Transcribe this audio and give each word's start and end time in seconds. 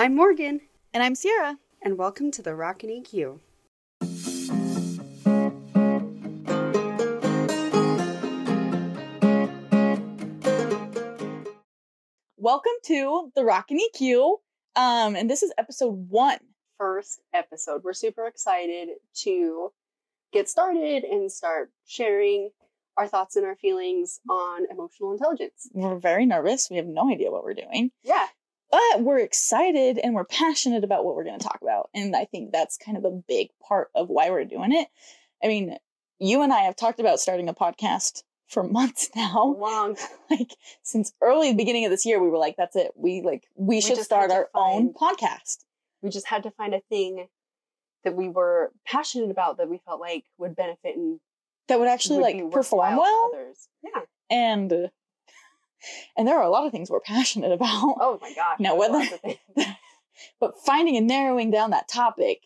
I'm 0.00 0.16
Morgan, 0.16 0.62
And 0.94 1.02
I'm 1.02 1.14
Sierra. 1.14 1.58
and 1.82 1.98
welcome 1.98 2.30
to 2.30 2.40
the 2.40 2.54
Rockin' 2.54 2.88
EQ. 2.88 3.38
Welcome 12.36 12.72
to 12.84 13.30
the 13.34 13.44
Rockin' 13.44 13.78
EQ. 13.78 14.36
Um, 14.76 15.14
and 15.16 15.28
this 15.28 15.42
is 15.42 15.52
episode 15.58 16.08
one. 16.08 16.38
First 16.78 17.20
episode. 17.34 17.82
We're 17.84 17.92
super 17.92 18.26
excited 18.26 18.88
to 19.22 19.72
get 20.32 20.48
started 20.48 21.04
and 21.04 21.30
start 21.30 21.70
sharing 21.86 22.50
our 22.96 23.06
thoughts 23.06 23.36
and 23.36 23.44
our 23.44 23.56
feelings 23.56 24.20
on 24.28 24.62
emotional 24.70 25.12
intelligence. 25.12 25.68
We're 25.72 25.98
very 25.98 26.24
nervous. 26.24 26.68
We 26.70 26.76
have 26.76 26.86
no 26.86 27.10
idea 27.10 27.30
what 27.30 27.44
we're 27.44 27.54
doing, 27.54 27.90
Yeah, 28.02 28.26
but 28.70 29.00
we're 29.02 29.18
excited 29.18 29.98
and 29.98 30.14
we're 30.14 30.24
passionate 30.24 30.84
about 30.84 31.04
what 31.04 31.16
we're 31.16 31.24
going 31.24 31.38
to 31.38 31.44
talk 31.44 31.58
about. 31.62 31.90
And 31.94 32.14
I 32.14 32.24
think 32.24 32.52
that's 32.52 32.76
kind 32.76 32.96
of 32.96 33.04
a 33.04 33.10
big 33.10 33.48
part 33.66 33.88
of 33.94 34.08
why 34.08 34.30
we're 34.30 34.44
doing 34.44 34.72
it. 34.72 34.88
I 35.42 35.48
mean, 35.48 35.76
you 36.18 36.42
and 36.42 36.52
I 36.52 36.60
have 36.60 36.76
talked 36.76 37.00
about 37.00 37.20
starting 37.20 37.48
a 37.48 37.54
podcast 37.54 38.22
for 38.48 38.62
months 38.68 39.10
now. 39.14 39.56
long. 39.58 39.96
Like 40.30 40.54
since 40.84 41.12
early 41.20 41.54
beginning 41.54 41.84
of 41.86 41.90
this 41.90 42.06
year, 42.06 42.22
we 42.22 42.28
were 42.28 42.38
like, 42.38 42.56
"That's 42.56 42.76
it. 42.76 42.92
We 42.94 43.20
like 43.20 43.48
we, 43.56 43.80
should 43.80 43.98
start 43.98 44.30
our 44.30 44.48
own 44.54 44.94
podcast." 44.94 45.64
We 46.02 46.08
just 46.10 46.28
had 46.28 46.44
to 46.44 46.52
find 46.52 46.72
a 46.72 46.80
thing 46.88 47.26
that 48.04 48.14
we 48.14 48.28
were 48.28 48.70
passionate 48.86 49.32
about 49.32 49.56
that 49.58 49.68
we 49.68 49.80
felt 49.84 50.00
like 50.00 50.24
would 50.38 50.54
benefit 50.54 50.96
and 50.96 51.18
That 51.66 51.80
would 51.80 51.88
actually 51.88 52.18
would 52.18 52.44
like 52.44 52.50
perform 52.52 52.96
well. 52.96 53.30
others. 53.34 53.66
Yeah. 53.82 54.02
and 54.30 54.90
and 56.16 56.26
there 56.26 56.36
are 56.36 56.42
a 56.44 56.50
lot 56.50 56.66
of 56.66 56.72
things 56.72 56.90
we're 56.90 57.00
passionate 57.00 57.52
about 57.58 57.68
Oh 58.00 58.18
my 58.20 58.32
gosh. 58.34 58.58
Now, 58.60 58.74
whether- 58.76 58.94
lots 58.94 59.12
of 59.12 59.20
things. 59.20 59.38
but 60.40 60.54
finding 60.64 60.96
and 60.96 61.06
narrowing 61.06 61.50
down 61.50 61.70
that 61.70 61.88
topic 61.88 62.42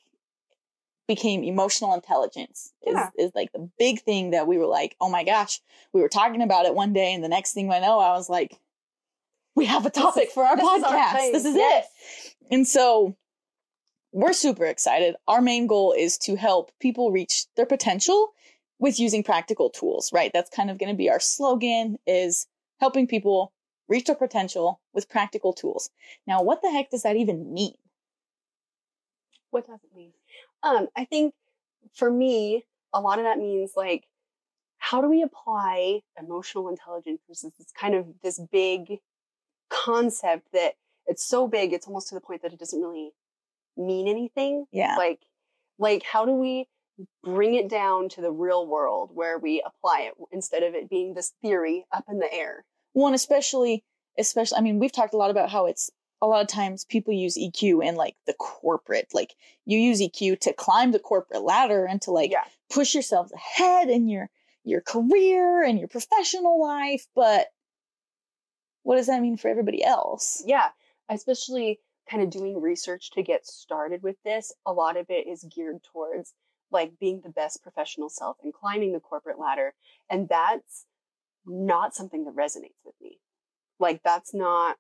became 1.07 1.45
emotional 1.45 1.93
intelligence 1.93 2.73
is, 2.87 2.95
Yeah. 2.95 3.11
is 3.19 3.33
like 3.35 3.53
the 3.53 3.69
big 3.79 4.01
thing 4.01 4.31
that 4.31 4.47
we 4.47 4.57
were 4.57 4.67
like 4.67 4.97
oh 5.03 5.11
my 5.11 5.23
gosh 5.23 5.61
we 5.93 6.01
were 6.01 6.09
talking 6.09 6.41
about 6.41 6.65
it 6.65 6.75
one 6.75 6.93
day 6.95 7.13
and 7.13 7.23
the 7.23 7.29
next 7.29 7.53
thing 7.53 7.71
i 7.71 7.79
know 7.79 7.99
i 7.99 8.13
was 8.13 8.31
like 8.31 8.59
we 9.55 9.67
have 9.67 9.85
a 9.85 9.91
topic 9.91 10.29
is- 10.29 10.33
for 10.33 10.45
our 10.45 10.57
this 10.57 10.65
is 10.79 10.83
our 10.83 10.95
podcast 10.97 11.33
this 11.33 11.45
is 11.45 11.55
Yes. 11.57 11.87
it 12.27 12.35
and 12.51 12.67
so 12.67 13.15
we're 14.13 14.33
super 14.33 14.65
excited 14.65 15.15
our 15.29 15.43
main 15.43 15.67
goal 15.67 15.93
is 15.93 16.17
to 16.19 16.37
help 16.37 16.71
people 16.81 17.11
reach 17.11 17.45
their 17.57 17.67
potential 17.67 18.33
with 18.79 18.99
using 18.99 19.23
practical 19.23 19.69
tools 19.69 20.11
right 20.11 20.31
that's 20.33 20.49
kind 20.49 20.71
of 20.71 20.79
going 20.79 20.91
to 20.91 20.97
be 20.97 21.11
our 21.11 21.21
slogan 21.21 21.99
is 22.07 22.47
helping 22.81 23.07
people 23.07 23.53
reach 23.89 24.07
their 24.07 24.17
potential 24.17 24.81
with 24.93 25.09
practical 25.09 25.53
tools 25.53 25.91
now 26.27 26.43
what 26.43 26.63
the 26.63 26.71
heck 26.71 26.91
does 26.91 27.03
that 27.03 27.17
even 27.17 27.53
mean 27.53 27.75
What 29.55 29.69
does 29.69 29.79
it 29.85 29.97
mean? 29.97 30.13
Um, 30.65 30.89
I 30.97 31.05
think 31.05 31.33
for 31.95 32.11
me, 32.11 32.65
a 32.93 33.01
lot 33.01 33.21
of 33.21 33.25
that 33.25 33.39
means 33.39 33.75
like, 33.77 34.09
how 34.79 35.01
do 35.01 35.09
we 35.09 35.23
apply 35.23 36.01
emotional 36.19 36.69
intelligence? 36.69 37.21
Versus 37.29 37.53
this 37.57 37.71
kind 37.71 37.95
of 37.95 38.07
this 38.21 38.41
big 38.51 38.99
concept 39.71 40.49
that 40.53 40.73
it's 41.07 41.25
so 41.25 41.47
big, 41.47 41.73
it's 41.73 41.87
almost 41.87 42.09
to 42.09 42.17
the 42.17 42.21
point 42.21 42.43
that 42.43 42.53
it 42.53 42.59
doesn't 42.59 42.83
really 42.83 43.13
mean 43.77 44.09
anything. 44.09 44.67
yeah 44.73 44.97
Like, 44.97 45.21
like 45.79 46.03
how 46.03 46.25
do 46.25 46.33
we 46.33 46.67
bring 47.23 47.55
it 47.55 47.69
down 47.69 48.09
to 48.11 48.21
the 48.21 48.31
real 48.31 48.67
world 48.67 49.11
where 49.13 49.39
we 49.39 49.63
apply 49.65 50.03
it 50.03 50.15
instead 50.33 50.63
of 50.63 50.75
it 50.75 50.89
being 50.89 51.15
this 51.15 51.33
theory 51.43 51.85
up 51.93 52.05
in 52.09 52.19
the 52.19 52.33
air? 52.33 52.65
one 52.95 53.13
especially 53.13 53.85
especially 54.19 54.57
i 54.57 54.61
mean 54.61 54.79
we've 54.79 54.93
talked 54.93 55.15
a 55.15 55.17
lot 55.17 55.31
about 55.31 55.51
how 55.51 55.67
it's 55.67 55.91
a 56.23 56.27
lot 56.27 56.41
of 56.41 56.49
times 56.49 56.85
people 56.85 57.13
use 57.13 57.37
eq 57.37 57.85
in 57.85 57.97
like 57.97 58.15
the 58.27 58.33
corporate 58.35 59.09
like 59.13 59.35
you 59.67 59.79
use 59.79 60.01
eq 60.01 60.39
to 60.41 60.53
climb 60.55 60.93
the 60.93 60.99
corporate 60.99 61.43
ladder 61.43 61.85
and 61.85 62.01
to 62.01 62.11
like 62.11 62.31
yeah, 62.31 62.45
push 62.73 62.95
yourselves 62.95 63.33
ahead 63.33 63.91
in 63.91 64.09
your 64.09 64.31
your 64.63 64.81
career 64.81 65.63
and 65.63 65.79
your 65.79 65.89
professional 65.89 66.63
life 66.63 67.07
but 67.15 67.49
what 68.85 68.97
does 68.97 69.09
that 69.09 69.21
mean 69.21 69.37
for 69.37 69.49
everybody 69.49 69.85
else 69.85 70.43
yeah, 70.47 70.69
especially 71.09 71.81
kind 72.11 72.23
of 72.23 72.31
doing 72.31 72.61
research 72.61 73.11
to 73.13 73.23
get 73.23 73.47
started 73.47 74.03
with 74.03 74.17
this. 74.25 74.53
A 74.67 74.73
lot 74.73 74.97
of 74.97 75.07
it 75.09 75.27
is 75.27 75.45
geared 75.45 75.83
towards 75.93 76.35
like 76.75 76.99
being 76.99 77.23
the 77.23 77.31
best 77.31 77.63
professional 77.63 78.11
self 78.11 78.37
and 78.43 78.53
climbing 78.53 78.93
the 78.93 79.01
corporate 79.01 79.39
ladder, 79.39 79.73
and 80.11 80.29
that's 80.29 80.85
not 81.47 81.95
something 81.95 82.25
that 82.25 82.37
resonates 82.37 82.85
with 82.85 82.95
me. 83.01 83.19
Like 83.79 84.03
that's 84.03 84.35
not 84.35 84.77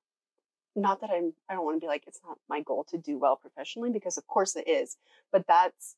not 0.76 1.00
that 1.00 1.10
I'm 1.10 1.32
I 1.48 1.54
don't 1.54 1.64
want 1.64 1.76
to 1.76 1.80
be 1.80 1.86
like 1.86 2.04
it's 2.06 2.20
not 2.26 2.38
my 2.48 2.60
goal 2.60 2.84
to 2.90 2.98
do 2.98 3.18
well 3.18 3.36
professionally 3.36 3.90
because 3.90 4.18
of 4.18 4.26
course 4.26 4.56
it 4.56 4.68
is, 4.68 4.96
but 5.32 5.46
that's 5.46 5.96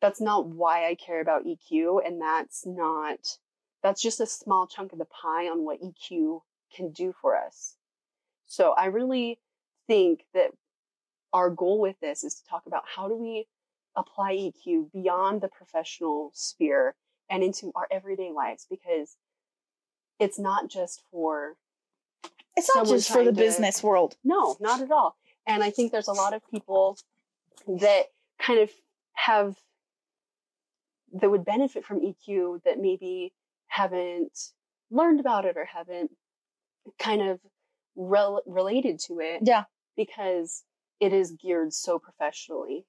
that's 0.00 0.20
not 0.20 0.46
why 0.46 0.88
I 0.88 0.94
care 0.94 1.20
about 1.20 1.44
EQ 1.44 2.06
and 2.06 2.20
that's 2.20 2.64
not 2.66 3.38
that's 3.82 4.02
just 4.02 4.20
a 4.20 4.26
small 4.26 4.66
chunk 4.66 4.92
of 4.92 4.98
the 4.98 5.06
pie 5.06 5.48
on 5.48 5.64
what 5.64 5.80
EQ 5.82 6.40
can 6.74 6.90
do 6.92 7.14
for 7.20 7.36
us. 7.36 7.76
So 8.46 8.72
I 8.72 8.86
really 8.86 9.38
think 9.86 10.24
that 10.34 10.50
our 11.32 11.50
goal 11.50 11.80
with 11.80 11.98
this 12.00 12.24
is 12.24 12.34
to 12.36 12.44
talk 12.46 12.62
about 12.66 12.84
how 12.94 13.08
do 13.08 13.16
we 13.16 13.46
apply 13.96 14.34
EQ 14.34 14.92
beyond 14.92 15.40
the 15.40 15.48
professional 15.48 16.30
sphere 16.34 16.94
and 17.30 17.42
into 17.42 17.72
our 17.74 17.86
everyday 17.90 18.30
lives 18.32 18.66
because 18.68 19.16
it's 20.18 20.38
not 20.38 20.68
just 20.68 21.02
for 21.10 21.56
it's 22.56 22.70
not 22.74 22.86
just 22.86 23.10
for 23.10 23.24
the 23.24 23.32
to- 23.32 23.36
business 23.36 23.82
world 23.82 24.16
no, 24.24 24.56
not 24.60 24.80
at 24.80 24.90
all. 24.90 25.16
And 25.46 25.62
I 25.62 25.70
think 25.70 25.92
there's 25.92 26.08
a 26.08 26.12
lot 26.12 26.34
of 26.34 26.42
people 26.50 26.98
that 27.66 28.04
kind 28.40 28.60
of 28.60 28.70
have 29.12 29.56
that 31.12 31.30
would 31.30 31.44
benefit 31.44 31.84
from 31.84 32.00
EQ 32.00 32.62
that 32.64 32.78
maybe 32.78 33.32
haven't 33.68 34.52
learned 34.90 35.20
about 35.20 35.44
it 35.44 35.56
or 35.56 35.64
haven't 35.64 36.10
kind 36.98 37.22
of 37.22 37.40
rel- 37.96 38.42
related 38.46 38.98
to 39.00 39.20
it 39.20 39.40
yeah 39.42 39.64
because 39.96 40.64
it 41.00 41.12
is 41.12 41.32
geared 41.32 41.72
so 41.72 41.98
professionally. 41.98 42.84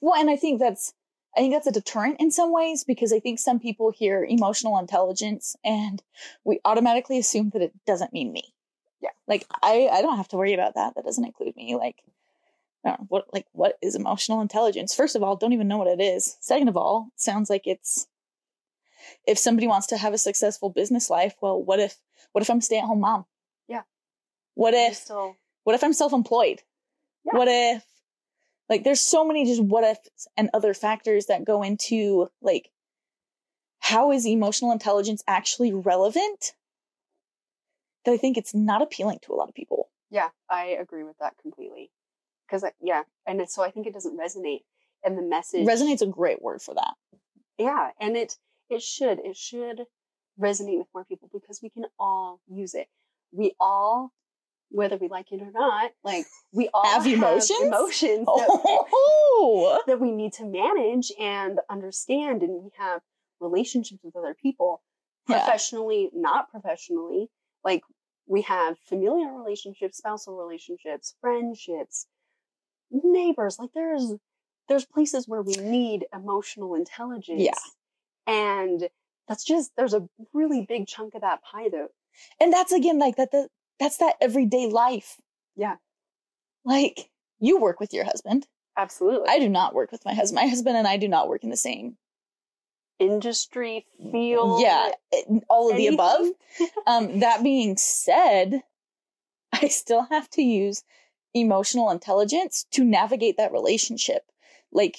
Well, 0.00 0.18
and 0.18 0.30
I 0.30 0.36
think 0.36 0.60
that's 0.60 0.92
I 1.36 1.40
think 1.40 1.52
that's 1.52 1.66
a 1.66 1.72
deterrent 1.72 2.18
in 2.18 2.30
some 2.30 2.52
ways 2.52 2.84
because 2.84 3.12
I 3.12 3.20
think 3.20 3.38
some 3.38 3.60
people 3.60 3.90
hear 3.90 4.24
emotional 4.24 4.78
intelligence 4.78 5.54
and 5.64 6.02
we 6.44 6.60
automatically 6.64 7.18
assume 7.18 7.50
that 7.50 7.62
it 7.62 7.72
doesn't 7.86 8.12
mean 8.12 8.32
me. 8.32 8.54
Yeah. 9.02 9.10
Like 9.28 9.46
I 9.62 9.88
I 9.92 10.02
don't 10.02 10.16
have 10.16 10.28
to 10.28 10.36
worry 10.36 10.54
about 10.54 10.74
that. 10.74 10.94
That 10.94 11.04
doesn't 11.04 11.24
include 11.24 11.56
me. 11.56 11.76
Like 11.76 11.96
I 12.84 12.90
don't 12.90 13.00
know, 13.00 13.06
what 13.08 13.26
like 13.34 13.46
what 13.52 13.76
is 13.82 13.94
emotional 13.94 14.40
intelligence? 14.40 14.94
First 14.94 15.16
of 15.16 15.22
all, 15.22 15.36
don't 15.36 15.52
even 15.52 15.68
know 15.68 15.78
what 15.78 15.88
it 15.88 16.00
is. 16.00 16.36
Second 16.40 16.68
of 16.68 16.76
all, 16.76 17.08
sounds 17.16 17.50
like 17.50 17.66
it's 17.66 18.06
if 19.26 19.38
somebody 19.38 19.66
wants 19.66 19.86
to 19.88 19.96
have 19.98 20.14
a 20.14 20.18
successful 20.18 20.70
business 20.70 21.10
life, 21.10 21.34
well, 21.40 21.62
what 21.62 21.80
if 21.80 21.96
what 22.32 22.42
if 22.42 22.50
I'm 22.50 22.58
a 22.58 22.62
stay-at-home 22.62 23.00
mom? 23.00 23.26
Yeah. 23.68 23.82
What 24.54 24.72
if 24.72 24.96
still 24.96 25.36
what 25.64 25.74
if 25.74 25.84
I'm 25.84 25.92
self-employed? 25.92 26.62
Yeah. 27.24 27.38
What 27.38 27.48
if 27.48 27.84
like 28.68 28.84
there's 28.84 29.00
so 29.00 29.24
many 29.24 29.44
just 29.44 29.62
what 29.62 29.84
ifs 29.84 30.26
and 30.36 30.50
other 30.52 30.74
factors 30.74 31.26
that 31.26 31.44
go 31.44 31.62
into 31.62 32.28
like 32.42 32.70
how 33.80 34.10
is 34.10 34.26
emotional 34.26 34.72
intelligence 34.72 35.22
actually 35.28 35.72
relevant? 35.72 36.54
That 38.04 38.12
I 38.12 38.16
think 38.16 38.36
it's 38.36 38.54
not 38.54 38.82
appealing 38.82 39.20
to 39.22 39.32
a 39.32 39.36
lot 39.36 39.48
of 39.48 39.54
people. 39.54 39.88
Yeah, 40.10 40.28
I 40.50 40.66
agree 40.66 41.04
with 41.04 41.18
that 41.18 41.34
completely. 41.40 41.90
Because 42.46 42.64
yeah, 42.80 43.02
and 43.26 43.48
so 43.48 43.62
I 43.62 43.70
think 43.70 43.86
it 43.86 43.92
doesn't 43.92 44.18
resonate, 44.18 44.62
and 45.04 45.18
the 45.18 45.22
message 45.22 45.66
Resonate's 45.66 46.02
a 46.02 46.06
great 46.06 46.42
word 46.42 46.62
for 46.62 46.74
that. 46.74 46.94
Yeah, 47.58 47.90
and 48.00 48.16
it 48.16 48.38
it 48.70 48.82
should 48.82 49.18
it 49.20 49.36
should 49.36 49.82
resonate 50.40 50.78
with 50.78 50.88
more 50.94 51.04
people 51.04 51.28
because 51.32 51.60
we 51.62 51.70
can 51.70 51.86
all 51.98 52.40
use 52.48 52.74
it. 52.74 52.88
We 53.32 53.54
all, 53.58 54.12
whether 54.70 54.96
we 54.96 55.08
like 55.08 55.30
it 55.32 55.40
or 55.40 55.50
not, 55.52 55.92
like 56.04 56.26
we 56.52 56.68
all 56.74 56.84
Have 56.84 57.06
emotions? 57.06 57.60
emotions 57.62 58.26
that, 58.26 58.48
Oh, 58.92 59.80
that 59.86 60.00
we 60.00 60.10
need 60.10 60.32
to 60.34 60.44
manage 60.44 61.12
and 61.18 61.60
understand, 61.70 62.42
and 62.42 62.62
we 62.64 62.70
have 62.78 63.00
relationships 63.40 64.00
with 64.02 64.16
other 64.16 64.34
people, 64.34 64.82
Yeah. 65.28 65.38
professionally, 65.44 66.10
not 66.14 66.50
professionally. 66.50 67.28
Like 67.64 67.82
we 68.26 68.42
have 68.42 68.78
familial 68.88 69.30
relationships, 69.38 69.98
spousal 69.98 70.36
relationships, 70.36 71.14
friendships, 71.20 72.06
neighbors. 72.90 73.58
Like 73.58 73.70
there's 73.74 74.14
there's 74.68 74.84
places 74.84 75.28
where 75.28 75.42
we 75.42 75.54
need 75.54 76.06
emotional 76.12 76.74
intelligence. 76.74 77.40
Yeah. 77.42 77.52
And 78.26 78.88
that's 79.28 79.44
just 79.44 79.72
there's 79.76 79.94
a 79.94 80.08
really 80.32 80.64
big 80.68 80.86
chunk 80.86 81.14
of 81.14 81.20
that 81.22 81.40
pie 81.42 81.68
though. 81.70 81.88
and 82.40 82.52
that's 82.52 82.72
again 82.72 82.98
like 82.98 83.16
that. 83.16 83.30
The, 83.30 83.48
that's 83.78 83.98
that 83.98 84.16
everyday 84.20 84.66
life. 84.66 85.16
Yeah. 85.56 85.76
Like 86.64 87.10
you 87.38 87.60
work 87.60 87.80
with 87.80 87.92
your 87.92 88.04
husband. 88.04 88.46
Absolutely. 88.76 89.28
I 89.28 89.38
do 89.38 89.48
not 89.48 89.74
work 89.74 89.90
with 89.90 90.04
my 90.04 90.14
husband. 90.14 90.42
My 90.42 90.48
husband 90.48 90.76
and 90.76 90.86
I 90.86 90.96
do 90.96 91.08
not 91.08 91.28
work 91.28 91.44
in 91.44 91.50
the 91.50 91.56
same. 91.56 91.96
Industry, 92.98 93.86
field. 94.10 94.62
Yeah, 94.62 94.90
all 95.48 95.70
of 95.70 95.76
the 95.76 95.88
above. 95.88 96.26
Um, 96.86 97.20
that 97.20 97.42
being 97.42 97.76
said, 97.76 98.62
I 99.52 99.68
still 99.68 100.06
have 100.10 100.30
to 100.30 100.42
use 100.42 100.84
emotional 101.34 101.90
intelligence 101.90 102.64
to 102.72 102.84
navigate 102.84 103.36
that 103.36 103.52
relationship. 103.52 104.22
Like, 104.72 104.96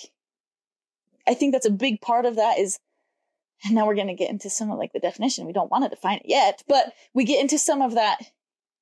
I 1.28 1.34
think 1.34 1.54
that's 1.54 1.66
a 1.66 1.72
big 1.72 2.02
part 2.02 2.26
of 2.26 2.36
that 2.36 2.60
is, 2.60 2.78
and 3.64 3.74
now 3.74 3.88
we're 3.88 3.96
going 3.96 4.08
to 4.08 4.14
get 4.14 4.30
into 4.30 4.50
some 4.50 4.70
of 4.70 4.78
like 4.78 4.94
the 4.94 5.00
definition. 5.00 5.48
We 5.48 5.54
don't 5.54 5.72
want 5.72 5.84
to 5.84 5.90
define 5.90 6.18
it 6.18 6.26
yet, 6.26 6.64
but 6.68 6.94
we 7.14 7.24
get 7.24 7.42
into 7.42 7.58
some 7.58 7.82
of 7.82 7.96
that. 7.96 8.20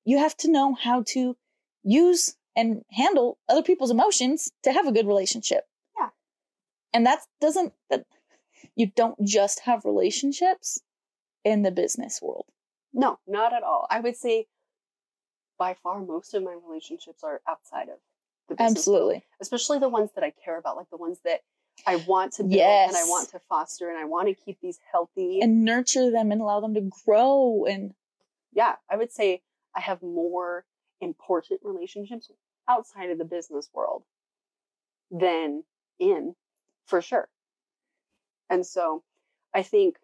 You 0.05 0.19
have 0.19 0.37
to 0.37 0.51
know 0.51 0.75
how 0.75 1.03
to 1.09 1.35
use 1.83 2.35
and 2.55 2.83
handle 2.91 3.37
other 3.49 3.63
people's 3.63 3.91
emotions 3.91 4.51
to 4.63 4.71
have 4.71 4.87
a 4.87 4.91
good 4.91 5.07
relationship. 5.07 5.65
Yeah. 5.99 6.09
And 6.93 7.05
that 7.05 7.19
doesn't, 7.41 7.73
that 7.89 8.05
you 8.75 8.87
don't 8.95 9.21
just 9.25 9.61
have 9.61 9.83
relationships 9.83 10.79
in 11.43 11.63
the 11.63 11.71
business 11.71 12.21
world. 12.21 12.45
No, 12.93 13.19
not 13.27 13.53
at 13.53 13.63
all. 13.63 13.87
I 13.89 13.99
would 13.99 14.15
say 14.15 14.47
by 15.57 15.75
far 15.83 16.01
most 16.01 16.33
of 16.33 16.43
my 16.43 16.55
relationships 16.67 17.23
are 17.23 17.41
outside 17.47 17.89
of 17.89 17.99
the 18.47 18.55
business. 18.55 18.77
Absolutely. 18.77 19.13
World, 19.15 19.23
especially 19.41 19.79
the 19.79 19.89
ones 19.89 20.11
that 20.15 20.23
I 20.23 20.31
care 20.43 20.57
about, 20.57 20.77
like 20.77 20.89
the 20.89 20.97
ones 20.97 21.19
that 21.25 21.41
I 21.85 21.97
want 22.07 22.33
to 22.33 22.43
build 22.43 22.53
yes. 22.53 22.89
and 22.89 22.97
I 22.97 23.03
want 23.03 23.29
to 23.31 23.39
foster 23.39 23.89
and 23.89 23.97
I 23.97 24.05
want 24.05 24.29
to 24.29 24.33
keep 24.33 24.59
these 24.61 24.79
healthy 24.91 25.41
and 25.41 25.65
nurture 25.65 26.09
them 26.09 26.31
and 26.31 26.41
allow 26.41 26.61
them 26.61 26.73
to 26.75 26.89
grow 27.05 27.65
and 27.65 27.93
yeah, 28.53 28.75
I 28.89 28.95
would 28.95 29.11
say 29.11 29.41
I 29.75 29.81
have 29.81 30.01
more 30.01 30.65
important 31.01 31.61
relationships 31.63 32.31
outside 32.67 33.09
of 33.09 33.17
the 33.17 33.25
business 33.25 33.69
world 33.73 34.03
than 35.11 35.63
in 35.99 36.35
for 36.85 37.01
sure. 37.01 37.29
And 38.49 38.65
so 38.65 39.03
I 39.53 39.63
think 39.63 39.97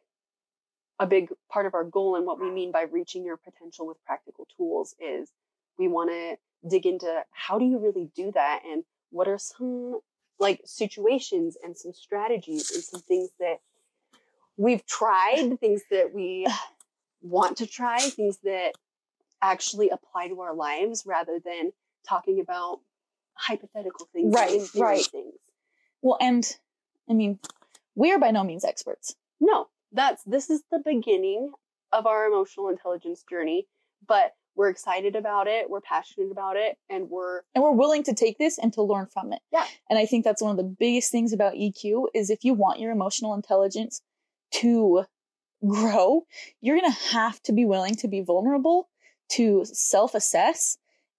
a 0.99 1.07
big 1.07 1.29
part 1.49 1.65
of 1.65 1.73
our 1.73 1.83
goal 1.83 2.15
and 2.15 2.25
what 2.25 2.39
we 2.39 2.51
mean 2.51 2.71
by 2.71 2.83
reaching 2.83 3.25
your 3.25 3.37
potential 3.37 3.87
with 3.87 4.03
practical 4.05 4.47
tools 4.55 4.95
is 4.99 5.31
we 5.77 5.87
want 5.87 6.11
to 6.11 6.37
dig 6.69 6.85
into 6.85 7.23
how 7.31 7.57
do 7.57 7.65
you 7.65 7.79
really 7.79 8.11
do 8.15 8.31
that 8.31 8.61
and 8.65 8.83
what 9.09 9.27
are 9.27 9.37
some 9.37 9.99
like 10.39 10.61
situations 10.65 11.57
and 11.63 11.75
some 11.77 11.93
strategies 11.93 12.71
and 12.71 12.83
some 12.83 13.01
things 13.01 13.29
that 13.39 13.59
we've 14.57 14.85
tried, 14.85 15.57
things 15.59 15.81
that 15.89 16.13
we 16.13 16.45
want 17.21 17.57
to 17.57 17.65
try, 17.65 17.99
things 17.99 18.37
that 18.43 18.73
actually 19.41 19.89
apply 19.89 20.27
to 20.27 20.41
our 20.41 20.53
lives 20.53 21.03
rather 21.05 21.39
than 21.43 21.71
talking 22.07 22.39
about 22.39 22.79
hypothetical 23.33 24.07
things. 24.13 24.33
Right, 24.33 24.61
right. 24.75 25.05
Things. 25.05 25.33
Well, 26.01 26.17
and 26.19 26.45
I 27.09 27.13
mean, 27.13 27.39
we 27.95 28.11
are 28.11 28.19
by 28.19 28.31
no 28.31 28.43
means 28.43 28.65
experts. 28.65 29.15
No, 29.39 29.67
that's 29.91 30.23
this 30.23 30.49
is 30.49 30.63
the 30.71 30.79
beginning 30.83 31.51
of 31.91 32.05
our 32.05 32.25
emotional 32.25 32.69
intelligence 32.69 33.23
journey, 33.29 33.67
but 34.07 34.33
we're 34.55 34.69
excited 34.69 35.15
about 35.15 35.47
it, 35.47 35.69
we're 35.69 35.81
passionate 35.81 36.31
about 36.31 36.57
it, 36.57 36.77
and 36.89 37.09
we're 37.09 37.41
and 37.55 37.63
we're 37.63 37.71
willing 37.71 38.03
to 38.03 38.13
take 38.13 38.37
this 38.37 38.57
and 38.57 38.73
to 38.73 38.81
learn 38.81 39.07
from 39.07 39.33
it. 39.33 39.39
Yeah. 39.51 39.65
And 39.89 39.97
I 39.97 40.05
think 40.05 40.23
that's 40.23 40.41
one 40.41 40.51
of 40.51 40.57
the 40.57 40.63
biggest 40.63 41.11
things 41.11 41.33
about 41.33 41.53
EQ 41.53 42.07
is 42.13 42.29
if 42.29 42.43
you 42.43 42.53
want 42.53 42.79
your 42.79 42.91
emotional 42.91 43.33
intelligence 43.33 44.01
to 44.55 45.05
grow, 45.65 46.25
you're 46.59 46.77
going 46.77 46.91
to 46.91 46.99
have 47.13 47.41
to 47.43 47.53
be 47.53 47.65
willing 47.65 47.95
to 47.95 48.07
be 48.07 48.21
vulnerable, 48.21 48.89
to 49.31 49.65
self-assess 49.65 50.77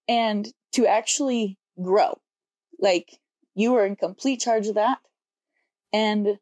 and 0.08 0.48
to 0.72 0.86
actually 0.86 1.58
grow. 1.80 2.18
Like 2.78 3.18
you 3.54 3.74
are 3.76 3.86
in 3.86 3.96
complete 3.96 4.40
charge 4.40 4.66
of 4.66 4.74
that. 4.74 4.98
And 5.92 6.38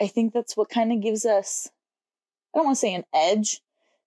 I 0.00 0.06
think 0.06 0.32
that's 0.32 0.56
what 0.56 0.68
kind 0.68 0.92
of 0.92 1.00
gives 1.00 1.24
us, 1.24 1.68
I 2.54 2.58
don't 2.58 2.66
want 2.66 2.76
to 2.76 2.80
say 2.80 2.94
an 2.94 3.04
edge 3.14 3.60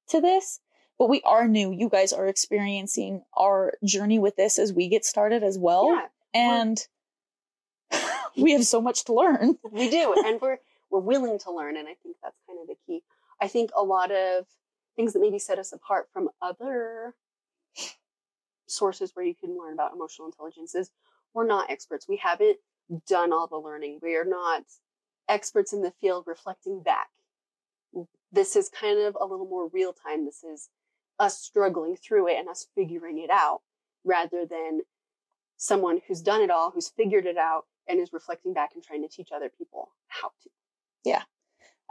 to 0.10 0.22
this, 0.22 0.60
but 0.98 1.10
we 1.10 1.22
are 1.24 1.48
new. 1.48 1.72
You 1.72 1.90
guys 1.90 2.14
are 2.14 2.28
experiencing 2.28 3.24
our 3.36 3.74
journey 3.84 4.20
with 4.20 4.36
this 4.36 4.60
as 4.60 4.74
we 4.74 4.88
get 4.88 5.06
started 5.06 5.44
as 5.44 5.58
well. 5.58 5.88
Yeah, 5.94 6.08
and 6.34 6.88
we 8.38 8.54
have 8.54 8.66
so 8.66 8.82
much 8.82 9.06
to 9.06 9.14
learn. 9.14 9.58
We 9.72 9.90
do. 9.90 10.14
and 10.26 10.40
we're 10.42 10.58
we're 10.90 11.00
willing 11.00 11.40
to 11.40 11.52
learn. 11.52 11.78
And 11.78 11.88
I 11.88 11.96
think 12.04 12.18
that's 12.22 12.38
kind 12.48 12.60
of 12.62 12.68
the 12.68 12.76
key. 12.86 13.02
I 13.42 13.48
think 13.48 13.72
a 13.76 13.84
lot 13.84 14.12
of 14.12 14.46
things 14.96 15.14
that 15.14 15.20
maybe 15.20 15.40
set 15.40 15.60
us 15.60 15.74
apart 15.74 16.08
from 16.12 16.30
other 16.42 17.16
sources 18.68 19.12
where 19.14 19.26
you 19.26 19.36
can 19.36 19.58
learn 19.58 19.74
about 19.74 19.94
emotional 19.94 20.28
intelligence 20.28 20.76
is 20.76 20.92
we're 21.34 21.48
not 21.48 21.70
experts. 21.70 22.08
We 22.08 22.18
haven't 22.18 22.58
done 23.08 23.34
all 23.34 23.48
the 23.48 23.58
learning. 23.58 24.00
We 24.02 24.16
are 24.16 24.26
not 24.26 24.64
experts 25.28 25.74
in 25.74 25.82
the 25.82 25.94
field 26.02 26.26
reflecting 26.28 26.82
back. 26.84 27.08
This 28.32 28.56
is 28.56 28.70
kind 28.70 29.00
of 29.00 29.18
a 29.20 29.26
little 29.26 29.48
more 29.48 29.70
real 29.70 29.94
time. 29.94 30.26
This 30.26 30.44
is 30.44 30.70
us 31.20 31.40
struggling 31.40 31.96
through 31.96 32.28
it 32.28 32.38
and 32.40 32.50
us 32.50 32.68
figuring 32.76 33.20
it 33.20 33.30
out 33.30 33.62
rather 34.04 34.46
than 34.46 34.82
someone 35.58 36.02
who's 36.08 36.22
done 36.22 36.42
it 36.42 36.50
all, 36.50 36.72
who's 36.72 36.90
figured 36.90 37.26
it 37.26 37.38
out, 37.38 37.66
and 37.88 38.00
is 38.00 38.12
reflecting 38.12 38.54
back 38.54 38.72
and 38.74 38.84
trying 38.84 39.02
to 39.02 39.08
teach 39.08 39.30
other 39.34 39.50
people 39.50 39.90
how 40.08 40.30
to. 40.42 40.50
Yeah, 41.06 41.24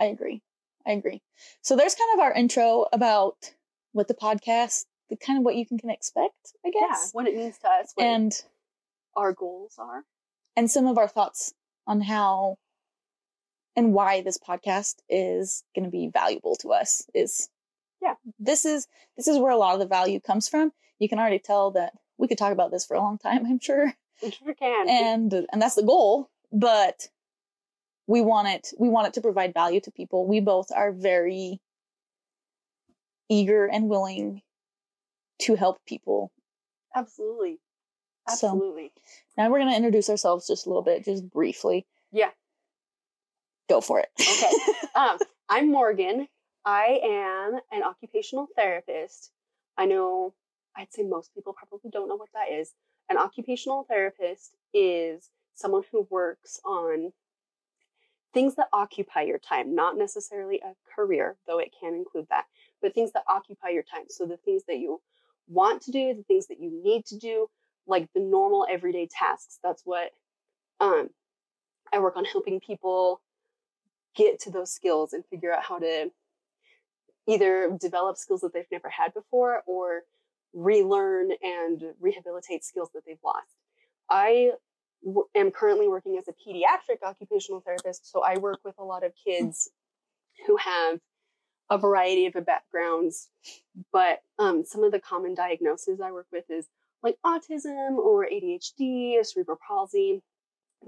I 0.01 0.07
agree. 0.07 0.43
I 0.87 0.93
agree. 0.93 1.23
So 1.61 1.77
there's 1.77 1.95
kind 1.95 2.11
of 2.15 2.21
our 2.21 2.33
intro 2.33 2.87
about 2.93 3.53
what 3.93 4.09
the 4.09 4.15
podcast, 4.15 4.85
the 5.11 5.17
kind 5.17 5.39
of 5.39 5.45
what 5.45 5.57
you 5.57 5.67
can, 5.67 5.79
can 5.79 5.91
expect, 5.91 6.55
I 6.65 6.71
guess. 6.71 6.81
Yeah, 6.81 7.11
what 7.13 7.27
it 7.27 7.37
means 7.37 7.59
to 7.59 7.69
us, 7.69 7.93
and 7.99 8.33
our 9.17 9.33
goals 9.33 9.75
are, 9.79 10.05
and 10.57 10.71
some 10.71 10.87
of 10.87 10.99
our 10.99 11.09
thoughts 11.09 11.55
on 11.87 12.01
how 12.01 12.59
and 13.75 13.95
why 13.95 14.21
this 14.21 14.39
podcast 14.39 14.97
is 15.09 15.65
going 15.75 15.85
to 15.85 15.91
be 15.91 16.11
valuable 16.13 16.57
to 16.57 16.73
us 16.73 17.07
is 17.15 17.49
yeah. 18.03 18.15
this 18.39 18.65
is 18.65 18.87
this 19.17 19.29
is 19.29 19.39
where 19.39 19.53
a 19.53 19.57
lot 19.57 19.75
of 19.75 19.81
the 19.81 19.87
value 19.87 20.21
comes 20.21 20.49
from. 20.49 20.73
You 20.99 21.09
can 21.09 21.19
already 21.19 21.39
tell 21.39 21.73
that 21.73 21.95
we 22.19 22.29
could 22.29 22.39
talk 22.39 22.53
about 22.53 22.71
this 22.71 22.85
for 22.85 22.95
a 22.95 23.01
long 23.01 23.19
time 23.19 23.47
i'm 23.47 23.59
sure. 23.59 23.95
We 24.23 24.31
sure 24.31 24.55
can. 24.55 24.89
And 24.89 25.47
and 25.53 25.63
that's 25.63 25.75
the 25.75 25.83
goal 25.83 26.31
but 26.53 27.09
we 28.07 28.21
want 28.21 28.49
it 28.49 28.69
we 28.79 28.89
want 28.89 29.07
it 29.07 29.15
to 29.15 29.21
provide 29.21 29.55
value 29.55 29.81
to 29.81 29.91
people. 29.91 30.27
We 30.27 30.41
both 30.41 30.71
are 30.75 30.93
very 30.93 31.61
eager 33.29 33.67
and 33.67 33.89
willing 33.89 34.43
to 35.43 35.55
help 35.55 35.79
people. 35.87 36.33
Absolutely. 36.95 37.59
Absolutely. 38.29 38.93
so, 38.95 39.43
now 39.43 39.51
we're 39.51 39.59
going 39.59 39.71
to 39.71 39.77
introduce 39.77 40.09
ourselves 40.09 40.47
just 40.47 40.67
a 40.67 40.69
little 40.69 40.83
bit 40.83 41.05
just 41.05 41.29
briefly. 41.31 41.87
Yeah. 42.13 42.31
Go 43.69 43.81
for 43.81 44.01
it. 44.01 44.09
Okay. 44.21 44.53
Um, 44.95 45.17
i'm 45.49 45.73
morgan. 45.73 46.29
I 46.67 47.01
am 47.03 47.59
an 47.73 47.83
occupational 47.83 48.47
therapist. 48.55 49.31
I 49.79 49.87
know 49.87 50.35
i'd 50.77 50.93
say 50.93 51.03
most 51.03 51.33
people 51.35 51.55
probably 51.55 51.91
don't 51.91 52.09
know 52.09 52.17
what 52.17 52.29
that 52.35 52.53
is. 52.53 52.75
An 53.09 53.17
occupational 53.17 53.85
therapist 53.89 54.55
is 54.75 55.31
someone 55.55 55.83
who 55.91 56.07
works 56.11 56.61
on 56.65 57.13
things 58.33 58.55
that 58.57 58.69
occupy 58.73 59.23
your 59.23 59.39
time, 59.39 59.75
not 59.75 59.97
necessarily 59.97 60.61
a 60.65 60.75
career, 60.95 61.37
though 61.47 61.59
it 61.59 61.73
can 61.79 61.95
include 61.95 62.27
that, 62.31 62.47
but 62.81 62.95
things 62.95 63.13
that 63.13 63.25
occupy 63.29 63.69
your 63.69 63.83
time. 63.83 64.05
So 64.09 64.27
the 64.27 64.39
things 64.39 64.63
that 64.69 64.79
you 64.79 65.01
want 65.49 65.83
to 65.83 65.91
do, 65.91 66.15
the 66.15 66.23
things 66.23 66.47
that 66.47 66.61
you 66.61 66.71
need 66.83 67.05
to 67.07 67.19
do, 67.19 67.49
like 67.87 68.09
the 68.15 68.21
normal 68.21 68.67
everyday 68.71 69.09
tasks. 69.11 69.59
That's 69.63 69.83
what 69.85 70.13
um, 70.81 71.11
I 71.93 71.99
work 71.99 72.17
on 72.17 72.25
helping 72.25 72.61
people 72.61 73.21
get 74.15 74.41
to 74.41 74.51
those 74.51 74.73
skills 74.73 75.13
and 75.13 75.25
figure 75.27 75.53
out 75.53 75.65
how 75.65 75.79
to 75.79 76.11
either 77.27 77.77
develop 77.81 78.17
skills 78.17 78.41
that 78.41 78.53
they've 78.53 78.65
never 78.71 78.89
had 78.89 79.15
before 79.15 79.63
or 79.67 80.03
relearn 80.53 81.31
and 81.43 81.83
rehabilitate 82.01 82.65
skills 82.65 82.91
that 82.95 83.05
they've 83.07 83.17
lost. 83.25 83.47
I 84.11 84.53
am 85.35 85.51
currently 85.51 85.89
working 85.89 86.17
as 86.19 86.29
a 86.29 86.33
pediatric 86.33 87.07
occupational 87.07 87.61
therapist. 87.61 88.11
So 88.11 88.23
I 88.23 88.39
work 88.39 88.61
with 88.65 88.79
a 88.79 88.85
lot 88.85 89.05
of 89.05 89.13
kids 89.25 89.71
who 90.47 90.57
have 90.57 91.01
a 91.71 91.79
variety 91.79 92.27
of 92.27 92.35
backgrounds, 92.45 93.29
but 93.93 94.23
um, 94.39 94.65
some 94.65 94.85
of 94.85 94.93
the 94.93 95.01
common 95.01 95.35
diagnoses 95.35 96.01
I 96.01 96.13
work 96.13 96.27
with 96.33 96.45
is 96.51 96.67
like 97.03 97.17
autism 97.25 97.97
or 97.97 98.27
ADHD, 98.27 99.25
cerebral 99.25 99.59
palsy, 99.67 100.23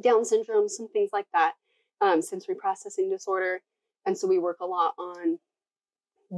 Down 0.01 0.25
syndrome, 0.25 0.69
some 0.69 0.89
things 0.89 1.11
like 1.13 1.27
that, 1.33 1.55
um, 2.01 2.23
sensory 2.23 2.55
processing 2.55 3.11
disorder. 3.11 3.63
And 4.07 4.17
so 4.17 4.29
we 4.29 4.39
work 4.39 4.59
a 4.61 4.67
lot 4.67 4.95
on 4.99 5.39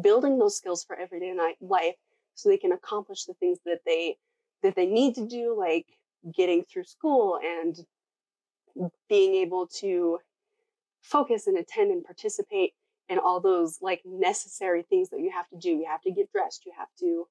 building 0.02 0.38
those 0.38 0.56
skills 0.56 0.85
for 0.85 0.97
everyday 0.97 1.35
life 1.61 1.97
so 2.35 2.49
they 2.49 2.59
can 2.59 2.73
accomplish 2.73 3.25
the 3.25 3.35
things 3.35 3.59
that 3.64 3.80
they 3.85 4.16
that 4.62 4.75
they 4.75 4.87
need 4.87 5.14
to 5.14 5.26
do 5.26 5.54
like 5.59 5.87
getting 6.35 6.64
through 6.64 6.85
school 6.85 7.38
and 7.42 7.78
being 9.09 9.35
able 9.37 9.66
to 9.66 10.18
focus 11.02 11.47
and 11.47 11.56
attend 11.56 11.90
and 11.90 12.04
participate 12.04 12.73
in 13.09 13.18
all 13.18 13.40
those 13.40 13.78
like 13.80 14.02
necessary 14.04 14.83
things 14.83 15.11
that 15.11 15.21
you 15.21 15.30
have 15.30 15.49
to 15.49 15.56
do. 15.56 15.71
You 15.71 15.87
have 15.88 16.02
to 16.02 16.11
get 16.11 16.30
dressed, 16.33 16.66
you 16.66 16.73
have 16.76 16.88
to 17.00 17.26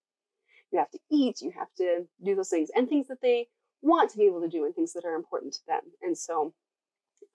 you 0.71 0.79
have 0.79 0.89
to 0.91 0.99
eat, 1.11 1.41
you 1.41 1.51
have 1.57 1.73
to 1.77 2.05
do 2.23 2.35
those 2.35 2.49
things 2.49 2.69
and 2.75 2.89
things 2.89 3.07
that 3.07 3.21
they 3.21 3.47
want 3.81 4.09
to 4.11 4.17
be 4.17 4.25
able 4.25 4.41
to 4.41 4.47
do 4.49 4.65
and 4.65 4.73
things 4.73 4.93
that 4.93 5.05
are 5.05 5.15
important 5.15 5.53
to 5.53 5.65
them. 5.67 5.81
And 6.01 6.17
so 6.17 6.53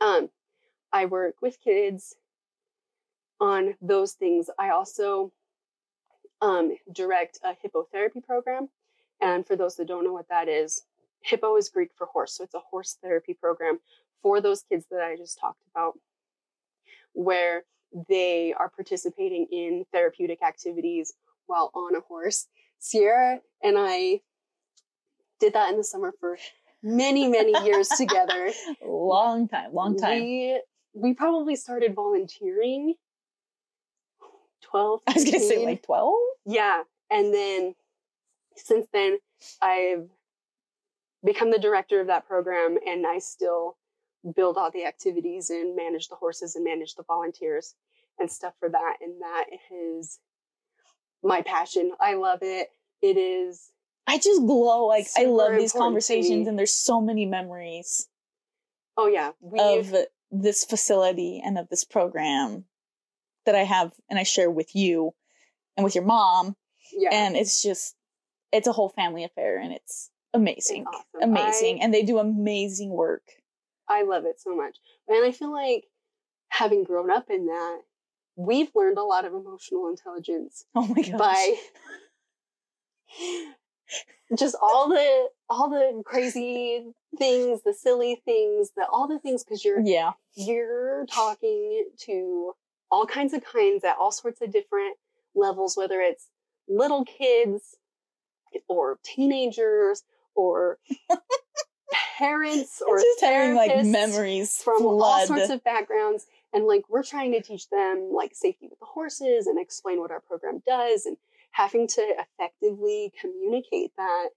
um 0.00 0.30
I 0.92 1.06
work 1.06 1.36
with 1.40 1.60
kids 1.60 2.16
on 3.40 3.74
those 3.80 4.12
things. 4.12 4.50
I 4.58 4.70
also 4.70 5.32
um, 6.42 6.76
direct 6.92 7.38
a 7.44 7.54
hippotherapy 7.54 8.22
program. 8.24 8.68
And 9.20 9.46
for 9.46 9.56
those 9.56 9.76
that 9.76 9.88
don't 9.88 10.04
know 10.04 10.12
what 10.12 10.28
that 10.28 10.48
is, 10.48 10.82
Hippo 11.22 11.56
is 11.56 11.68
Greek 11.68 11.90
for 11.96 12.06
horse. 12.06 12.34
So 12.34 12.44
it's 12.44 12.54
a 12.54 12.60
horse 12.60 12.96
therapy 13.02 13.34
program 13.34 13.78
for 14.22 14.40
those 14.40 14.62
kids 14.62 14.86
that 14.90 15.02
I 15.02 15.16
just 15.16 15.38
talked 15.38 15.62
about, 15.74 15.98
where 17.12 17.64
they 18.08 18.54
are 18.58 18.68
participating 18.68 19.46
in 19.50 19.84
therapeutic 19.92 20.42
activities 20.42 21.14
while 21.46 21.70
on 21.74 21.96
a 21.96 22.00
horse. 22.00 22.46
Sierra 22.78 23.40
and 23.62 23.76
I 23.78 24.20
did 25.38 25.54
that 25.54 25.70
in 25.70 25.76
the 25.76 25.84
summer 25.84 26.12
for 26.20 26.38
many, 26.82 27.28
many 27.28 27.52
years 27.64 27.88
together. 27.88 28.52
long 28.86 29.48
time, 29.48 29.74
long 29.74 29.96
time. 29.96 30.22
We, 30.22 30.62
we 30.94 31.14
probably 31.14 31.56
started 31.56 31.94
volunteering 31.94 32.94
12. 34.62 35.00
I 35.06 35.12
was 35.12 35.24
going 35.24 35.40
to 35.40 35.40
say 35.40 35.64
like 35.64 35.82
12? 35.82 36.14
Yeah. 36.46 36.82
And 37.10 37.34
then 37.34 37.74
since 38.56 38.86
then, 38.92 39.18
I've 39.60 40.08
become 41.24 41.50
the 41.50 41.58
director 41.58 42.00
of 42.00 42.06
that 42.06 42.26
program 42.26 42.78
and 42.86 43.06
I 43.06 43.18
still 43.18 43.76
build 44.34 44.56
all 44.56 44.70
the 44.70 44.84
activities 44.84 45.50
and 45.50 45.76
manage 45.76 46.08
the 46.08 46.16
horses 46.16 46.56
and 46.56 46.64
manage 46.64 46.94
the 46.94 47.02
volunteers 47.02 47.74
and 48.18 48.30
stuff 48.30 48.54
for 48.58 48.68
that. 48.68 48.96
And 49.00 49.20
that 49.20 49.46
is 49.72 50.18
my 51.22 51.42
passion. 51.42 51.92
I 52.00 52.14
love 52.14 52.40
it. 52.42 52.68
It 53.02 53.16
is, 53.16 53.70
I 54.06 54.18
just 54.18 54.42
glow. 54.42 54.86
Like, 54.86 55.06
I 55.16 55.24
love 55.24 55.56
these 55.56 55.72
conversations, 55.72 56.46
and 56.46 56.58
there's 56.58 56.72
so 56.72 57.00
many 57.00 57.24
memories 57.24 58.08
oh 58.96 59.06
yeah, 59.06 59.30
we've, 59.40 59.92
of 59.92 60.06
this 60.30 60.64
facility 60.64 61.40
and 61.44 61.58
of 61.58 61.68
this 61.68 61.84
program 61.84 62.64
that 63.46 63.54
I 63.54 63.64
have 63.64 63.92
and 64.08 64.18
I 64.18 64.22
share 64.22 64.50
with 64.50 64.74
you 64.76 65.14
and 65.76 65.84
with 65.84 65.94
your 65.94 66.04
mom. 66.04 66.56
yeah. 66.92 67.08
And 67.12 67.36
it's 67.36 67.62
just, 67.62 67.96
it's 68.52 68.68
a 68.68 68.72
whole 68.72 68.90
family 68.90 69.24
affair, 69.24 69.58
and 69.58 69.72
it's 69.72 70.10
amazing. 70.34 70.86
Awesome. 70.86 71.30
Amazing. 71.30 71.80
I- 71.80 71.84
and 71.84 71.94
they 71.94 72.02
do 72.02 72.18
amazing 72.18 72.90
work. 72.90 73.22
I 73.88 74.02
love 74.04 74.24
it 74.24 74.40
so 74.40 74.54
much. 74.56 74.76
And 75.08 75.24
I 75.24 75.32
feel 75.32 75.52
like 75.52 75.84
having 76.48 76.84
grown 76.84 77.10
up 77.10 77.28
in 77.30 77.46
that, 77.46 77.80
we've 78.36 78.70
learned 78.74 78.98
a 78.98 79.02
lot 79.02 79.24
of 79.24 79.34
emotional 79.34 79.88
intelligence 79.88 80.64
Oh 80.74 80.86
my 80.86 81.02
gosh. 81.02 81.18
by 81.18 81.54
just 84.38 84.56
all 84.62 84.88
the 84.88 85.28
all 85.48 85.68
the 85.68 86.02
crazy 86.04 86.84
things, 87.18 87.62
the 87.64 87.74
silly 87.74 88.22
things, 88.24 88.70
the 88.76 88.86
all 88.90 89.08
the 89.08 89.18
things 89.18 89.42
because 89.42 89.64
you're 89.64 89.80
Yeah. 89.80 90.12
you're 90.36 91.06
talking 91.06 91.86
to 92.02 92.52
all 92.90 93.06
kinds 93.06 93.32
of 93.32 93.44
kinds 93.44 93.84
at 93.84 93.96
all 93.98 94.12
sorts 94.12 94.40
of 94.40 94.52
different 94.52 94.96
levels, 95.34 95.76
whether 95.76 96.00
it's 96.00 96.28
little 96.68 97.04
kids 97.04 97.76
or 98.68 98.98
teenagers 99.04 100.04
or 100.34 100.78
parents 102.18 102.82
or 102.88 102.98
just 102.98 103.20
having 103.20 103.54
like 103.54 103.84
memories 103.84 104.56
from 104.62 104.84
all 104.84 105.26
sorts 105.26 105.50
of 105.50 105.62
backgrounds 105.64 106.26
and 106.52 106.66
like 106.66 106.82
we're 106.88 107.02
trying 107.02 107.32
to 107.32 107.40
teach 107.40 107.68
them 107.70 108.10
like 108.14 108.32
safety 108.34 108.68
with 108.68 108.78
the 108.78 108.86
horses 108.86 109.46
and 109.46 109.58
explain 109.60 110.00
what 110.00 110.10
our 110.10 110.20
program 110.20 110.62
does 110.66 111.06
and 111.06 111.16
having 111.52 111.86
to 111.88 112.14
effectively 112.18 113.12
communicate 113.20 113.92
that 113.96 114.28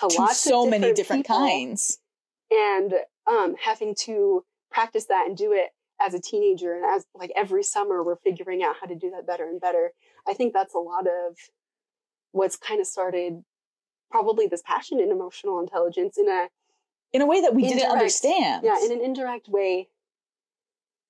to, 0.00 0.08
to 0.08 0.22
lots 0.22 0.38
so 0.38 0.64
of 0.64 0.70
many 0.70 0.92
different 0.92 1.24
people 1.24 1.38
kinds. 1.38 1.98
and 2.50 2.94
um, 3.30 3.54
having 3.62 3.94
to 3.94 4.44
practice 4.70 5.06
that 5.06 5.26
and 5.26 5.36
do 5.36 5.52
it 5.52 5.68
as 6.00 6.14
a 6.14 6.20
teenager 6.20 6.74
and 6.74 6.84
as 6.84 7.04
like 7.14 7.30
every 7.36 7.62
summer 7.62 8.02
we're 8.02 8.16
figuring 8.16 8.62
out 8.62 8.76
how 8.80 8.86
to 8.86 8.94
do 8.94 9.10
that 9.10 9.26
better 9.26 9.44
and 9.44 9.60
better 9.60 9.90
i 10.26 10.32
think 10.32 10.52
that's 10.54 10.74
a 10.74 10.78
lot 10.78 11.06
of 11.06 11.36
what's 12.32 12.56
kind 12.56 12.80
of 12.80 12.86
started 12.86 13.42
probably 14.10 14.46
this 14.46 14.62
passion 14.64 15.00
in 15.00 15.10
emotional 15.10 15.60
intelligence 15.60 16.18
in 16.18 16.28
a 16.28 16.48
In 17.12 17.22
a 17.22 17.26
way 17.26 17.40
that 17.40 17.54
we 17.54 17.62
didn't 17.68 17.90
understand. 17.90 18.64
yeah 18.64 18.76
in 18.84 18.92
an 18.92 19.00
indirect 19.00 19.48
way 19.48 19.88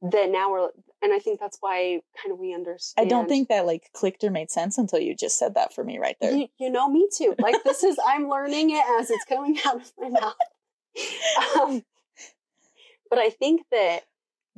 that 0.02 0.30
now 0.30 0.50
we're 0.50 0.69
and 1.02 1.12
i 1.12 1.19
think 1.19 1.38
that's 1.40 1.59
why 1.61 2.00
kind 2.23 2.33
of 2.33 2.38
we 2.38 2.54
understand. 2.54 3.07
I 3.07 3.09
don't 3.09 3.28
think 3.28 3.49
that 3.49 3.66
like 3.66 3.90
clicked 3.92 4.25
or 4.25 4.30
made 4.30 4.50
sense 4.50 4.78
until 4.78 4.99
you 4.99 5.14
just 5.14 5.38
said 5.38 5.54
that 5.54 5.75
for 5.75 5.85
me 5.85 5.99
right 5.99 6.16
there. 6.21 6.33
you, 6.33 6.49
you 6.59 6.71
know 6.71 6.88
me 6.88 7.09
too 7.14 7.35
like 7.38 7.62
this 7.64 7.85
is 7.85 7.99
i'm 8.07 8.28
learning 8.28 8.71
it 8.71 8.85
as 8.99 9.11
it's 9.11 9.25
coming 9.26 9.59
out 9.66 9.76
of 9.76 9.92
my 9.99 10.09
mouth 10.09 10.35
um, 11.61 11.83
but 13.11 13.19
i 13.19 13.28
think 13.30 13.62
that 13.71 14.00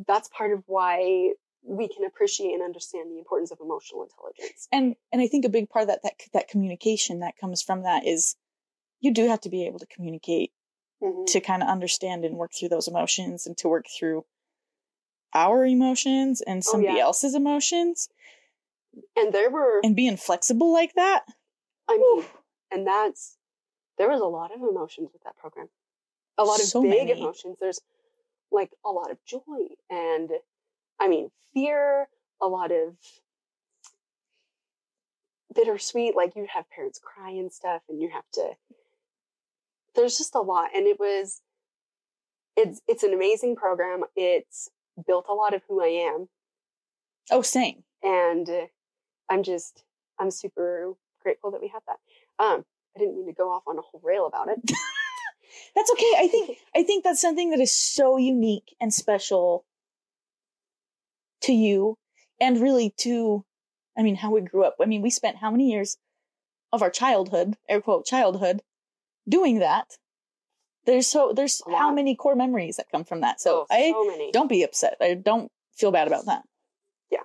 that's 0.06 0.28
part 0.28 0.52
of 0.52 0.62
why 0.66 1.32
we 1.64 1.88
can 1.88 2.04
appreciate 2.04 2.52
and 2.52 2.62
understand 2.62 3.10
the 3.10 3.18
importance 3.18 3.50
of 3.52 3.58
emotional 3.60 4.02
intelligence 4.02 4.68
and 4.72 4.96
and 5.12 5.20
I 5.22 5.28
think 5.28 5.44
a 5.44 5.48
big 5.48 5.68
part 5.70 5.82
of 5.84 5.88
that 5.88 6.02
that 6.02 6.14
that 6.32 6.48
communication 6.48 7.20
that 7.20 7.36
comes 7.40 7.62
from 7.62 7.82
that 7.82 8.06
is 8.06 8.36
you 9.00 9.12
do 9.12 9.28
have 9.28 9.40
to 9.42 9.48
be 9.48 9.66
able 9.66 9.78
to 9.78 9.86
communicate 9.86 10.52
Mhm. 11.02 11.26
to 11.26 11.40
kind 11.40 11.62
of 11.62 11.68
understand 11.68 12.24
and 12.24 12.36
work 12.36 12.52
through 12.54 12.68
those 12.68 12.86
emotions 12.86 13.46
and 13.46 13.56
to 13.58 13.68
work 13.68 13.86
through 13.88 14.24
our 15.34 15.64
emotions 15.64 16.40
and 16.40 16.58
Oh, 16.66 16.70
somebody 16.72 16.96
yeah. 16.98 17.04
else's 17.04 17.34
emotions 17.34 18.08
and 19.16 19.32
there 19.32 19.50
were 19.50 19.80
and 19.82 19.96
being 19.96 20.16
flexible 20.16 20.72
like 20.72 20.94
that. 20.94 21.24
i 21.88 21.96
mean 21.96 22.24
and 22.70 22.86
that's 22.86 23.36
there 23.98 24.08
was 24.08 24.20
a 24.20 24.26
lot 24.26 24.54
of 24.54 24.60
emotions 24.62 25.10
with 25.12 25.22
that 25.24 25.36
program 25.36 25.68
a 26.38 26.44
lot 26.44 26.60
of 26.60 26.66
So 26.66 26.82
big 26.82 27.08
many. 27.08 27.20
emotions 27.20 27.58
there's 27.60 27.80
like 28.50 28.72
a 28.84 28.90
lot 28.90 29.10
of 29.10 29.18
joy 29.24 29.74
and 29.90 30.30
i 31.02 31.08
mean 31.08 31.28
fear 31.52 32.06
a 32.40 32.46
lot 32.46 32.70
of 32.72 32.94
bittersweet 35.54 36.16
like 36.16 36.34
you 36.34 36.46
have 36.52 36.64
parents 36.70 36.98
cry 37.02 37.30
and 37.30 37.52
stuff 37.52 37.82
and 37.88 38.00
you 38.00 38.08
have 38.10 38.24
to 38.32 38.50
there's 39.94 40.16
just 40.16 40.34
a 40.34 40.40
lot 40.40 40.70
and 40.74 40.86
it 40.86 40.98
was 40.98 41.42
it's 42.56 42.80
it's 42.88 43.02
an 43.02 43.12
amazing 43.12 43.54
program 43.56 44.02
it's 44.16 44.70
built 45.06 45.26
a 45.28 45.34
lot 45.34 45.52
of 45.54 45.60
who 45.68 45.82
i 45.82 45.88
am 45.88 46.28
Oh, 47.30 47.42
same. 47.42 47.82
and 48.02 48.48
uh, 48.48 48.66
i'm 49.28 49.42
just 49.42 49.84
i'm 50.18 50.30
super 50.30 50.92
grateful 51.22 51.50
that 51.50 51.60
we 51.60 51.68
had 51.68 51.82
that 51.86 51.98
um 52.42 52.64
i 52.96 52.98
didn't 53.00 53.16
mean 53.16 53.26
to 53.26 53.32
go 53.32 53.50
off 53.50 53.62
on 53.66 53.78
a 53.78 53.82
whole 53.82 54.00
rail 54.02 54.26
about 54.26 54.48
it 54.48 54.58
That's 55.74 55.90
okay. 55.92 56.12
I 56.18 56.28
think 56.28 56.58
I 56.74 56.82
think 56.82 57.04
that's 57.04 57.20
something 57.20 57.50
that 57.50 57.60
is 57.60 57.72
so 57.72 58.16
unique 58.16 58.74
and 58.80 58.92
special 58.92 59.64
to 61.42 61.52
you 61.52 61.96
and 62.40 62.60
really 62.60 62.94
to 62.98 63.44
I 63.96 64.02
mean 64.02 64.16
how 64.16 64.30
we 64.30 64.40
grew 64.40 64.64
up. 64.64 64.76
I 64.80 64.86
mean, 64.86 65.02
we 65.02 65.10
spent 65.10 65.36
how 65.36 65.50
many 65.50 65.70
years 65.70 65.98
of 66.72 66.82
our 66.82 66.90
childhood, 66.90 67.56
air 67.68 67.80
quote 67.80 68.06
childhood, 68.06 68.62
doing 69.28 69.58
that. 69.58 69.98
There's 70.86 71.06
so 71.06 71.32
there's 71.34 71.62
how 71.70 71.92
many 71.92 72.16
core 72.16 72.34
memories 72.34 72.76
that 72.76 72.90
come 72.90 73.04
from 73.04 73.20
that. 73.20 73.40
So 73.40 73.66
Oh, 73.70 73.70
I 73.70 73.92
many 74.08 74.30
don't 74.32 74.48
be 74.48 74.62
upset. 74.62 74.96
I 75.00 75.14
don't 75.14 75.50
feel 75.76 75.92
bad 75.92 76.08
about 76.08 76.26
that. 76.26 76.42
Yeah. 77.10 77.20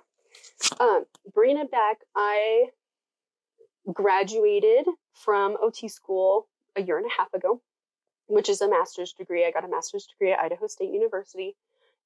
Um 0.78 1.04
bringing 1.34 1.58
it 1.58 1.70
back 1.70 1.98
i 2.16 2.66
graduated 3.92 4.86
from 5.14 5.56
ot 5.62 5.90
school 5.90 6.48
a 6.76 6.82
year 6.82 6.98
and 6.98 7.06
a 7.06 7.14
half 7.16 7.32
ago 7.34 7.60
which 8.26 8.48
is 8.48 8.60
a 8.60 8.68
master's 8.68 9.12
degree 9.12 9.44
i 9.46 9.50
got 9.50 9.64
a 9.64 9.68
master's 9.68 10.06
degree 10.06 10.32
at 10.32 10.38
idaho 10.38 10.66
state 10.66 10.92
university 10.92 11.56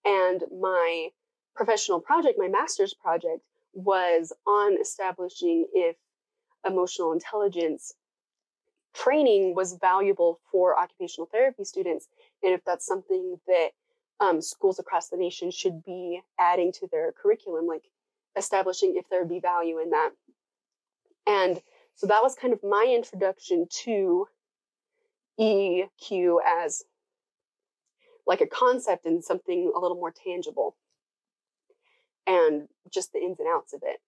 and 0.04 0.42
my 0.60 1.08
professional 1.54 2.00
project 2.00 2.38
my 2.38 2.48
master's 2.48 2.94
project 2.94 3.42
was 3.74 4.32
on 4.46 4.76
establishing 4.80 5.66
if 5.72 5.96
emotional 6.66 7.12
intelligence 7.12 7.94
training 8.94 9.54
was 9.54 9.74
valuable 9.80 10.38
for 10.50 10.78
occupational 10.78 11.26
therapy 11.26 11.64
students 11.64 12.08
and 12.42 12.52
if 12.52 12.64
that's 12.64 12.86
something 12.86 13.38
that 13.46 13.70
um, 14.20 14.40
schools 14.40 14.78
across 14.78 15.08
the 15.08 15.16
nation 15.16 15.50
should 15.50 15.82
be 15.82 16.20
adding 16.38 16.72
to 16.72 16.86
their 16.92 17.12
curriculum 17.12 17.66
like 17.66 17.84
establishing 18.36 18.94
if 18.96 19.08
there 19.10 19.20
would 19.20 19.28
be 19.28 19.40
value 19.40 19.78
in 19.78 19.90
that. 19.90 20.10
And 21.26 21.60
so 21.94 22.06
that 22.06 22.22
was 22.22 22.34
kind 22.34 22.52
of 22.52 22.62
my 22.62 22.92
introduction 22.94 23.66
to 23.84 24.26
EQ 25.40 26.36
as 26.46 26.84
like 28.26 28.40
a 28.40 28.46
concept 28.46 29.06
and 29.06 29.24
something 29.24 29.72
a 29.74 29.78
little 29.78 29.96
more 29.96 30.12
tangible 30.12 30.76
and 32.26 32.68
just 32.92 33.12
the 33.12 33.18
ins 33.20 33.38
and 33.40 33.48
outs 33.48 33.72
of 33.72 33.82
it. 33.84 34.00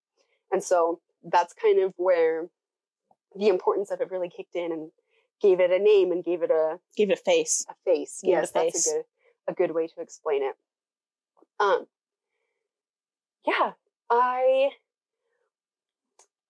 And 0.53 0.63
so 0.63 1.01
that's 1.23 1.53
kind 1.55 1.83
of 1.83 1.93
where 1.97 2.49
the 3.35 3.49
importance 3.49 3.91
of 3.91 4.01
it 4.01 4.11
really 4.11 4.29
kicked 4.29 4.55
in 4.55 4.71
and 4.73 4.91
gave 5.43 5.61
it 5.61 5.71
a 5.71 5.79
name 5.79 6.13
and 6.13 6.23
gave 6.25 6.43
it 6.43 6.51
a, 6.51 6.79
Give 6.97 7.11
it 7.11 7.19
a 7.19 7.23
face. 7.23 7.65
a 7.69 7.75
face. 7.85 8.21
Give 8.23 8.31
it 8.31 8.37
a 8.37 8.41
yes, 8.41 8.51
that's 8.53 8.73
face. 8.73 8.87
a 8.87 8.91
good 8.95 9.05
a 9.47 9.53
good 9.53 9.71
way 9.75 9.87
to 9.89 10.01
explain 10.01 10.43
it. 10.43 10.55
Um 11.61 11.87
yeah, 13.47 13.73
I 14.11 14.71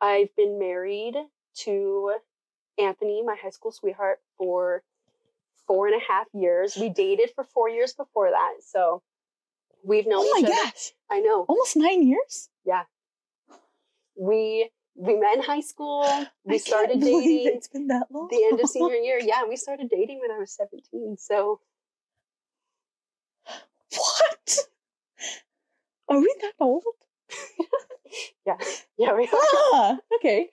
I've 0.00 0.34
been 0.36 0.58
married 0.58 1.16
to 1.60 2.14
Anthony, 2.78 3.22
my 3.22 3.36
high 3.40 3.50
school 3.50 3.72
sweetheart, 3.72 4.20
for 4.36 4.82
four 5.66 5.86
and 5.88 5.96
a 5.96 6.04
half 6.06 6.26
years. 6.34 6.76
We 6.76 6.88
dated 6.88 7.30
for 7.34 7.42
four 7.44 7.68
years 7.68 7.94
before 7.94 8.30
that, 8.30 8.54
so 8.60 9.02
we've 9.84 10.06
known 10.06 10.24
Oh 10.26 10.40
my 10.40 10.48
gosh. 10.48 10.92
I 11.10 11.20
know. 11.20 11.44
Almost 11.48 11.76
nine 11.76 12.06
years? 12.06 12.48
Yeah. 12.64 12.84
We 14.16 14.70
we 14.96 15.16
met 15.16 15.36
in 15.36 15.42
high 15.42 15.60
school. 15.60 16.02
We 16.44 16.54
I 16.54 16.58
started 16.58 17.00
dating 17.00 17.46
It's 17.54 17.68
been 17.68 17.88
that 17.88 18.06
long. 18.10 18.28
the 18.30 18.44
end 18.44 18.60
of 18.60 18.68
senior 18.68 18.94
year. 19.08 19.18
Yeah, 19.20 19.44
we 19.48 19.56
started 19.56 19.88
dating 19.90 20.20
when 20.20 20.30
I 20.30 20.38
was 20.38 20.52
17. 20.52 21.16
So 21.18 21.60
What? 23.96 24.58
Are 26.08 26.18
we 26.18 26.34
that 26.42 26.52
old? 26.60 26.84
yeah, 28.46 28.56
yeah, 28.98 29.14
we 29.14 29.28
Ah, 29.72 29.98
okay. 30.16 30.50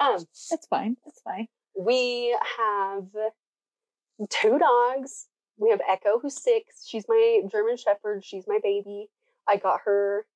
um 0.00 0.18
That's 0.50 0.66
fine. 0.68 0.96
That's 1.04 1.20
fine. 1.22 1.48
we 1.78 2.36
have 2.58 3.06
two 4.28 4.58
dogs. 4.58 5.28
We 5.58 5.70
have 5.70 5.80
Echo, 5.88 6.18
who's 6.18 6.40
six. 6.40 6.86
She's 6.86 7.04
my 7.08 7.42
German 7.50 7.76
Shepherd. 7.76 8.24
She's 8.24 8.44
my 8.46 8.58
baby. 8.62 9.08
I 9.48 9.56
got 9.56 9.80
her. 9.84 10.26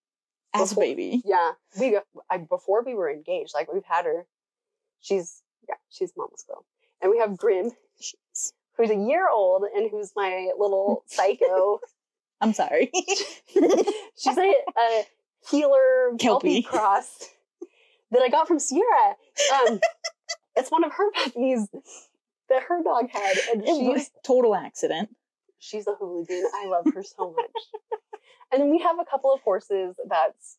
As 0.52 0.72
a 0.72 0.76
baby. 0.76 1.22
Yeah, 1.24 1.52
we 1.78 1.92
got 1.92 2.04
I, 2.28 2.38
before 2.38 2.82
we 2.82 2.94
were 2.94 3.10
engaged. 3.10 3.52
Like 3.54 3.72
we've 3.72 3.84
had 3.84 4.04
her. 4.04 4.26
She's 5.00 5.42
yeah, 5.68 5.76
she's 5.90 6.12
mama's 6.16 6.44
girl. 6.46 6.64
And 7.00 7.10
we 7.10 7.18
have 7.18 7.36
Grim, 7.36 7.70
who's 8.76 8.90
a 8.90 8.94
year 8.96 9.28
old 9.28 9.64
and 9.74 9.90
who's 9.90 10.12
my 10.16 10.50
little 10.58 11.04
psycho. 11.06 11.80
I'm 12.40 12.52
sorry. 12.52 12.90
She's 13.54 14.38
a, 14.38 14.54
a 14.78 15.04
heeler 15.50 16.16
Kelpie. 16.18 16.62
kelpie 16.62 16.62
cross 16.62 17.28
that 18.10 18.22
I 18.22 18.28
got 18.30 18.48
from 18.48 18.58
Sierra. 18.58 19.16
Um, 19.54 19.80
it's 20.56 20.70
one 20.70 20.84
of 20.84 20.92
her 20.92 21.10
puppies 21.12 21.68
that 22.50 22.64
her 22.64 22.82
dog 22.82 23.08
had, 23.10 23.36
and 23.52 23.62
it 23.62 23.82
was 23.82 24.10
total 24.24 24.54
accident. 24.54 25.08
she's 25.58 25.86
a 25.86 25.94
hooligan. 25.94 26.44
I 26.54 26.66
love 26.66 26.86
her 26.94 27.02
so 27.02 27.34
much. 27.36 27.90
and 28.52 28.60
then 28.60 28.70
we 28.70 28.78
have 28.78 28.98
a 29.00 29.04
couple 29.04 29.32
of 29.32 29.40
horses. 29.40 29.94
That's 30.08 30.58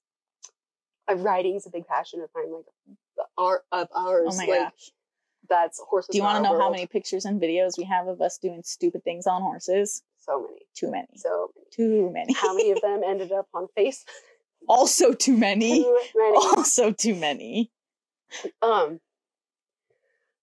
uh, 1.09 1.15
riding 1.15 1.55
is 1.55 1.67
a 1.67 1.69
big 1.69 1.85
passion 1.85 2.21
of 2.21 2.29
mine. 2.35 2.51
Like 2.53 2.65
the 3.17 3.25
art 3.37 3.63
of 3.71 3.87
ours. 3.95 4.29
Oh 4.31 4.37
my 4.37 4.45
like, 4.45 4.59
gosh. 4.59 4.91
That's 5.49 5.81
horses. 5.89 6.09
Do 6.11 6.17
you 6.17 6.23
want 6.23 6.43
to 6.43 6.49
know 6.49 6.57
how 6.57 6.69
many 6.69 6.85
pictures 6.85 7.25
and 7.25 7.41
videos 7.41 7.77
we 7.77 7.83
have 7.83 8.07
of 8.07 8.21
us 8.21 8.37
doing 8.37 8.61
stupid 8.63 9.03
things 9.03 9.27
on 9.27 9.41
horses? 9.41 10.01
So 10.17 10.47
many. 10.47 10.61
Too 10.75 10.91
many. 10.91 11.07
So 11.15 11.51
many. 11.55 11.67
Too 11.71 12.09
many. 12.11 12.33
How 12.33 12.55
many 12.55 12.71
of 12.71 12.81
them 12.81 13.01
ended 13.05 13.31
up 13.31 13.47
on 13.53 13.67
Facebook? 13.77 14.05
also 14.69 15.13
too 15.13 15.35
many. 15.35 15.83
Too 15.83 15.99
many. 16.15 16.37
Also 16.37 16.91
too 16.91 17.15
many. 17.15 17.71
Um. 18.61 19.01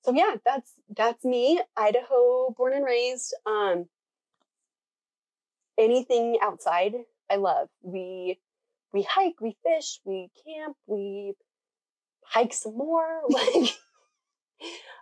So 0.09 0.15
yeah, 0.15 0.37
that's 0.43 0.73
that's 0.97 1.23
me, 1.23 1.61
Idaho, 1.77 2.55
born 2.57 2.73
and 2.73 2.83
raised. 2.83 3.35
Um. 3.45 3.88
Anything 5.77 6.38
outside, 6.41 6.95
I 7.31 7.37
love. 7.37 7.69
We 7.83 8.41
we 8.95 9.03
hike, 9.03 9.35
we 9.43 9.55
fish, 9.62 10.00
we 10.07 10.31
camp, 10.47 10.79
we 10.87 11.35
hike 12.25 12.55
some 12.55 12.77
more. 12.79 13.21
Like, 13.31 13.77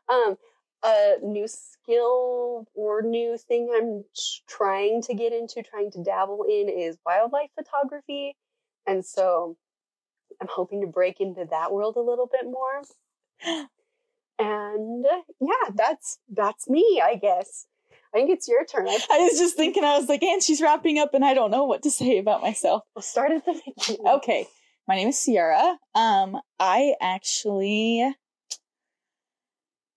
um, 0.09 0.37
a 0.85 1.15
new 1.23 1.47
skill 1.47 2.67
or 2.75 3.03
new 3.03 3.39
thing 3.39 3.71
I'm 3.73 4.05
trying 4.49 5.03
to 5.03 5.15
get 5.15 5.33
into, 5.33 5.63
trying 5.63 5.93
to 5.93 6.03
dabble 6.03 6.45
in, 6.49 6.69
is 6.69 6.99
wildlife 7.07 7.51
photography, 7.55 8.37
and 8.89 9.07
so 9.07 9.57
I'm 10.43 10.49
hoping 10.51 10.81
to 10.83 10.89
break 10.89 11.21
into 11.21 11.47
that 11.51 11.73
world 11.73 11.97
a 11.97 12.01
little 12.01 12.27
bit 12.29 12.45
more. 12.45 12.83
And 14.39 15.05
uh, 15.07 15.23
yeah, 15.41 15.71
that's 15.75 16.19
that's 16.33 16.69
me, 16.69 17.01
I 17.03 17.15
guess. 17.17 17.67
I 18.15 18.19
think 18.19 18.31
it's 18.31 18.49
your 18.49 18.65
turn. 18.65 18.89
I 18.89 18.99
I 19.11 19.19
was 19.21 19.39
just 19.39 19.57
thinking, 19.57 19.85
I 19.85 19.99
was 19.99 20.09
like, 20.09 20.23
and 20.23 20.43
she's 20.43 20.61
wrapping 20.61 20.99
up, 20.99 21.15
and 21.15 21.25
I 21.25 21.35
don't 21.35 21.51
know 21.51 21.65
what 21.65 21.83
to 21.83 21.91
say 21.91 22.19
about 22.19 22.43
myself. 22.43 22.83
will 22.95 23.03
start 23.03 23.33
at 23.33 23.45
the 23.45 23.61
beginning. 23.65 24.07
Okay, 24.07 24.47
my 24.87 24.97
name 24.97 25.09
is 25.09 25.19
Sierra. 25.19 25.79
Um, 25.95 26.39
I 26.61 26.95
actually, 27.01 28.15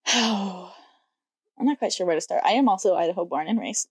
oh, 0.07 0.73
I'm 1.59 1.65
not 1.65 1.79
quite 1.79 1.93
sure 1.93 2.05
where 2.05 2.15
to 2.15 2.21
start. 2.21 2.41
I 2.45 2.51
am 2.51 2.69
also 2.69 2.95
Idaho 2.95 3.25
born 3.25 3.47
and 3.47 3.59
raised. 3.59 3.89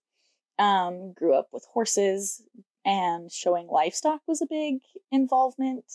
Um, 0.57 1.13
grew 1.13 1.35
up 1.35 1.47
with 1.53 1.65
horses, 1.71 2.41
and 2.85 3.31
showing 3.31 3.67
livestock 3.67 4.21
was 4.27 4.41
a 4.41 4.47
big 4.47 4.79
involvement. 5.11 5.85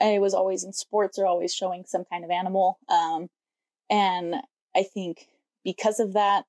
I 0.00 0.18
was 0.18 0.34
always 0.34 0.64
in 0.64 0.72
sports 0.72 1.18
or 1.18 1.26
always 1.26 1.54
showing 1.54 1.84
some 1.86 2.04
kind 2.10 2.24
of 2.24 2.30
animal. 2.30 2.78
Um, 2.88 3.28
and 3.92 4.36
I 4.74 4.84
think 4.84 5.28
because 5.64 6.00
of 6.00 6.14
that, 6.14 6.46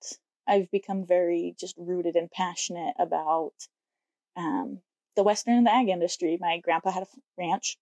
I've 0.47 0.71
become 0.71 1.05
very 1.05 1.53
just 1.59 1.75
rooted 1.77 2.15
and 2.15 2.31
passionate 2.31 2.93
about 2.97 3.53
um, 4.37 4.79
the 5.17 5.23
Western 5.23 5.55
and 5.55 5.67
the 5.67 5.73
ag 5.73 5.89
industry. 5.89 6.37
My 6.39 6.59
grandpa 6.59 6.91
had 6.91 7.03
a 7.03 7.07
ranch 7.37 7.77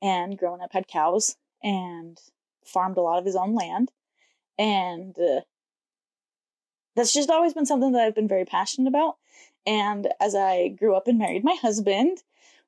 and 0.00 0.38
growing 0.38 0.60
up 0.60 0.72
had 0.72 0.86
cows 0.86 1.36
and 1.60 2.18
farmed 2.64 2.96
a 2.96 3.00
lot 3.00 3.18
of 3.18 3.24
his 3.24 3.34
own 3.34 3.56
land. 3.56 3.90
And 4.58 5.18
uh, 5.18 5.40
that's 6.94 7.12
just 7.12 7.30
always 7.30 7.52
been 7.52 7.66
something 7.66 7.92
that 7.92 8.02
I've 8.02 8.14
been 8.14 8.28
very 8.28 8.44
passionate 8.44 8.88
about. 8.88 9.16
And 9.66 10.06
as 10.20 10.36
I 10.36 10.68
grew 10.68 10.94
up 10.94 11.08
and 11.08 11.18
married 11.18 11.42
my 11.42 11.56
husband, 11.60 12.18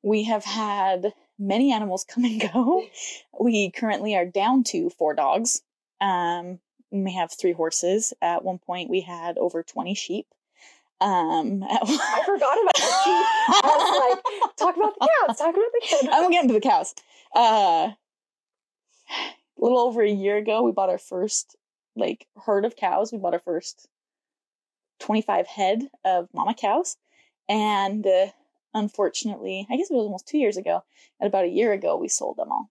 we 0.02 0.24
have 0.24 0.44
had 0.44 1.12
many 1.38 1.72
animals 1.72 2.04
come 2.08 2.24
and 2.24 2.40
go. 2.52 2.84
We 3.40 3.70
currently 3.70 4.16
are 4.16 4.26
down 4.26 4.64
to 4.64 4.90
four 4.90 5.14
dogs. 5.14 5.62
Um, 6.00 6.58
we 6.90 7.12
have 7.14 7.32
three 7.32 7.52
horses. 7.52 8.12
At 8.22 8.44
one 8.44 8.58
point, 8.58 8.90
we 8.90 9.00
had 9.00 9.38
over 9.38 9.62
20 9.62 9.94
sheep. 9.94 10.26
Um, 11.00 11.62
at 11.70 11.82
I 11.82 12.22
forgot 12.24 12.58
about 12.62 12.74
the 12.74 12.80
sheep. 12.80 13.26
I 13.48 13.60
was 13.64 14.22
like, 14.46 14.56
talk 14.56 14.76
about 14.76 14.94
the 14.98 15.08
cows. 15.26 15.38
Talk 15.38 15.54
about 15.54 15.72
the 15.72 15.86
cows. 15.88 16.08
I'm 16.12 16.30
getting 16.30 16.48
to 16.48 16.54
the 16.54 16.60
cows. 16.60 16.94
Uh, 17.34 17.90
a 19.10 19.62
little 19.62 19.78
over 19.78 20.02
a 20.02 20.10
year 20.10 20.36
ago, 20.36 20.62
we 20.62 20.72
bought 20.72 20.90
our 20.90 20.98
first 20.98 21.56
like 21.96 22.26
herd 22.44 22.64
of 22.64 22.76
cows. 22.76 23.12
We 23.12 23.18
bought 23.18 23.34
our 23.34 23.40
first 23.40 23.88
25 25.00 25.46
head 25.46 25.88
of 26.04 26.28
mama 26.32 26.54
cows, 26.54 26.96
and 27.48 28.06
uh, 28.06 28.26
unfortunately, 28.74 29.66
I 29.70 29.76
guess 29.76 29.90
it 29.90 29.94
was 29.94 30.04
almost 30.04 30.28
two 30.28 30.38
years 30.38 30.56
ago. 30.56 30.82
And 31.20 31.26
about 31.26 31.44
a 31.44 31.48
year 31.48 31.72
ago, 31.72 31.96
we 31.96 32.08
sold 32.08 32.36
them 32.36 32.52
all, 32.52 32.70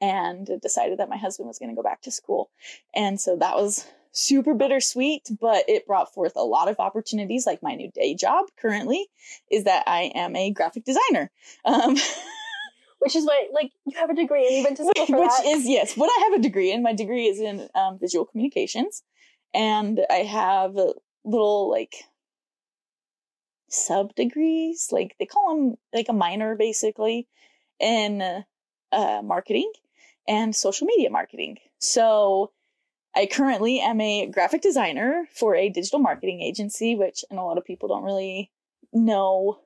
and 0.00 0.48
decided 0.60 0.98
that 0.98 1.08
my 1.08 1.16
husband 1.16 1.48
was 1.48 1.58
going 1.58 1.70
to 1.70 1.76
go 1.76 1.82
back 1.82 2.02
to 2.02 2.10
school, 2.10 2.50
and 2.94 3.20
so 3.20 3.36
that 3.36 3.56
was 3.56 3.86
super 4.12 4.54
bittersweet. 4.54 5.28
But 5.40 5.64
it 5.68 5.86
brought 5.86 6.12
forth 6.12 6.32
a 6.36 6.44
lot 6.44 6.68
of 6.68 6.80
opportunities. 6.80 7.46
Like 7.46 7.62
my 7.62 7.74
new 7.74 7.90
day 7.90 8.14
job 8.14 8.46
currently 8.60 9.06
is 9.50 9.64
that 9.64 9.84
I 9.86 10.12
am 10.14 10.36
a 10.36 10.50
graphic 10.50 10.84
designer. 10.84 11.30
Um, 11.64 11.96
Which 12.98 13.14
is 13.14 13.24
what, 13.24 13.52
like, 13.52 13.72
you 13.84 13.96
have 13.98 14.10
a 14.10 14.14
degree 14.14 14.46
and 14.46 14.56
you 14.56 14.64
went 14.64 14.78
to 14.78 14.84
school 14.84 15.06
for 15.06 15.20
which 15.20 15.30
that. 15.30 15.46
is 15.46 15.68
yes 15.68 15.96
what 15.96 16.08
i 16.08 16.24
have 16.24 16.40
a 16.40 16.42
degree 16.42 16.72
in 16.72 16.82
my 16.82 16.92
degree 16.92 17.26
is 17.26 17.38
in 17.38 17.68
um, 17.74 17.98
visual 17.98 18.24
communications 18.24 19.02
and 19.54 20.00
i 20.10 20.16
have 20.16 20.76
a 20.76 20.94
little 21.24 21.70
like 21.70 21.94
sub 23.68 24.14
degrees 24.14 24.88
like 24.90 25.14
they 25.18 25.26
call 25.26 25.54
them 25.54 25.76
like 25.92 26.08
a 26.08 26.12
minor 26.12 26.56
basically 26.56 27.28
in 27.78 28.22
uh, 28.92 29.22
marketing 29.22 29.70
and 30.28 30.54
social 30.54 30.86
media 30.86 31.10
marketing 31.10 31.58
so 31.78 32.52
i 33.14 33.26
currently 33.26 33.80
am 33.80 34.00
a 34.00 34.26
graphic 34.26 34.62
designer 34.62 35.26
for 35.34 35.54
a 35.54 35.68
digital 35.68 35.98
marketing 35.98 36.40
agency 36.40 36.94
which 36.94 37.24
and 37.30 37.38
a 37.38 37.42
lot 37.42 37.58
of 37.58 37.64
people 37.64 37.88
don't 37.88 38.04
really 38.04 38.50
know 38.92 39.58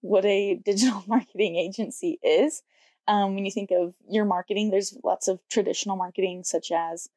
what 0.00 0.24
a 0.24 0.54
digital 0.64 1.02
marketing 1.06 1.56
agency 1.56 2.18
is 2.22 2.62
um, 3.08 3.34
when 3.34 3.44
you 3.44 3.50
think 3.50 3.70
of 3.70 3.94
your 4.08 4.24
marketing, 4.24 4.70
there's 4.70 4.96
lots 5.04 5.28
of 5.28 5.40
traditional 5.48 5.96
marketing, 5.96 6.42
such 6.44 6.72
as, 6.72 7.08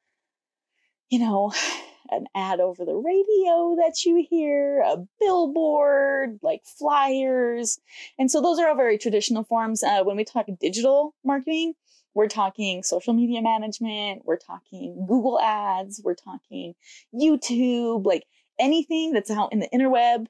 you 1.10 1.20
know, 1.20 1.52
an 2.12 2.26
ad 2.36 2.60
over 2.60 2.86
the 2.86 2.96
radio 2.96 3.76
that 3.76 4.04
you 4.04 4.26
hear, 4.28 4.82
a 4.82 4.98
billboard, 5.20 6.40
like 6.42 6.64
flyers. 6.66 7.80
And 8.18 8.32
so 8.32 8.42
those 8.42 8.58
are 8.60 8.68
all 8.68 8.76
very 8.76 8.98
traditional 8.98 9.44
forms. 9.44 9.84
Uh, 9.84 10.02
when 10.04 10.18
we 10.18 10.24
talk 10.24 10.48
digital 10.60 11.14
marketing, 11.24 11.74
we're 12.20 12.28
talking 12.28 12.84
social 12.84 13.14
media 13.14 13.42
management, 13.42 14.24
we're 14.26 14.36
talking 14.36 15.06
Google 15.08 15.40
ads, 15.40 16.02
we're 16.04 16.16
talking 16.16 16.76
YouTube, 17.16 18.06
like 18.06 18.26
anything 18.60 19.14
that's 19.14 19.32
out 19.32 19.54
in 19.54 19.60
the 19.60 19.70
interweb 19.74 20.26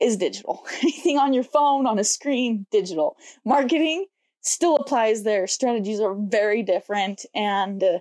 is 0.00 0.16
digital. 0.16 0.64
Anything 0.82 1.18
on 1.18 1.34
your 1.34 1.44
phone, 1.44 1.86
on 1.86 1.98
a 1.98 2.04
screen, 2.04 2.64
digital. 2.70 3.18
Marketing 3.44 4.06
still 4.40 4.76
applies 4.76 5.22
there. 5.22 5.46
Strategies 5.46 6.00
are 6.00 6.14
very 6.14 6.62
different 6.62 7.26
and 7.34 7.84
uh, 7.84 7.98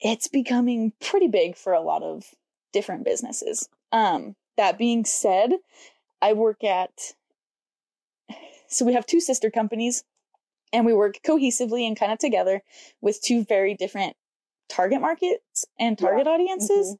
it's 0.00 0.26
becoming 0.26 0.92
pretty 1.00 1.28
big 1.28 1.56
for 1.56 1.72
a 1.72 1.80
lot 1.80 2.02
of 2.02 2.24
different 2.72 3.04
businesses. 3.04 3.68
Um, 3.92 4.34
that 4.56 4.76
being 4.76 5.04
said, 5.04 5.52
I 6.20 6.32
work 6.32 6.64
at 6.64 7.14
so 8.66 8.84
we 8.84 8.94
have 8.94 9.06
two 9.06 9.20
sister 9.20 9.52
companies 9.52 10.02
and 10.74 10.84
we 10.84 10.92
work 10.92 11.20
cohesively 11.24 11.86
and 11.86 11.98
kind 11.98 12.12
of 12.12 12.18
together 12.18 12.60
with 13.00 13.22
two 13.22 13.44
very 13.44 13.74
different 13.74 14.16
target 14.68 15.00
markets 15.00 15.64
and 15.78 15.96
target 15.96 16.26
audiences. 16.26 16.88
Mm-hmm. 16.88 16.94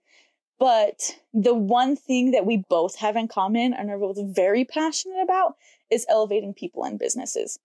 But 0.61 1.19
the 1.33 1.55
one 1.55 1.97
thing 1.97 2.31
that 2.31 2.47
we 2.47 2.65
both 2.71 2.95
have 2.97 3.17
in 3.17 3.27
common 3.27 3.75
and 3.75 3.91
are 3.91 3.99
both 3.99 4.17
very 4.35 4.65
passionate 4.65 5.21
about 5.21 5.57
is 5.91 6.07
elevating 6.09 6.55
people 6.55 6.85
and 6.85 6.99
businesses. 6.99 7.59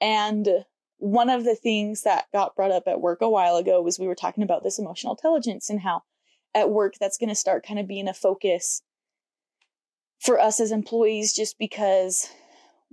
And 0.00 0.48
one 0.98 1.30
of 1.30 1.44
the 1.44 1.54
things 1.54 2.02
that 2.02 2.26
got 2.32 2.56
brought 2.56 2.72
up 2.72 2.88
at 2.88 3.00
work 3.00 3.20
a 3.20 3.30
while 3.30 3.56
ago 3.56 3.80
was 3.80 3.98
we 3.98 4.08
were 4.08 4.16
talking 4.16 4.42
about 4.42 4.64
this 4.64 4.80
emotional 4.80 5.14
intelligence 5.14 5.70
and 5.70 5.80
how 5.80 6.02
at 6.52 6.70
work 6.70 6.94
that's 6.98 7.18
going 7.18 7.28
to 7.28 7.34
start 7.34 7.66
kind 7.66 7.78
of 7.78 7.86
being 7.86 8.08
a 8.08 8.14
focus 8.14 8.82
for 10.18 10.40
us 10.40 10.58
as 10.58 10.72
employees 10.72 11.32
just 11.32 11.58
because 11.58 12.28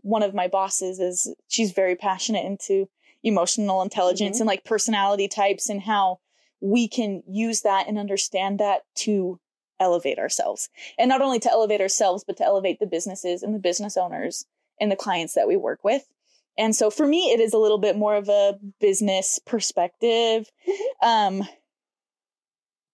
one 0.01 0.23
of 0.23 0.33
my 0.33 0.47
bosses 0.47 0.99
is 0.99 1.33
she's 1.47 1.71
very 1.71 1.95
passionate 1.95 2.45
into 2.45 2.87
emotional 3.23 3.81
intelligence 3.81 4.37
Mhm. 4.37 4.41
and 4.41 4.47
like 4.47 4.63
personality 4.63 5.27
types 5.27 5.69
and 5.69 5.81
how 5.81 6.19
we 6.59 6.87
can 6.87 7.23
use 7.27 7.61
that 7.61 7.87
and 7.87 7.97
understand 7.97 8.59
that 8.59 8.81
to 8.95 9.39
elevate 9.79 10.19
ourselves. 10.19 10.69
And 10.97 11.09
not 11.09 11.21
only 11.21 11.39
to 11.39 11.51
elevate 11.51 11.81
ourselves 11.81 12.23
but 12.23 12.37
to 12.37 12.45
elevate 12.45 12.79
the 12.79 12.85
businesses 12.87 13.41
and 13.43 13.53
the 13.53 13.59
business 13.59 13.97
owners 13.97 14.45
and 14.79 14.91
the 14.91 14.95
clients 14.95 15.33
that 15.33 15.47
we 15.47 15.55
work 15.55 15.83
with. 15.83 16.07
And 16.57 16.75
so 16.75 16.89
for 16.89 17.07
me 17.07 17.31
it 17.31 17.39
is 17.39 17.53
a 17.53 17.57
little 17.59 17.77
bit 17.77 17.95
more 17.97 18.15
of 18.15 18.29
a 18.29 18.59
business 18.79 19.39
perspective. 19.45 20.51
Um 21.01 21.47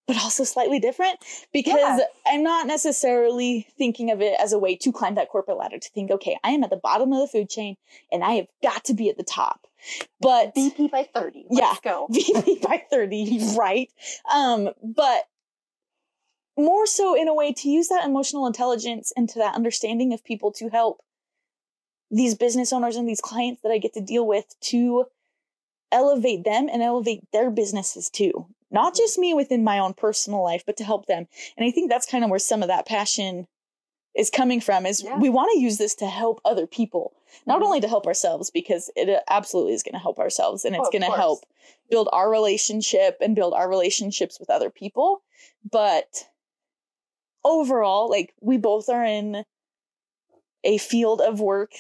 but 0.08 0.16
also 0.24 0.44
slightly 0.44 0.80
different 0.80 1.20
because 1.52 1.76
Yeah. 2.00 2.06
I'm 2.26 2.42
not 2.42 2.66
necessarily 2.66 3.68
thinking 3.78 4.10
of 4.10 4.22
it 4.22 4.40
as 4.40 4.54
a 4.54 4.60
way 4.60 4.76
to 4.78 4.92
climb 4.92 5.16
that 5.16 5.30
corporate 5.30 5.58
ladder 5.58 5.78
to 5.78 5.90
think, 5.90 6.10
okay, 6.12 6.38
I 6.44 6.52
am 6.52 6.64
at 6.64 6.70
the 6.70 6.78
bottom 6.78 7.12
of 7.12 7.20
the 7.20 7.28
food 7.28 7.50
chain 7.50 7.76
and 8.12 8.24
I 8.24 8.34
have 8.34 8.48
got 8.64 8.86
to 8.86 8.94
be 8.94 9.10
at 9.10 9.18
the 9.18 9.24
top. 9.24 9.68
But 10.22 10.56
VP 10.56 10.88
by 10.88 11.08
30. 11.14 11.46
Yeah. 11.52 11.66
Let's 11.68 11.80
go. 11.82 12.08
VP 12.12 12.60
by 12.64 12.84
30, 12.90 13.56
right? 13.58 13.92
Um, 14.34 14.70
but 14.82 15.28
more 16.58 16.88
so 16.88 17.14
in 17.14 17.28
a 17.28 17.36
way 17.36 17.54
to 17.54 17.70
use 17.70 17.90
that 17.90 18.06
emotional 18.06 18.48
intelligence 18.48 19.12
and 19.16 19.30
to 19.30 19.40
that 19.40 19.56
understanding 19.56 20.14
of 20.14 20.24
people 20.24 20.52
to 20.54 20.70
help 20.70 21.02
these 22.10 22.34
business 22.36 22.72
owners 22.72 22.96
and 22.96 23.08
these 23.08 23.22
clients 23.22 23.62
that 23.62 23.72
I 23.72 23.78
get 23.78 23.94
to 23.94 24.02
deal 24.02 24.26
with 24.26 24.46
to 24.62 25.06
elevate 25.92 26.44
them 26.46 26.70
and 26.72 26.82
elevate 26.82 27.22
their 27.32 27.52
businesses 27.52 28.10
too. 28.10 28.48
Not 28.70 28.96
just 28.96 29.18
me 29.18 29.34
within 29.34 29.64
my 29.64 29.80
own 29.80 29.94
personal 29.94 30.44
life, 30.44 30.64
but 30.66 30.78
to 30.78 30.84
help 30.84 31.06
them. 31.06 31.28
And 31.56 31.66
I 31.68 31.72
think 31.72 31.90
that's 31.90 32.06
kind 32.10 32.24
of 32.24 32.30
where 32.30 32.40
some 32.40 32.62
of 32.62 32.68
that 32.68 32.86
passion 32.86 33.48
is 34.16 34.30
coming 34.30 34.60
from 34.60 34.86
is 34.86 35.04
Yeah. 35.04 35.20
we 35.20 35.30
want 35.30 35.52
to 35.54 35.60
use 35.60 35.78
this 35.78 35.94
to 35.96 36.08
help 36.08 36.42
other 36.44 36.66
people, 36.68 37.14
not 37.46 37.62
Mhm. 37.62 37.66
only 37.66 37.82
to 37.82 37.88
help 37.88 38.08
ourselves 38.08 38.50
because 38.50 38.90
it 38.96 39.24
absolutely 39.30 39.74
is 39.74 39.84
going 39.84 39.94
to 39.94 40.00
help 40.00 40.18
ourselves 40.20 40.66
and 40.66 40.76
Oh, 40.76 40.80
it's 40.80 40.88
of 40.88 40.92
going 40.92 41.10
to 41.10 41.16
help 41.16 41.46
build 41.90 42.10
our 42.12 42.30
relationship 42.30 43.18
and 43.22 43.36
build 43.36 43.54
our 43.54 43.70
relationships 43.70 44.40
with 44.40 44.50
other 44.50 44.70
people. 44.72 45.22
But 45.70 46.28
overall, 47.44 48.10
like 48.10 48.34
we 48.42 48.58
both 48.58 48.90
are 48.90 49.06
in 49.06 49.46
a 50.64 50.78
field 50.80 51.22
of 51.22 51.40
work 51.40 51.72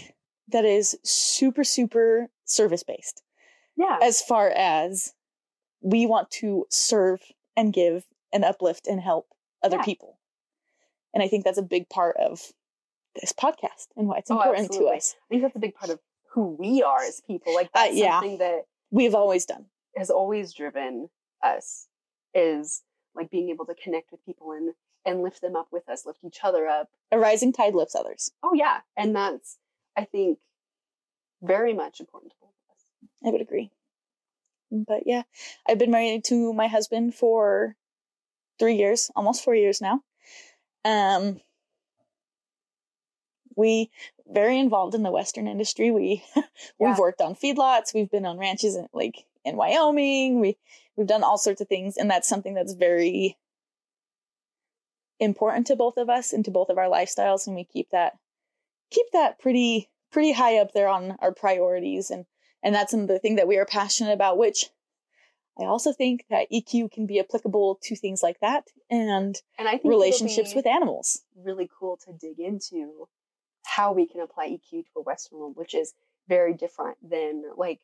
that 0.49 0.63
is 0.63 0.97
super, 1.03 1.63
super 1.63 2.29
service 2.45 2.83
based 2.83 3.23
Yeah. 3.75 3.97
as 4.01 4.21
far 4.21 4.49
as 4.49 5.13
we 5.81 6.05
want 6.05 6.29
to 6.31 6.65
serve 6.69 7.21
and 7.55 7.73
give 7.73 8.05
and 8.33 8.43
uplift 8.43 8.87
and 8.87 8.99
help 9.01 9.27
other 9.63 9.77
Yeah. 9.77 9.83
people. 9.83 10.19
And 11.13 11.23
I 11.23 11.27
think 11.27 11.43
that's 11.45 11.57
a 11.57 11.63
big 11.63 11.89
part 11.89 12.17
of 12.17 12.53
this 13.19 13.33
podcast 13.33 13.87
and 13.95 14.07
why 14.07 14.17
it's 14.19 14.29
Oh, 14.29 14.35
important 14.39 14.71
to 14.73 14.85
us. 14.87 15.15
I 15.25 15.27
think 15.29 15.41
that's 15.41 15.55
a 15.55 15.59
big 15.59 15.73
part 15.75 15.91
of 15.91 15.99
who 16.31 16.49
we 16.59 16.83
are 16.83 16.99
as 17.01 17.21
people. 17.21 17.53
Like 17.55 17.67
Uh, 17.73 17.85
that's 17.85 17.95
yeah. 17.95 18.19
something 18.19 18.37
that 18.39 18.65
We've 18.91 19.15
always 19.15 19.45
done. 19.45 19.65
has 19.95 20.09
always 20.09 20.53
driven 20.53 21.09
us 21.41 21.87
is 22.33 22.83
like 23.15 23.29
being 23.31 23.49
able 23.49 23.65
to 23.65 23.75
connect 23.75 24.11
with 24.11 24.23
people 24.25 24.51
and 24.51 24.73
and 25.05 25.21
lift 25.23 25.39
them 25.41 25.55
up 25.55 25.71
with 25.71 25.87
us, 25.87 26.05
lift 26.05 26.19
each 26.25 26.39
other 26.43 26.67
up. 26.67 26.89
A 27.11 27.17
rising 27.17 27.53
tide 27.53 27.73
lifts 27.73 27.95
others. 27.95 28.31
Oh 28.43 28.53
yeah. 28.53 28.81
And 28.97 29.15
that's 29.15 29.57
I 29.95 30.03
think 30.05 30.39
very 31.41 31.73
much 31.73 31.99
important 31.99 32.33
to 32.33 32.37
both 32.41 32.49
of 32.49 32.75
us. 32.75 32.83
I 33.25 33.29
would 33.31 33.41
agree. 33.41 33.71
But 34.71 35.03
yeah, 35.05 35.23
I've 35.67 35.77
been 35.79 35.91
married 35.91 36.25
to 36.25 36.53
my 36.53 36.67
husband 36.67 37.15
for 37.15 37.75
three 38.59 38.75
years, 38.75 39.09
almost 39.15 39.43
four 39.43 39.55
years 39.55 39.81
now. 39.81 40.01
Um, 40.83 41.39
we 43.55 43.89
very 44.27 44.59
involved 44.59 44.93
in 44.93 45.03
the 45.03 45.11
Western 45.11 45.47
industry. 45.47 45.91
We 45.91 46.23
Yeah. 46.35 46.43
we've 46.79 46.97
worked 46.99 47.21
on 47.21 47.35
feedlots. 47.35 47.93
We've 47.93 48.09
been 48.09 48.25
on 48.25 48.37
ranches 48.37 48.75
in 48.75 48.87
like 48.93 49.25
in 49.43 49.55
Wyoming. 49.55 50.39
We 50.39 50.57
we've 50.95 51.07
done 51.07 51.23
all 51.23 51.37
sorts 51.37 51.61
of 51.61 51.67
things, 51.67 51.97
and 51.97 52.09
that's 52.09 52.27
something 52.27 52.53
that's 52.53 52.73
very 52.73 53.37
important 55.19 55.67
to 55.67 55.75
both 55.75 55.97
of 55.97 56.09
us 56.09 56.33
and 56.33 56.45
to 56.45 56.51
both 56.51 56.69
of 56.69 56.77
our 56.77 56.89
lifestyles. 56.89 57.47
And 57.47 57.55
we 57.55 57.63
keep 57.63 57.89
that 57.91 58.17
keep 58.91 59.07
that 59.13 59.39
pretty 59.39 59.89
pretty 60.11 60.31
high 60.31 60.57
up 60.57 60.71
there 60.73 60.87
on 60.87 61.15
our 61.19 61.33
priorities 61.33 62.11
and 62.11 62.25
and 62.63 62.73
that's 62.73 62.91
the 62.91 63.19
thing 63.19 63.35
that 63.35 63.47
we 63.47 63.57
are 63.57 63.65
passionate 63.65 64.13
about 64.13 64.37
which 64.37 64.65
i 65.59 65.63
also 65.63 65.91
think 65.91 66.25
that 66.29 66.47
eq 66.51 66.91
can 66.91 67.05
be 67.05 67.19
applicable 67.19 67.79
to 67.81 67.95
things 67.95 68.21
like 68.23 68.39
that 68.39 68.63
and 68.89 69.41
And 69.57 69.67
I 69.67 69.71
think 69.71 69.85
relationships 69.85 70.55
with 70.55 70.65
animals 70.65 71.21
really 71.35 71.69
cool 71.79 71.99
to 72.05 72.13
dig 72.13 72.39
into 72.39 73.07
how 73.67 73.93
we 73.93 74.07
can 74.07 74.21
apply 74.21 74.47
EQ 74.47 74.85
to 74.85 74.89
a 74.97 75.01
Western 75.01 75.39
world, 75.39 75.53
which 75.55 75.75
is 75.75 75.93
very 76.27 76.53
different 76.53 76.97
than 77.07 77.43
like 77.57 77.79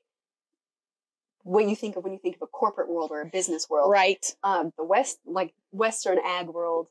what 1.43 1.67
you 1.67 1.75
think 1.75 1.97
of 1.97 2.03
when 2.03 2.13
you 2.13 2.19
think 2.19 2.35
of 2.35 2.41
a 2.41 2.47
corporate 2.47 2.89
world 2.89 3.11
or 3.11 3.21
a 3.21 3.25
business 3.25 3.69
world. 3.69 3.91
right 3.91 4.35
Um, 4.43 4.71
the 4.77 4.85
West, 4.85 5.19
like 5.25 5.53
Western 5.71 6.19
ag 6.25 6.47
world, 6.47 6.87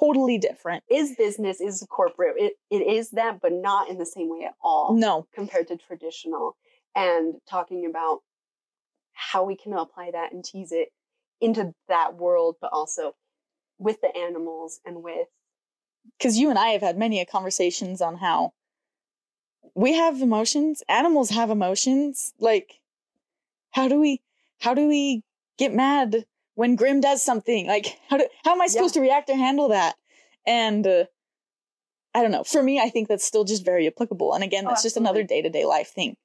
totally 0.00 0.36
different 0.36 0.82
is 0.90 1.14
business, 1.16 1.60
is 1.60 1.86
corporate. 1.88 2.34
It, 2.36 2.54
it 2.70 2.86
is 2.86 3.10
that, 3.12 3.40
but 3.40 3.52
not 3.52 3.88
in 3.88 3.98
the 3.98 4.06
same 4.06 4.28
way 4.28 4.44
at 4.44 4.54
all 4.62 4.96
no 4.96 5.26
compared 5.32 5.68
to 5.68 5.76
traditional. 5.76 6.56
And 6.98 7.34
talking 7.48 7.86
about 7.86 8.20
how 9.12 9.44
we 9.44 9.56
can 9.56 9.72
apply 9.72 10.10
that 10.12 10.32
and 10.32 10.44
tease 10.44 10.72
it 10.72 10.88
into 11.40 11.72
that 11.88 12.16
world, 12.16 12.56
but 12.60 12.70
also 12.72 13.14
with 13.78 14.00
the 14.00 14.16
animals 14.16 14.80
and 14.84 15.02
with 15.02 15.28
because 16.18 16.36
you 16.36 16.50
and 16.50 16.58
i 16.58 16.70
have 16.70 16.80
had 16.80 16.98
many 16.98 17.24
conversations 17.24 18.00
on 18.00 18.16
how 18.16 18.52
we 19.76 19.94
have 19.94 20.20
emotions 20.20 20.82
animals 20.88 21.30
have 21.30 21.48
emotions 21.48 22.34
like 22.40 22.80
how 23.70 23.86
do 23.86 24.00
we 24.00 24.20
how 24.60 24.74
do 24.74 24.88
we 24.88 25.22
get 25.58 25.72
mad 25.72 26.24
when 26.54 26.74
grim 26.74 27.00
does 27.00 27.24
something? 27.24 27.68
Like 27.68 27.98
how 28.08 28.16
do 28.16 28.26
how 28.44 28.52
am 28.52 28.60
i 28.60 28.66
supposed 28.66 28.94
to 28.94 29.00
react 29.00 29.30
or 29.30 29.36
handle 29.36 29.68
that? 29.68 29.94
And 30.46 30.86
uh, 30.86 31.04
i 32.14 32.22
don't 32.22 32.32
know. 32.32 32.44
For 32.44 32.62
me 32.62 32.80
i 32.80 32.88
think 32.88 33.08
that's 33.08 33.24
still 33.24 33.44
just 33.44 33.64
very 33.64 33.86
applicable 33.86 34.34
and 34.34 34.42
again 34.42 34.64
Oh, 34.66 34.70
that's 34.70 34.82
just 34.82 34.96
another 34.96 35.22
day-to-day 35.22 35.64
life 35.64 35.88
thing 35.88 36.16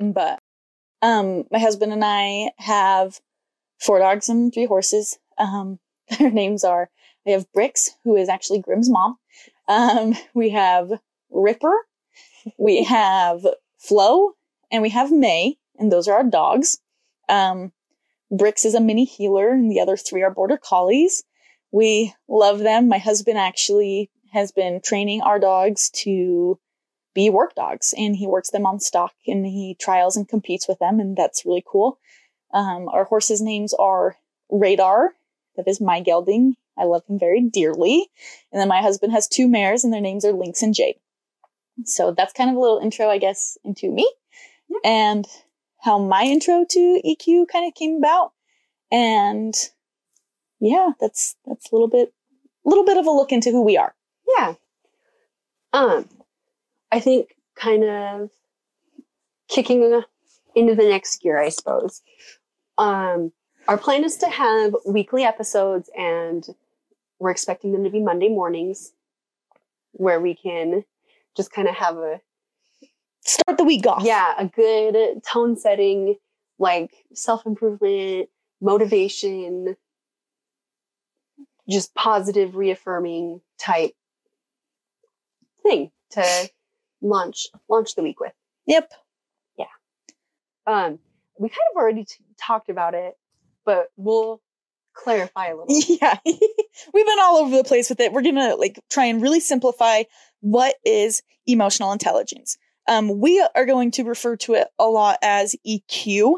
but 0.00 0.38
um 1.02 1.44
my 1.50 1.58
husband 1.58 1.92
and 1.92 2.04
i 2.04 2.50
have 2.58 3.20
four 3.80 3.98
dogs 3.98 4.28
and 4.28 4.52
three 4.52 4.66
horses. 4.66 5.18
Um 5.38 5.78
their 6.18 6.30
names 6.30 6.64
are 6.64 6.90
we 7.26 7.32
have 7.32 7.50
bricks 7.52 7.90
who 8.04 8.16
is 8.16 8.28
actually 8.28 8.60
grim's 8.60 8.90
mom. 8.90 9.18
Um 9.68 10.14
we 10.34 10.50
have 10.50 10.92
ripper 11.30 11.74
we 12.58 12.84
have 12.98 13.46
flo 13.78 14.32
and 14.70 14.82
we 14.82 14.90
have 14.90 15.10
may 15.10 15.56
and 15.78 15.90
those 15.90 16.08
are 16.08 16.18
our 16.18 16.24
dogs. 16.24 16.78
Um 17.28 17.72
bricks 18.30 18.64
is 18.64 18.74
a 18.74 18.80
mini 18.80 19.04
heeler 19.04 19.50
and 19.50 19.70
the 19.70 19.80
other 19.80 19.96
three 19.96 20.22
are 20.22 20.30
border 20.30 20.56
collies. 20.56 21.24
We 21.72 22.14
love 22.28 22.58
them. 22.58 22.88
My 22.88 22.98
husband 22.98 23.38
actually 23.38 24.10
has 24.32 24.52
been 24.52 24.80
training 24.80 25.22
our 25.22 25.38
dogs 25.38 25.90
to 25.90 26.58
be 27.20 27.30
work 27.30 27.54
dogs 27.54 27.92
and 27.96 28.16
he 28.16 28.26
works 28.26 28.50
them 28.50 28.64
on 28.64 28.80
stock 28.80 29.12
and 29.26 29.44
he 29.44 29.76
trials 29.78 30.16
and 30.16 30.28
competes 30.28 30.66
with 30.66 30.78
them 30.78 31.00
and 31.00 31.16
that's 31.16 31.44
really 31.44 31.62
cool. 31.66 31.98
Um, 32.52 32.88
our 32.88 33.04
horses 33.04 33.40
names 33.42 33.74
are 33.74 34.16
radar 34.50 35.14
that 35.56 35.68
is 35.68 35.80
my 35.80 36.00
gelding. 36.00 36.56
I 36.78 36.84
love 36.84 37.02
him 37.06 37.18
very 37.18 37.42
dearly. 37.42 38.08
And 38.50 38.60
then 38.60 38.68
my 38.68 38.80
husband 38.80 39.12
has 39.12 39.28
two 39.28 39.46
mares 39.46 39.84
and 39.84 39.92
their 39.92 40.00
names 40.00 40.24
are 40.24 40.32
lynx 40.32 40.62
and 40.62 40.74
jade. 40.74 40.96
So 41.84 42.12
that's 42.12 42.32
kind 42.32 42.48
of 42.48 42.56
a 42.56 42.60
little 42.60 42.78
intro 42.78 43.08
i 43.08 43.18
guess 43.18 43.58
into 43.64 43.90
me. 43.90 44.10
Yeah. 44.68 44.78
and 44.84 45.26
how 45.80 45.98
my 45.98 46.22
intro 46.22 46.64
to 46.70 47.00
eq 47.04 47.46
kind 47.52 47.66
of 47.68 47.74
came 47.74 47.96
about. 47.96 48.32
And 48.90 49.54
yeah 50.58 50.90
that's 51.00 51.36
that's 51.46 51.70
a 51.70 51.74
little 51.74 51.88
bit 51.88 52.12
a 52.64 52.68
little 52.68 52.84
bit 52.84 52.96
of 52.96 53.06
a 53.06 53.10
look 53.10 53.30
into 53.32 53.50
who 53.50 53.62
we 53.62 53.76
are. 53.76 53.94
Yeah. 54.38 54.54
Um, 55.72 56.08
I 56.92 57.00
think 57.00 57.36
kind 57.54 57.84
of 57.84 58.30
kicking 59.48 60.02
into 60.54 60.74
the 60.74 60.88
next 60.88 61.20
gear, 61.20 61.38
I 61.38 61.48
suppose. 61.50 62.02
Um, 62.78 63.32
our 63.68 63.78
plan 63.78 64.04
is 64.04 64.16
to 64.18 64.26
have 64.28 64.74
weekly 64.86 65.22
episodes, 65.22 65.90
and 65.96 66.46
we're 67.18 67.30
expecting 67.30 67.72
them 67.72 67.84
to 67.84 67.90
be 67.90 68.00
Monday 68.00 68.28
mornings, 68.28 68.92
where 69.92 70.20
we 70.20 70.34
can 70.34 70.84
just 71.36 71.52
kind 71.52 71.68
of 71.68 71.74
have 71.74 71.96
a 71.96 72.20
start 73.22 73.58
the 73.58 73.64
week 73.64 73.86
off 73.86 74.02
yeah 74.02 74.34
a 74.38 74.46
good 74.46 75.22
tone 75.22 75.56
setting, 75.56 76.16
like 76.58 76.90
self 77.14 77.46
improvement, 77.46 78.28
motivation, 78.60 79.76
just 81.68 81.94
positive, 81.94 82.56
reaffirming 82.56 83.40
type 83.58 83.92
thing 85.62 85.90
to 86.10 86.48
launch 87.02 87.48
launch 87.68 87.94
the 87.94 88.02
week 88.02 88.20
with. 88.20 88.32
Yep. 88.66 88.92
Yeah. 89.58 89.64
Um, 90.66 90.98
we 91.38 91.48
kind 91.48 91.58
of 91.74 91.76
already 91.76 92.04
t- 92.04 92.24
talked 92.38 92.68
about 92.68 92.94
it, 92.94 93.16
but 93.64 93.90
we'll 93.96 94.40
clarify 94.94 95.48
a 95.48 95.56
little. 95.56 95.66
Yeah. 96.00 96.18
We've 96.94 97.06
been 97.06 97.18
all 97.20 97.36
over 97.38 97.56
the 97.56 97.64
place 97.64 97.88
with 97.88 98.00
it. 98.00 98.12
We're 98.12 98.22
going 98.22 98.36
to 98.36 98.54
like 98.54 98.80
try 98.90 99.06
and 99.06 99.20
really 99.20 99.40
simplify 99.40 100.04
what 100.40 100.76
is 100.84 101.22
emotional 101.46 101.92
intelligence. 101.92 102.56
Um, 102.88 103.20
we 103.20 103.46
are 103.54 103.66
going 103.66 103.90
to 103.92 104.04
refer 104.04 104.36
to 104.36 104.54
it 104.54 104.68
a 104.78 104.86
lot 104.86 105.18
as 105.22 105.54
EQ 105.66 106.34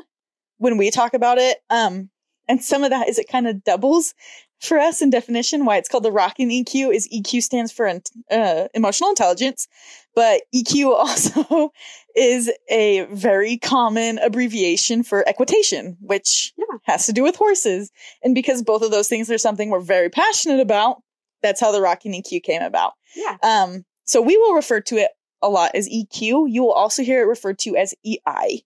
when 0.58 0.76
we 0.76 0.90
talk 0.90 1.14
about 1.14 1.38
it. 1.38 1.58
Um, 1.70 2.10
and 2.48 2.62
some 2.62 2.82
of 2.82 2.90
that 2.90 3.08
is 3.08 3.18
it 3.18 3.28
kind 3.28 3.46
of 3.46 3.62
doubles 3.64 4.14
for 4.62 4.78
us 4.78 5.02
in 5.02 5.10
definition. 5.10 5.64
Why 5.64 5.76
it's 5.76 5.88
called 5.88 6.04
the 6.04 6.12
rocking 6.12 6.48
EQ 6.50 6.94
is 6.94 7.08
EQ 7.08 7.42
stands 7.42 7.72
for 7.72 7.86
uh, 8.30 8.68
emotional 8.74 9.10
intelligence, 9.10 9.66
but 10.14 10.42
EQ 10.54 10.86
also 10.94 11.72
is 12.16 12.50
a 12.70 13.04
very 13.10 13.58
common 13.58 14.18
abbreviation 14.18 15.02
for 15.02 15.26
equitation, 15.28 15.96
which 16.00 16.52
Yeah. 16.56 16.78
has 16.84 17.06
to 17.06 17.12
do 17.12 17.22
with 17.22 17.36
horses. 17.36 17.90
And 18.22 18.34
because 18.34 18.62
both 18.62 18.82
of 18.82 18.90
those 18.90 19.08
things 19.08 19.30
are 19.30 19.38
something 19.38 19.70
we're 19.70 19.80
very 19.80 20.10
passionate 20.10 20.60
about, 20.60 21.02
that's 21.42 21.60
how 21.60 21.72
the 21.72 21.80
rocking 21.80 22.12
EQ 22.12 22.42
came 22.42 22.62
about. 22.62 22.92
Yeah. 23.16 23.36
Um, 23.42 23.84
so 24.04 24.20
we 24.22 24.36
will 24.36 24.54
refer 24.54 24.80
to 24.82 24.96
it 24.96 25.10
a 25.42 25.48
lot 25.48 25.72
as 25.74 25.88
EQ. 25.88 26.46
You 26.48 26.62
will 26.62 26.72
also 26.72 27.02
hear 27.02 27.20
it 27.22 27.26
referred 27.26 27.58
to 27.60 27.76
as 27.76 27.94
EI. 28.06 28.62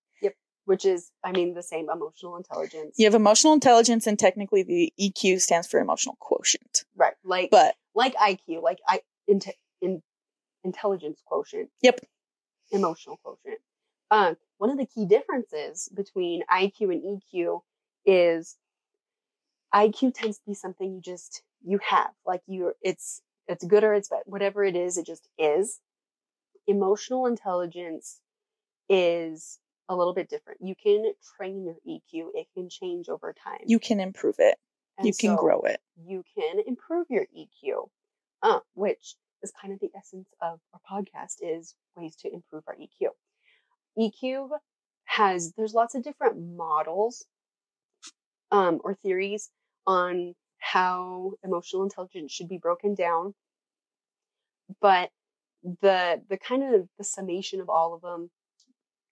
Which 0.67 0.85
is, 0.85 1.11
I 1.25 1.33
mean, 1.33 1.55
the 1.55 1.63
same 1.63 1.89
emotional 1.91 2.37
intelligence. 2.37 2.97
You 2.99 3.07
have 3.07 3.15
emotional 3.15 3.53
intelligence, 3.55 4.07
and 4.07 4.19
technically 4.19 4.63
the 4.63 4.93
EQ 5.01 5.41
stands 5.41 5.67
for 5.67 5.81
emotional 5.81 6.17
quotient. 6.21 6.85
Right. 6.97 7.15
Like 7.25 7.51
But 7.51 7.77
like 7.95 8.15
IQ, 8.17 8.63
like 8.63 8.79
I 8.87 9.01
inte- 9.31 9.55
in, 9.81 10.03
intelligence 10.65 11.23
quotient. 11.25 11.71
Yep. 11.83 12.01
Emotional 12.73 13.19
quotient. 13.23 13.61
Um, 14.11 14.37
one 14.59 14.71
of 14.71 14.79
the 14.79 14.87
key 14.87 15.07
differences 15.07 15.89
between 15.95 16.43
IQ 16.51 16.93
and 16.93 17.21
EQ 17.23 17.61
is 18.05 18.57
IQ 19.75 20.15
tends 20.15 20.39
to 20.39 20.47
be 20.47 20.55
something 20.55 20.93
you 20.93 21.01
just 21.01 21.43
you 21.65 21.79
have, 21.89 22.11
like 22.25 22.43
you 22.47 22.73
it's 22.83 23.23
it's 23.49 23.65
good 23.65 23.85
or 23.85 23.95
it's 23.95 24.09
bad, 24.09 24.23
whatever 24.27 24.65
it 24.65 24.77
is, 24.77 24.97
it 24.97 25.07
just 25.07 25.29
is. 25.39 25.81
Emotional 26.67 27.27
intelligence 27.27 28.21
is 28.89 29.59
a 29.89 29.97
little 29.97 30.15
bit 30.15 30.29
different. 30.29 30.61
You 30.63 30.75
can 30.75 31.13
train 31.37 31.65
your 31.65 31.77
EQ; 31.87 32.31
it 32.35 32.47
can 32.55 32.69
change 32.69 33.09
over 33.09 33.33
time. 33.33 33.61
you 33.67 33.79
can 33.79 34.01
improve 34.01 34.37
it. 34.39 34.59
And 34.99 35.07
you 35.07 35.13
can 35.13 35.37
so- 35.37 35.43
grow 35.43 35.61
it. 35.61 35.81
you 36.07 36.23
can 36.37 36.61
improve 36.67 37.07
your 37.11 37.27
EQ, 37.37 37.89
uh, 38.43 38.61
which 38.75 39.17
is 39.43 39.53
kind 39.61 39.73
of 39.75 39.81
the 39.81 39.91
essence 39.97 40.29
of 40.41 40.59
our 40.73 40.81
podcast 40.91 41.37
is 41.43 41.75
ways 41.97 42.17
to 42.17 42.33
improve 42.33 42.65
our 42.67 42.77
EQ. 42.77 43.11
EQ 43.99 44.59
has 45.05 45.53
there's 45.57 45.75
lots 45.75 45.95
of 45.95 46.03
different 46.03 46.37
models 46.57 47.27
um, 48.51 48.81
or 48.85 48.95
theories 48.95 49.51
on 49.87 50.35
how 50.59 51.33
emotional 51.45 51.83
intelligence 51.83 52.33
should 52.33 52.49
be 52.49 52.59
broken 52.59 52.95
down, 52.95 53.35
but 54.81 55.11
the 55.63 56.23
the 56.29 56.39
kind 56.39 56.63
of 56.75 56.89
the 56.99 57.05
summation 57.05 57.61
of 57.61 57.69
all 57.69 57.95
of 57.95 58.01
them 58.03 58.31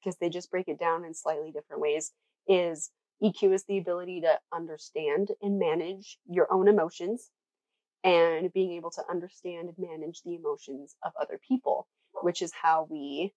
because 0.05 0.17
they 0.19 0.29
just 0.29 0.51
break 0.51 0.69
it 0.69 0.79
down 0.79 1.05
in 1.05 1.15
slightly 1.15 1.51
different 1.51 1.81
ways 1.81 2.13
is 2.47 2.91
EQ 3.23 3.55
is 3.55 3.65
the 3.65 3.79
ability 3.79 4.21
to 4.21 4.39
understand 4.53 5.31
and 5.41 5.59
manage 5.59 6.19
your 6.29 6.53
own 6.53 6.69
emotions 6.69 7.31
and 8.03 8.53
being 8.53 8.73
able 8.73 8.91
to 8.91 9.03
understand 9.11 9.69
and 9.69 9.79
manage 9.79 10.21
the 10.23 10.35
emotions 10.35 10.97
of 11.03 11.13
other 11.21 11.41
people, 11.47 11.89
which 12.23 12.43
is 12.43 12.53
how 12.53 12.87
we 12.91 13.33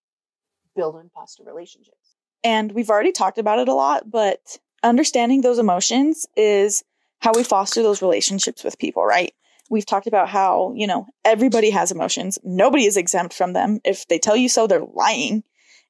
build 0.75 0.95
and 0.95 1.12
foster 1.12 1.43
relationships. 1.43 2.15
And 2.43 2.71
we've 2.73 2.89
already 2.89 3.13
talked 3.13 3.38
about 3.38 3.60
it 3.60 3.69
a 3.69 3.73
lot, 3.73 4.10
but 4.12 4.58
understanding 4.84 5.41
those 5.41 5.60
emotions 5.60 6.27
is 6.36 6.84
how 7.19 7.32
we 7.34 7.43
foster 7.43 7.82
those 7.82 8.01
relationships 8.01 8.63
with 8.63 8.77
people, 8.77 9.06
right? 9.06 9.34
We've 9.69 9.86
talked 9.86 10.08
about 10.08 10.30
how, 10.30 10.73
you 10.75 10.88
know, 10.88 11.08
everybody 11.25 11.69
has 11.71 11.91
emotions. 11.91 12.38
Nobody 12.43 12.86
is 12.86 12.97
exempt 12.97 13.34
from 13.34 13.53
them. 13.53 13.80
If 13.84 14.08
they 14.08 14.19
tell 14.19 14.36
you 14.36 14.49
so, 14.49 14.67
they're 14.67 14.86
lying. 14.93 15.43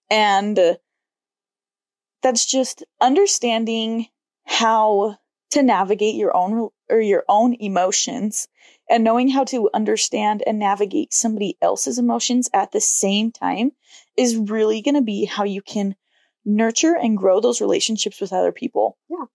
And 0.10 0.78
that's 2.24 2.46
just 2.46 2.84
understanding 3.02 4.08
how 4.46 5.18
to 5.52 5.64
navigate 5.64 6.16
your 6.16 6.36
own 6.36 6.70
or 6.90 7.00
your 7.00 7.24
own 7.28 7.54
emotions 7.60 8.48
and 8.90 9.04
knowing 9.04 9.30
how 9.30 9.44
to 9.46 9.70
understand 9.74 10.44
and 10.46 10.60
navigate 10.60 11.14
somebody 11.14 11.58
else's 11.62 12.00
emotions 12.00 12.50
at 12.54 12.72
the 12.72 12.82
same 12.82 13.32
time 13.32 13.72
is 14.18 14.38
really 14.38 14.82
going 14.82 14.96
to 14.96 15.02
be 15.02 15.26
how 15.26 15.44
you 15.44 15.62
can 15.62 15.96
nurture 16.46 16.96
and 16.96 17.18
grow 17.18 17.40
those 17.40 17.62
relationships 17.62 18.22
with 18.22 18.32
other 18.32 18.52
people. 18.52 18.98
Yeah. 19.10 19.26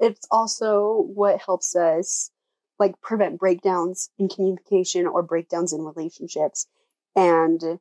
It's 0.00 0.26
also 0.30 1.04
what 1.14 1.40
helps 1.40 1.76
us 1.76 2.30
like 2.78 3.00
prevent 3.00 3.38
breakdowns 3.38 4.10
in 4.18 4.28
communication 4.28 5.06
or 5.06 5.22
breakdowns 5.22 5.72
in 5.72 5.82
relationships 5.82 6.66
and 7.14 7.78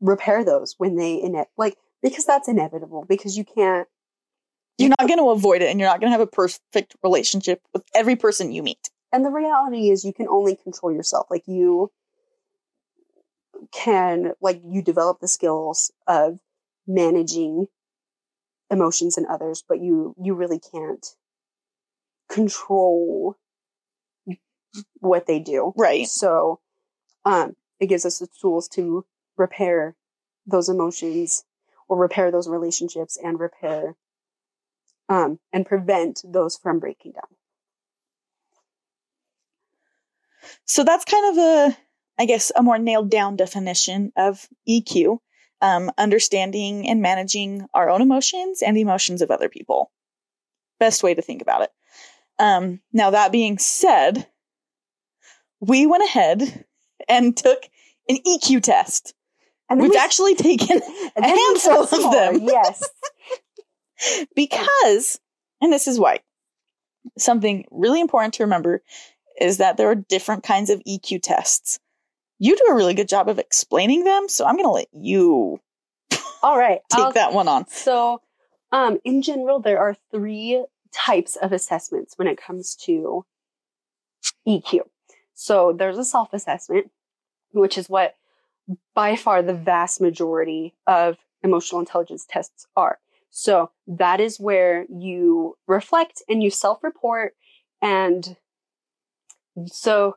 repair 0.00 0.44
those 0.44 0.74
when 0.78 0.96
they 0.96 1.22
ine- 1.22 1.46
like 1.56 1.76
because 2.04 2.24
that's 2.24 2.46
inevitable 2.46 3.04
because 3.08 3.36
you 3.36 3.44
can't 3.44 3.88
You're 4.78 4.90
not 4.90 5.08
going 5.08 5.18
to 5.18 5.30
avoid 5.30 5.62
it 5.62 5.70
and 5.70 5.80
you're 5.80 5.88
not 5.88 5.98
going 6.00 6.12
to 6.12 6.16
have 6.16 6.20
a 6.20 6.26
perfect 6.30 6.94
relationship 7.02 7.60
with 7.72 7.82
every 7.94 8.14
person 8.14 8.52
you 8.52 8.62
meet. 8.62 8.90
and 9.12 9.24
the 9.24 9.30
reality 9.30 9.90
is 9.90 10.04
you 10.04 10.12
can 10.12 10.28
only 10.28 10.54
control 10.54 10.92
yourself 10.92 11.26
like 11.30 11.42
you 11.48 11.90
can 13.72 14.32
like 14.40 14.60
you 14.64 14.82
develop 14.82 15.18
the 15.20 15.28
skills 15.28 15.90
of 16.06 16.38
managing 16.86 17.66
emotions 18.70 19.16
in 19.16 19.24
others 19.26 19.64
but 19.68 19.80
you 19.80 20.14
you 20.22 20.34
really 20.34 20.58
can't 20.60 21.06
control 22.28 23.36
what 25.00 25.26
they 25.26 25.38
do 25.38 25.72
Right. 25.76 26.06
so 26.08 26.60
um 27.24 27.54
it 27.80 27.86
gives 27.86 28.04
us 28.04 28.18
the 28.18 28.28
tools 28.40 28.68
to 28.68 29.04
repair 29.36 29.94
those 30.46 30.68
emotions 30.68 31.44
or 31.88 31.98
repair 31.98 32.30
those 32.30 32.48
relationships 32.48 33.18
and 33.22 33.38
repair 33.38 33.94
um 35.08 35.38
and 35.52 35.66
prevent 35.66 36.22
those 36.24 36.56
from 36.56 36.78
breaking 36.78 37.12
down 37.12 37.34
So 40.64 40.84
that's 40.84 41.04
kind 41.04 41.30
of 41.30 41.38
a, 41.38 41.76
I 42.18 42.26
guess, 42.26 42.52
a 42.54 42.62
more 42.62 42.78
nailed 42.78 43.10
down 43.10 43.36
definition 43.36 44.12
of 44.16 44.46
EQ, 44.68 45.18
um, 45.60 45.90
understanding 45.98 46.88
and 46.88 47.02
managing 47.02 47.66
our 47.74 47.90
own 47.90 48.02
emotions 48.02 48.62
and 48.62 48.76
emotions 48.76 49.22
of 49.22 49.30
other 49.30 49.48
people. 49.48 49.90
Best 50.78 51.02
way 51.02 51.14
to 51.14 51.22
think 51.22 51.42
about 51.42 51.62
it. 51.62 51.70
Um, 52.38 52.80
now, 52.92 53.10
that 53.10 53.32
being 53.32 53.58
said, 53.58 54.26
we 55.60 55.86
went 55.86 56.04
ahead 56.04 56.64
and 57.08 57.36
took 57.36 57.62
an 58.08 58.18
EQ 58.26 58.62
test. 58.62 59.14
And 59.74 59.82
We've 59.82 59.90
we- 59.92 59.96
actually 59.98 60.34
taken 60.34 60.80
a 61.16 61.22
handful 61.22 61.82
of 61.82 61.92
more, 61.92 62.12
them. 62.12 62.40
yes 62.42 62.82
because, 64.34 65.20
and 65.60 65.72
this 65.72 65.86
is 65.86 65.98
why, 65.98 66.20
something 67.18 67.64
really 67.70 68.00
important 68.00 68.34
to 68.34 68.42
remember 68.44 68.82
is 69.40 69.58
that 69.58 69.76
there 69.76 69.88
are 69.90 69.94
different 69.94 70.42
kinds 70.44 70.70
of 70.70 70.80
EQ 70.88 71.20
tests. 71.22 71.78
You 72.38 72.56
do 72.56 72.64
a 72.70 72.74
really 72.74 72.94
good 72.94 73.08
job 73.08 73.28
of 73.28 73.38
explaining 73.38 74.04
them, 74.04 74.28
so 74.28 74.44
I'm 74.44 74.54
going 74.56 74.64
to 74.66 74.70
let 74.70 74.88
you 74.92 75.60
all 76.42 76.58
right 76.58 76.80
take 76.90 77.00
I'll- 77.04 77.12
that 77.12 77.32
one 77.32 77.48
on. 77.48 77.66
So, 77.68 78.20
um, 78.72 78.98
in 79.04 79.22
general, 79.22 79.60
there 79.60 79.78
are 79.78 79.96
three 80.10 80.64
types 80.92 81.36
of 81.36 81.52
assessments 81.52 82.14
when 82.16 82.28
it 82.28 82.36
comes 82.40 82.74
to 82.84 83.24
EQ. 84.46 84.80
So, 85.34 85.72
there's 85.72 85.98
a 85.98 86.04
self 86.04 86.32
assessment, 86.32 86.90
which 87.52 87.78
is 87.78 87.88
what 87.88 88.14
by 88.94 89.16
far 89.16 89.42
the 89.42 89.54
vast 89.54 90.00
majority 90.00 90.74
of 90.86 91.16
emotional 91.42 91.80
intelligence 91.80 92.26
tests 92.28 92.66
are. 92.76 92.98
So, 93.30 93.70
that 93.86 94.20
is 94.20 94.38
where 94.38 94.86
you 94.88 95.56
reflect 95.66 96.22
and 96.28 96.42
you 96.42 96.50
self 96.50 96.84
report. 96.84 97.34
And 97.82 98.36
so, 99.66 100.16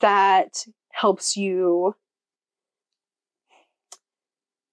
that 0.00 0.66
helps 0.90 1.36
you. 1.36 1.96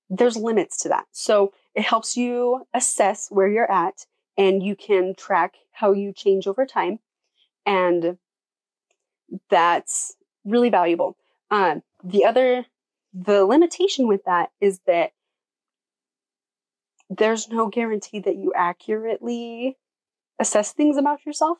There's 0.09 0.37
limits 0.37 0.77
to 0.83 0.89
that. 0.89 1.05
So, 1.11 1.53
it 1.73 1.83
helps 1.83 2.17
you 2.17 2.67
assess 2.73 3.29
where 3.29 3.47
you're 3.47 3.71
at 3.71 4.05
and 4.37 4.61
you 4.61 4.75
can 4.75 5.15
track 5.15 5.55
how 5.71 5.93
you 5.93 6.13
change 6.13 6.47
over 6.47 6.65
time. 6.65 6.99
And 7.65 8.17
that's 9.49 10.15
really 10.45 10.69
valuable. 10.69 11.17
Um, 11.51 11.83
the 12.03 12.25
other, 12.25 12.65
the 13.19 13.45
limitation 13.45 14.07
with 14.07 14.23
that 14.25 14.51
is 14.61 14.79
that 14.85 15.11
there's 17.09 17.49
no 17.49 17.67
guarantee 17.67 18.19
that 18.19 18.35
you 18.35 18.53
accurately 18.55 19.77
assess 20.39 20.73
things 20.73 20.97
about 20.97 21.25
yourself, 21.25 21.57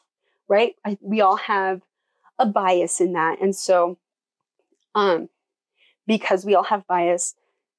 right? 0.48 0.76
I, 0.86 0.98
we 1.02 1.22
all 1.22 1.38
have 1.38 1.82
a 2.38 2.46
bias 2.46 3.00
in 3.00 3.14
that. 3.14 3.42
And 3.42 3.56
so, 3.56 3.98
um, 4.94 5.30
because 6.06 6.46
we 6.46 6.54
all 6.54 6.64
have 6.64 6.86
bias, 6.86 7.34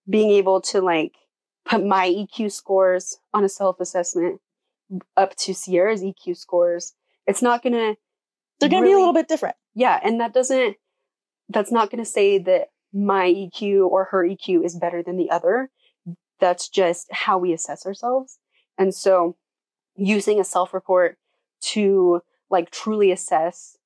being 0.09 0.31
able 0.31 0.61
to 0.62 0.81
like 0.81 1.14
put 1.64 1.85
my 1.85 2.09
EQ 2.09 2.51
scores 2.51 3.19
on 3.33 3.45
a 3.45 3.49
self 3.49 3.79
assessment 3.81 4.41
up 5.17 5.37
to 5.37 5.55
Sierra's 5.55 6.03
EQ 6.03 6.37
scores, 6.37 6.95
it's 7.27 7.43
not 7.43 7.62
going 7.62 7.75
to. 7.75 7.97
They're 8.59 8.69
going 8.69 8.83
to 8.83 8.88
be 8.88 8.93
a 8.93 8.99
little 8.99 9.12
bit 9.12 9.29
different. 9.29 9.55
Yeah. 9.77 10.01
And 10.03 10.21
that 10.21 10.35
doesn't, 10.35 10.77
that's 11.49 11.71
not 11.71 11.91
going 11.93 12.03
to 12.03 12.11
say 12.11 12.38
that 12.38 12.71
my 12.92 13.27
EQ 13.27 13.87
or 13.88 14.05
her 14.05 14.24
EQ 14.24 14.64
is 14.64 14.77
better 14.77 15.03
than 15.03 15.16
the 15.16 15.31
other. 15.31 15.70
That's 16.40 16.68
just 16.68 17.09
how 17.12 17.38
we 17.38 17.53
assess 17.53 17.85
ourselves. 17.85 18.38
And 18.79 18.94
so 18.94 19.37
using 19.96 20.40
a 20.40 20.44
self 20.44 20.72
report 20.72 21.18
to 21.61 22.22
like 22.51 22.70
truly 22.70 23.11
assess 23.11 23.77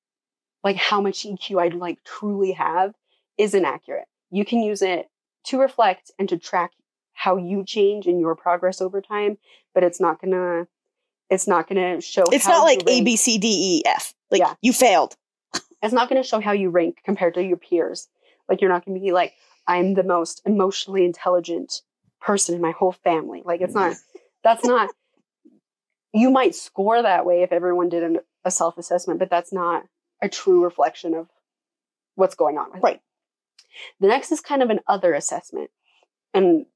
like 0.63 0.77
how 0.77 1.01
much 1.01 1.23
EQ 1.23 1.61
I'd 1.61 1.73
like 1.73 2.03
truly 2.03 2.53
have 2.53 2.93
is 3.37 3.53
inaccurate. 3.53 4.05
You 4.31 4.45
can 4.45 4.61
use 4.61 4.81
it 4.81 5.09
to 5.45 5.59
reflect 5.59 6.11
and 6.17 6.29
to 6.29 6.37
track 6.37 6.71
how 7.13 7.37
you 7.37 7.63
change 7.65 8.07
in 8.07 8.19
your 8.19 8.35
progress 8.35 8.81
over 8.81 9.01
time, 9.01 9.37
but 9.73 9.83
it's 9.83 9.99
not 9.99 10.21
gonna 10.21 10.67
it's 11.29 11.47
not 11.47 11.67
gonna 11.67 11.99
show 12.01 12.23
It's 12.31 12.47
not 12.47 12.63
like 12.63 12.83
A 12.87 13.03
B 13.03 13.15
C 13.15 13.37
D 13.37 13.47
E 13.47 13.83
F. 13.85 14.13
Like 14.31 14.39
yeah. 14.39 14.53
you 14.61 14.73
failed. 14.73 15.15
It's 15.81 15.93
not 15.93 16.07
gonna 16.07 16.23
show 16.23 16.39
how 16.39 16.53
you 16.53 16.69
rank 16.69 16.99
compared 17.03 17.33
to 17.33 17.43
your 17.43 17.57
peers. 17.57 18.07
Like 18.49 18.61
you're 18.61 18.69
not 18.69 18.85
gonna 18.85 18.99
be 18.99 19.11
like, 19.11 19.33
I'm 19.67 19.93
the 19.93 20.03
most 20.03 20.41
emotionally 20.45 21.05
intelligent 21.05 21.81
person 22.21 22.55
in 22.55 22.61
my 22.61 22.71
whole 22.71 22.91
family. 22.91 23.41
Like 23.43 23.61
it's 23.61 23.73
not 23.73 23.91
mm-hmm. 23.91 24.17
that's 24.43 24.65
not 24.65 24.89
you 26.13 26.29
might 26.29 26.55
score 26.55 27.01
that 27.01 27.25
way 27.25 27.41
if 27.41 27.51
everyone 27.51 27.89
did 27.89 28.03
an, 28.03 28.19
a 28.45 28.51
self-assessment, 28.51 29.19
but 29.19 29.29
that's 29.29 29.51
not 29.51 29.83
a 30.21 30.29
true 30.29 30.63
reflection 30.63 31.13
of 31.13 31.27
what's 32.15 32.35
going 32.35 32.57
on. 32.57 32.79
right. 32.81 33.01
The 33.99 34.07
next 34.07 34.31
is 34.31 34.39
kind 34.39 34.61
of 34.61 34.69
an 34.69 34.79
other 34.87 35.13
assessment. 35.13 35.71
And 36.33 36.67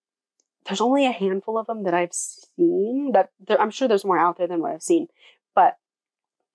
there's 0.65 0.81
only 0.81 1.05
a 1.05 1.11
handful 1.11 1.57
of 1.57 1.67
them 1.67 1.83
that 1.83 1.93
I've 1.93 2.13
seen. 2.13 3.11
That 3.13 3.29
there, 3.47 3.59
I'm 3.61 3.71
sure 3.71 3.87
there's 3.87 4.05
more 4.05 4.17
out 4.17 4.37
there 4.37 4.47
than 4.47 4.61
what 4.61 4.71
I've 4.71 4.81
seen. 4.81 5.07
But 5.55 5.77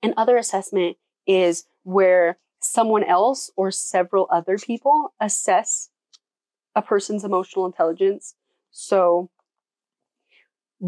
an 0.03 0.15
other 0.17 0.37
assessment 0.37 0.97
is 1.27 1.65
where 1.85 2.39
someone 2.63 3.05
else 3.05 3.51
or 3.57 3.71
several 3.71 4.27
other 4.31 4.59
people 4.59 5.13
assess 5.21 5.91
a 6.75 6.83
person's 6.83 7.25
emotional 7.25 7.67
intelligence. 7.67 8.35
So 8.71 9.31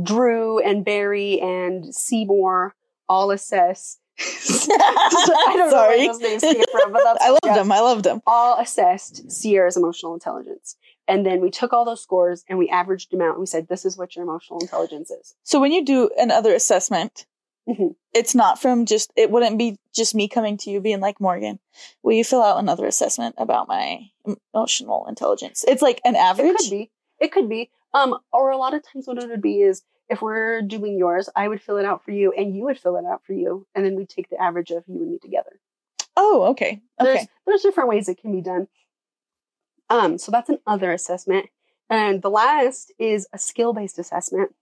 Drew 0.02 0.58
and 0.58 0.84
Barry 0.84 1.40
and 1.40 1.94
Seymour 1.94 2.74
all 3.08 3.30
assess. 3.30 3.98
I 4.18 5.54
don't 5.56 5.70
Sorry. 5.70 6.06
know 6.06 6.06
where 6.06 6.06
those 6.06 6.20
names 6.20 6.42
came 6.42 6.64
from, 6.72 6.92
but 6.92 7.02
that's 7.04 7.18
I 7.24 7.30
loved 7.30 7.40
yeah. 7.44 7.54
them. 7.54 7.72
I 7.72 7.80
loved 7.80 8.04
them. 8.04 8.22
All 8.26 8.58
assessed 8.58 9.30
Sierra's 9.30 9.76
emotional 9.76 10.14
intelligence. 10.14 10.76
And 11.06 11.26
then 11.26 11.40
we 11.40 11.50
took 11.50 11.72
all 11.72 11.84
those 11.84 12.02
scores 12.02 12.44
and 12.48 12.58
we 12.58 12.68
averaged 12.68 13.10
them 13.10 13.20
out 13.20 13.32
and 13.32 13.40
we 13.40 13.46
said, 13.46 13.68
this 13.68 13.84
is 13.84 13.98
what 13.98 14.16
your 14.16 14.22
emotional 14.22 14.60
intelligence 14.60 15.10
is. 15.10 15.34
So 15.42 15.60
when 15.60 15.72
you 15.72 15.84
do 15.84 16.10
another 16.16 16.54
assessment, 16.54 17.26
mm-hmm. 17.68 17.88
it's 18.12 18.34
not 18.34 18.60
from 18.60 18.86
just, 18.86 19.12
it 19.16 19.30
wouldn't 19.30 19.58
be 19.58 19.78
just 19.94 20.14
me 20.14 20.28
coming 20.28 20.56
to 20.58 20.70
you 20.70 20.80
being 20.80 21.00
like, 21.00 21.20
Morgan, 21.20 21.58
will 22.02 22.12
you 22.12 22.24
fill 22.24 22.42
out 22.42 22.58
another 22.58 22.86
assessment 22.86 23.34
about 23.38 23.68
my 23.68 24.10
emotional 24.52 25.06
intelligence? 25.08 25.64
It's 25.66 25.82
like 25.82 26.00
an 26.04 26.16
average. 26.16 26.50
It 26.50 26.56
could 26.58 26.70
be. 26.70 26.90
It 27.20 27.32
could 27.32 27.48
be. 27.48 27.70
Um, 27.92 28.16
or 28.32 28.50
a 28.50 28.56
lot 28.56 28.74
of 28.74 28.82
times 28.82 29.06
what 29.06 29.22
it 29.22 29.28
would 29.28 29.42
be 29.42 29.62
is 29.62 29.82
if 30.08 30.20
we're 30.20 30.62
doing 30.62 30.98
yours, 30.98 31.28
I 31.34 31.48
would 31.48 31.62
fill 31.62 31.78
it 31.78 31.84
out 31.84 32.04
for 32.04 32.10
you 32.10 32.32
and 32.36 32.54
you 32.54 32.64
would 32.64 32.78
fill 32.78 32.96
it 32.96 33.04
out 33.04 33.22
for 33.24 33.32
you. 33.32 33.66
And 33.74 33.84
then 33.84 33.94
we 33.96 34.04
take 34.04 34.28
the 34.28 34.40
average 34.40 34.70
of 34.70 34.84
you 34.86 35.00
and 35.00 35.10
me 35.12 35.18
together. 35.18 35.60
Oh, 36.16 36.42
okay. 36.50 36.82
Okay. 37.00 37.12
There's, 37.14 37.26
there's 37.46 37.62
different 37.62 37.88
ways 37.88 38.08
it 38.08 38.20
can 38.20 38.32
be 38.32 38.40
done. 38.40 38.68
Um, 39.90 40.18
so 40.18 40.32
that's 40.32 40.50
another 40.66 40.92
assessment. 40.92 41.46
And 41.90 42.22
the 42.22 42.30
last 42.30 42.92
is 42.98 43.26
a 43.32 43.38
skill 43.38 43.72
based 43.72 43.98
assessment. 43.98 44.54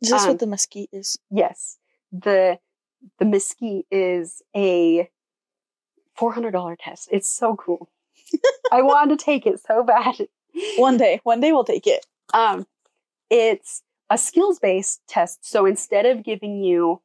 Is 0.00 0.10
this 0.10 0.22
um, 0.22 0.28
what 0.28 0.38
the 0.38 0.46
MSCEIT 0.46 0.88
is? 0.92 1.18
Yes. 1.30 1.78
The 2.12 2.58
the 3.18 3.24
MSCEIT 3.24 3.84
is 3.90 4.42
a 4.54 5.08
four 6.14 6.32
hundred 6.32 6.52
dollar 6.52 6.76
test. 6.76 7.08
It's 7.10 7.28
so 7.28 7.56
cool. 7.56 7.88
I 8.72 8.82
want 8.82 9.10
to 9.10 9.16
take 9.16 9.46
it 9.46 9.60
so 9.66 9.82
bad. 9.82 10.28
One 10.76 10.96
day, 10.96 11.20
one 11.22 11.40
day 11.40 11.52
we'll 11.52 11.64
take 11.64 11.86
it. 11.86 12.04
Um, 12.34 12.66
it's 13.30 13.82
a 14.10 14.18
skills 14.18 14.58
based 14.58 15.00
test. 15.08 15.48
So 15.48 15.66
instead 15.66 16.06
of 16.06 16.24
giving 16.24 16.62
you 16.62 17.00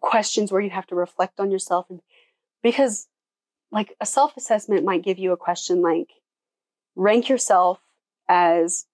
questions 0.00 0.52
where 0.52 0.60
you 0.60 0.70
have 0.70 0.86
to 0.86 0.94
reflect 0.94 1.40
on 1.40 1.50
yourself, 1.50 1.86
and 1.90 2.00
because 2.62 3.08
like 3.72 3.96
a 4.00 4.06
self 4.06 4.36
assessment 4.36 4.84
might 4.84 5.02
give 5.02 5.18
you 5.18 5.32
a 5.32 5.36
question 5.36 5.82
like 5.82 6.10
rank 6.96 7.28
yourself 7.28 7.80
as 8.28 8.86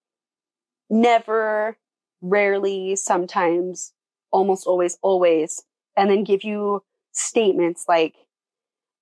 never, 0.88 1.76
rarely, 2.20 2.96
sometimes, 2.96 3.92
almost 4.36 4.66
always, 4.66 4.98
always, 5.00 5.64
and 5.96 6.10
then 6.10 6.22
give 6.22 6.44
you 6.44 6.82
statements 7.12 7.86
like, 7.88 8.14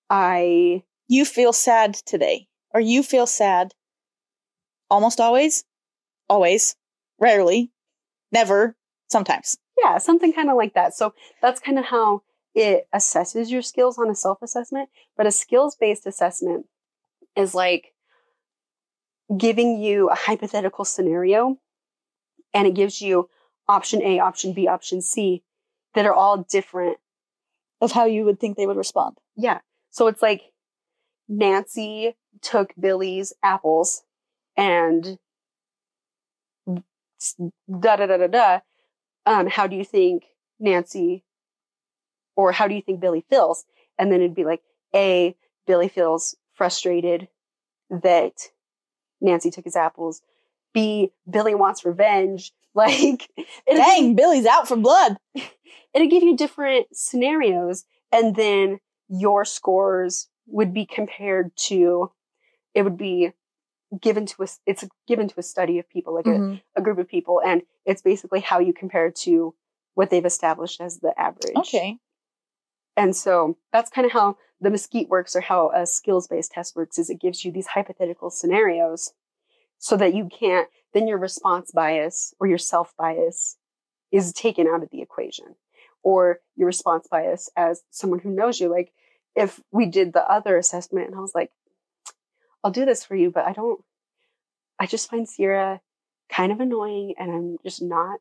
I. 0.09 0.85
You 1.09 1.25
feel 1.25 1.53
sad 1.53 1.94
today, 1.94 2.47
or 2.73 2.81
you 2.81 3.03
feel 3.03 3.27
sad 3.27 3.75
almost 4.90 5.20
always, 5.20 5.64
always, 6.29 6.77
rarely, 7.18 7.73
never, 8.33 8.77
sometimes. 9.09 9.59
Yeah, 9.83 9.99
something 9.99 10.33
kind 10.33 10.49
of 10.49 10.57
like 10.57 10.75
that. 10.75 10.94
So 10.94 11.14
that's 11.42 11.61
kind 11.61 11.79
of 11.79 11.85
how 11.85 12.23
it 12.55 12.87
assesses 12.94 13.51
your 13.51 13.61
skills 13.61 13.99
on 13.99 14.09
a 14.09 14.14
self 14.14 14.40
assessment. 14.40 14.88
But 15.16 15.27
a 15.27 15.33
skills 15.33 15.77
based 15.79 16.07
assessment 16.07 16.66
is 17.37 17.55
like 17.55 17.92
giving 19.37 19.83
you 19.83 20.09
a 20.09 20.14
hypothetical 20.14 20.85
scenario 20.85 21.59
and 22.55 22.66
it 22.66 22.75
gives 22.75 23.01
you 23.01 23.29
option 23.68 24.03
A, 24.03 24.20
option 24.20 24.53
B, 24.53 24.68
option 24.68 25.00
C 25.00 25.42
that 25.94 26.07
are 26.07 26.14
all 26.14 26.38
different 26.38 26.98
of 27.81 27.92
how 27.92 28.05
you 28.05 28.24
would 28.24 28.40
think 28.40 28.57
they 28.57 28.66
would 28.66 28.77
respond. 28.77 29.16
Yeah. 29.37 29.61
So 29.90 30.07
it's 30.07 30.22
like 30.22 30.42
Nancy 31.29 32.16
took 32.40 32.72
Billy's 32.79 33.33
apples 33.42 34.03
and 34.57 35.18
da 36.66 37.96
da 37.96 38.07
da 38.07 38.16
da 38.16 38.27
da. 38.27 38.61
Um, 39.27 39.48
how 39.48 39.66
do 39.66 39.77
you 39.77 39.85
think 39.85 40.24
Nancy 40.61 41.24
or 42.37 42.53
how 42.53 42.68
do 42.68 42.74
you 42.74 42.83
think 42.83 43.00
Billy 43.00 43.24
feels? 43.29 43.64
And 43.98 44.11
then 44.11 44.20
it'd 44.20 44.35
be 44.35 44.44
like, 44.44 44.62
A, 44.94 45.37
Billy 45.66 45.88
feels 45.88 46.37
frustrated 46.55 47.29
that 47.90 48.50
Nancy 49.20 49.50
took 49.50 49.64
his 49.64 49.77
apples. 49.77 50.20
B, 50.72 51.12
Billy 51.31 51.55
wants 51.55 51.85
revenge. 51.85 52.53
Like, 52.77 53.29
dang, 53.69 54.17
Billy's 54.17 54.47
out 54.47 54.67
for 54.67 54.77
blood. 54.77 55.17
It'd 55.95 56.11
give 56.11 56.25
you 56.25 56.37
different 56.37 56.87
scenarios, 56.93 57.85
and 58.11 58.35
then 58.35 58.81
your 59.09 59.45
scores 59.45 60.29
would 60.49 60.75
be 60.75 60.85
compared 60.85 61.57
to, 61.69 62.11
it 62.75 62.83
would 62.83 62.97
be 62.97 63.31
given 64.01 64.27
to 64.27 64.43
us, 64.43 64.59
it's 64.67 64.85
given 65.07 65.29
to 65.29 65.35
a 65.39 65.43
study 65.43 65.79
of 65.79 65.89
people, 65.89 66.15
like 66.15 66.25
mm-hmm. 66.25 66.55
a, 66.77 66.81
a 66.81 66.83
group 66.83 66.99
of 66.99 67.09
people, 67.09 67.41
and 67.47 67.63
it's 67.87 68.03
basically 68.03 68.41
how 68.41 68.59
you 68.59 68.73
compare 68.73 69.11
to 69.11 69.55
what 69.95 70.11
they've 70.11 70.25
established 70.25 70.81
as 70.81 70.99
the 70.99 71.15
average. 71.17 71.57
Okay. 71.57 71.99
And 72.97 73.15
so 73.15 73.57
that's 73.73 73.91
kind 73.91 74.05
of 74.05 74.13
how 74.13 74.37
the 74.61 74.71
MSCEIT 74.71 75.09
works 75.09 75.35
or 75.37 75.41
how 75.41 75.71
a 75.75 75.87
skills 75.87 76.27
based 76.27 76.53
test 76.53 76.75
works 76.77 76.99
is 76.99 77.11
it 77.11 77.21
gives 77.21 77.45
you 77.45 77.53
these 77.53 77.69
hypothetical 77.69 78.31
scenarios 78.31 79.13
so 79.79 79.97
that 79.97 80.15
you 80.15 80.29
can't, 80.29 80.69
then 80.93 81.07
your 81.07 81.19
response 81.19 81.71
bias 81.73 82.35
or 82.41 82.47
your 82.47 82.59
self 82.59 82.95
bias 82.97 83.57
is 84.13 84.33
taken 84.33 84.67
out 84.67 84.83
of 84.83 84.91
the 84.91 85.03
equation 85.03 85.57
or 86.03 86.39
your 86.57 86.67
response 86.67 87.09
bias 87.11 87.51
as 87.57 87.83
someone 87.91 88.21
who 88.21 88.31
knows 88.31 88.61
you. 88.61 88.71
Like 88.71 88.93
if 89.35 89.61
we 89.73 89.87
did 89.87 90.13
the 90.13 90.23
other 90.31 90.57
assessment 90.57 91.09
and 91.09 91.17
I 91.17 91.21
was 91.21 91.35
like, 91.35 91.51
I'll 92.63 92.71
do 92.71 92.85
this 92.85 93.05
for 93.05 93.17
you, 93.17 93.31
but 93.31 93.45
I 93.45 93.53
don't, 93.53 93.83
I 94.79 94.87
just 94.87 95.11
find 95.11 95.29
Sierra 95.29 95.81
kind 96.31 96.53
of 96.53 96.61
annoying 96.61 97.15
and 97.19 97.31
I'm 97.31 97.59
just 97.65 97.83
not, 97.83 98.21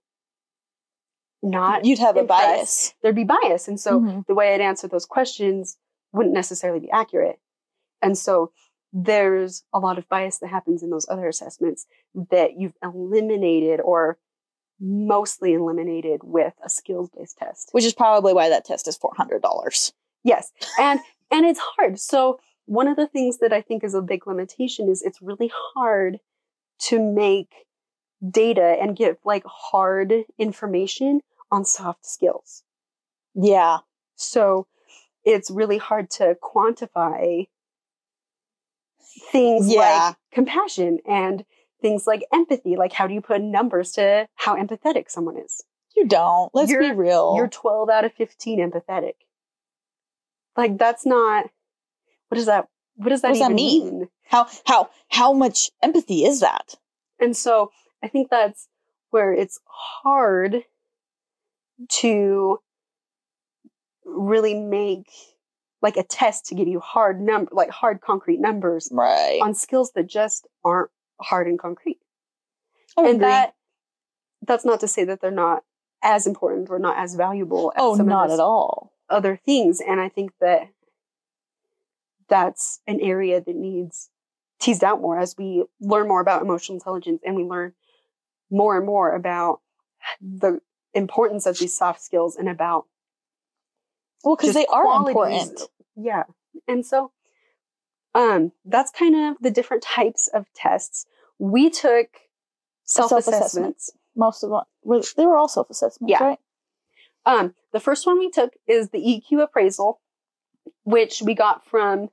not. 1.41 1.85
You'd 1.85 1.99
have 1.99 2.17
impressed. 2.17 2.43
a 2.43 2.57
bias. 2.57 2.93
There'd 3.03 3.15
be 3.15 3.23
bias. 3.23 3.67
And 3.67 3.79
so 3.79 3.99
mm-hmm. 3.99 4.21
the 4.27 4.33
way 4.33 4.53
I'd 4.53 4.61
answer 4.61 4.87
those 4.87 5.05
questions 5.05 5.77
wouldn't 6.11 6.33
necessarily 6.33 6.79
be 6.79 6.91
accurate. 6.91 7.39
And 8.01 8.17
so 8.17 8.51
there's 8.93 9.63
a 9.73 9.79
lot 9.79 9.97
of 9.97 10.07
bias 10.07 10.37
that 10.37 10.49
happens 10.49 10.83
in 10.83 10.91
those 10.91 11.07
other 11.09 11.27
assessments 11.27 11.87
that 12.29 12.59
you've 12.59 12.77
eliminated 12.83 13.81
or 13.81 14.17
mostly 14.79 15.53
eliminated 15.53 16.21
with 16.23 16.53
a 16.63 16.69
skills 16.69 17.09
based 17.15 17.37
test. 17.37 17.69
Which 17.71 17.85
is 17.85 17.93
probably 17.93 18.33
why 18.33 18.49
that 18.49 18.65
test 18.65 18.87
is 18.87 18.97
$400. 18.97 19.91
Yes. 20.23 20.51
And, 20.79 20.99
and 21.31 21.45
it's 21.45 21.59
hard. 21.59 21.99
So 21.99 22.39
one 22.65 22.87
of 22.87 22.95
the 22.95 23.07
things 23.07 23.39
that 23.39 23.51
I 23.51 23.61
think 23.61 23.83
is 23.83 23.95
a 23.95 24.01
big 24.01 24.27
limitation 24.27 24.87
is 24.87 25.01
it's 25.01 25.21
really 25.21 25.51
hard 25.75 26.19
to 26.83 26.99
make 26.99 27.49
data 28.29 28.77
and 28.79 28.95
give 28.95 29.17
like 29.25 29.43
hard 29.45 30.13
information 30.37 31.21
on 31.51 31.65
soft 31.65 32.05
skills. 32.05 32.63
Yeah. 33.33 33.79
So 34.15 34.67
it's 35.25 35.49
really 35.49 35.77
hard 35.77 36.09
to 36.11 36.37
quantify 36.41 37.47
things 39.31 39.71
yeah. 39.71 40.07
like 40.07 40.15
compassion 40.31 40.99
and 41.07 41.45
things 41.81 42.07
like 42.07 42.23
empathy. 42.33 42.75
Like, 42.75 42.93
how 42.93 43.07
do 43.07 43.13
you 43.13 43.21
put 43.21 43.41
numbers 43.41 43.91
to 43.93 44.27
how 44.35 44.55
empathetic 44.55 45.09
someone 45.09 45.37
is? 45.37 45.63
You 45.95 46.07
don't. 46.07 46.49
Let's 46.53 46.67
be 46.71 46.73
You're- 46.73 46.91
real. 46.95 47.33
You're 47.37 47.47
12 47.47 47.89
out 47.89 48.05
of 48.05 48.13
15 48.13 48.59
empathetic. 48.59 49.13
Like, 50.57 50.77
that's 50.77 51.05
not, 51.05 51.45
what 52.29 52.35
does 52.37 52.45
that, 52.45 52.67
what 52.95 53.09
does 53.09 53.21
that 53.21 53.29
What 53.29 53.33
does 53.33 53.47
that 53.47 53.51
mean? 53.53 53.99
mean? 53.99 54.09
how 54.25 54.47
how 54.65 54.89
how 55.09 55.33
much 55.33 55.69
empathy 55.81 56.23
is 56.25 56.39
that? 56.39 56.75
And 57.19 57.35
so 57.35 57.71
I 58.01 58.07
think 58.07 58.29
that's 58.29 58.67
where 59.09 59.33
it's 59.33 59.59
hard 59.65 60.63
to 61.89 62.57
really 64.05 64.53
make 64.55 65.07
like 65.83 65.97
a 65.97 66.03
test 66.03 66.47
to 66.47 66.55
give 66.55 66.67
you 66.67 66.79
hard 66.79 67.21
number, 67.21 67.51
like 67.53 67.69
hard 67.69 68.01
concrete 68.01 68.39
numbers 68.39 68.89
Right. 68.91 69.39
on 69.43 69.53
skills 69.53 69.91
that 69.93 70.07
just 70.07 70.47
aren't 70.63 70.89
hard 71.21 71.45
and 71.47 71.59
concrete. 71.59 71.99
And 72.97 73.07
agree. 73.07 73.19
that 73.19 73.53
that's 74.41 74.65
not 74.65 74.79
to 74.79 74.87
say 74.87 75.03
that 75.03 75.21
they're 75.21 75.29
not 75.29 75.63
as 76.01 76.25
important 76.25 76.69
or 76.69 76.79
not 76.79 76.97
as 76.97 77.15
valuable 77.15 77.71
as 77.75 77.81
oh, 77.81 77.95
some 77.97 78.07
not 78.07 78.31
at 78.31 78.39
all. 78.39 78.93
other 79.09 79.35
things. 79.35 79.79
And 79.85 79.99
I 80.01 80.09
think 80.09 80.31
that 80.41 80.69
that's 82.29 82.81
an 82.87 82.99
area 83.01 83.41
that 83.41 83.55
needs 83.55 84.09
teased 84.59 84.83
out 84.83 85.01
more 85.01 85.19
as 85.19 85.35
we 85.37 85.65
learn 85.81 86.07
more 86.07 86.21
about 86.21 86.41
emotional 86.41 86.77
intelligence 86.77 87.21
and 87.25 87.35
we 87.35 87.43
learn 87.43 87.73
more 88.49 88.77
and 88.77 88.85
more 88.85 89.13
about 89.13 89.59
the 90.21 90.59
importance 90.93 91.45
of 91.45 91.57
these 91.57 91.75
soft 91.75 92.01
skills 92.01 92.35
and 92.37 92.47
about 92.47 92.85
Well, 94.23 94.35
because 94.35 94.53
they 94.53 94.65
are 94.67 94.85
important. 94.97 95.61
Yeah 95.95 96.23
and 96.67 96.85
so 96.85 97.11
um 98.13 98.51
that's 98.65 98.91
kind 98.91 99.15
of 99.15 99.37
the 99.41 99.51
different 99.51 99.83
types 99.83 100.27
of 100.33 100.45
tests 100.53 101.05
we 101.39 101.69
took 101.69 102.07
self-assessments 102.85 103.91
Most 104.15 104.43
of 104.43 104.49
them 104.51 104.61
were 104.83 105.01
they 105.17 105.25
were 105.25 105.37
all 105.37 105.47
self 105.47 105.69
assessments, 105.69 106.11
Yeah. 106.11 106.23
right? 106.23 106.39
Um, 107.25 107.55
the 107.71 107.79
first 107.79 108.05
one 108.05 108.19
we 108.19 108.29
took 108.29 108.53
is 108.67 108.89
the 108.89 108.99
EQ 108.99 109.41
appraisal, 109.43 110.01
which 110.83 111.21
we 111.21 111.33
got 111.33 111.65
from, 111.65 112.09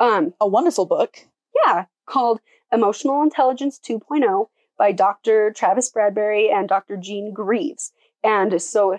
um, 0.00 0.34
A 0.40 0.48
wonderful 0.48 0.86
book. 0.86 1.28
yeah, 1.64 1.84
called 2.06 2.40
Emotional 2.72 3.22
Intelligence 3.22 3.78
2.0 3.78 4.48
by 4.78 4.92
Dr. 4.92 5.52
Travis 5.52 5.92
Bradberry 5.92 6.50
and 6.50 6.68
Dr. 6.68 6.96
Jean 6.96 7.32
Greaves. 7.34 7.92
And 8.24 8.60
so 8.62 8.98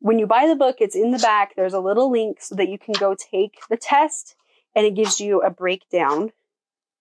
when 0.00 0.18
you 0.18 0.26
buy 0.26 0.46
the 0.46 0.56
book, 0.56 0.76
it's 0.80 0.96
in 0.96 1.10
the 1.10 1.18
back. 1.18 1.54
There's 1.56 1.74
a 1.74 1.80
little 1.80 2.10
link 2.10 2.40
so 2.40 2.54
that 2.54 2.68
you 2.68 2.78
can 2.78 2.94
go 2.94 3.14
take 3.14 3.58
the 3.70 3.76
test 3.76 4.36
and 4.74 4.86
it 4.86 4.94
gives 4.94 5.20
you 5.20 5.40
a 5.40 5.50
breakdown 5.50 6.32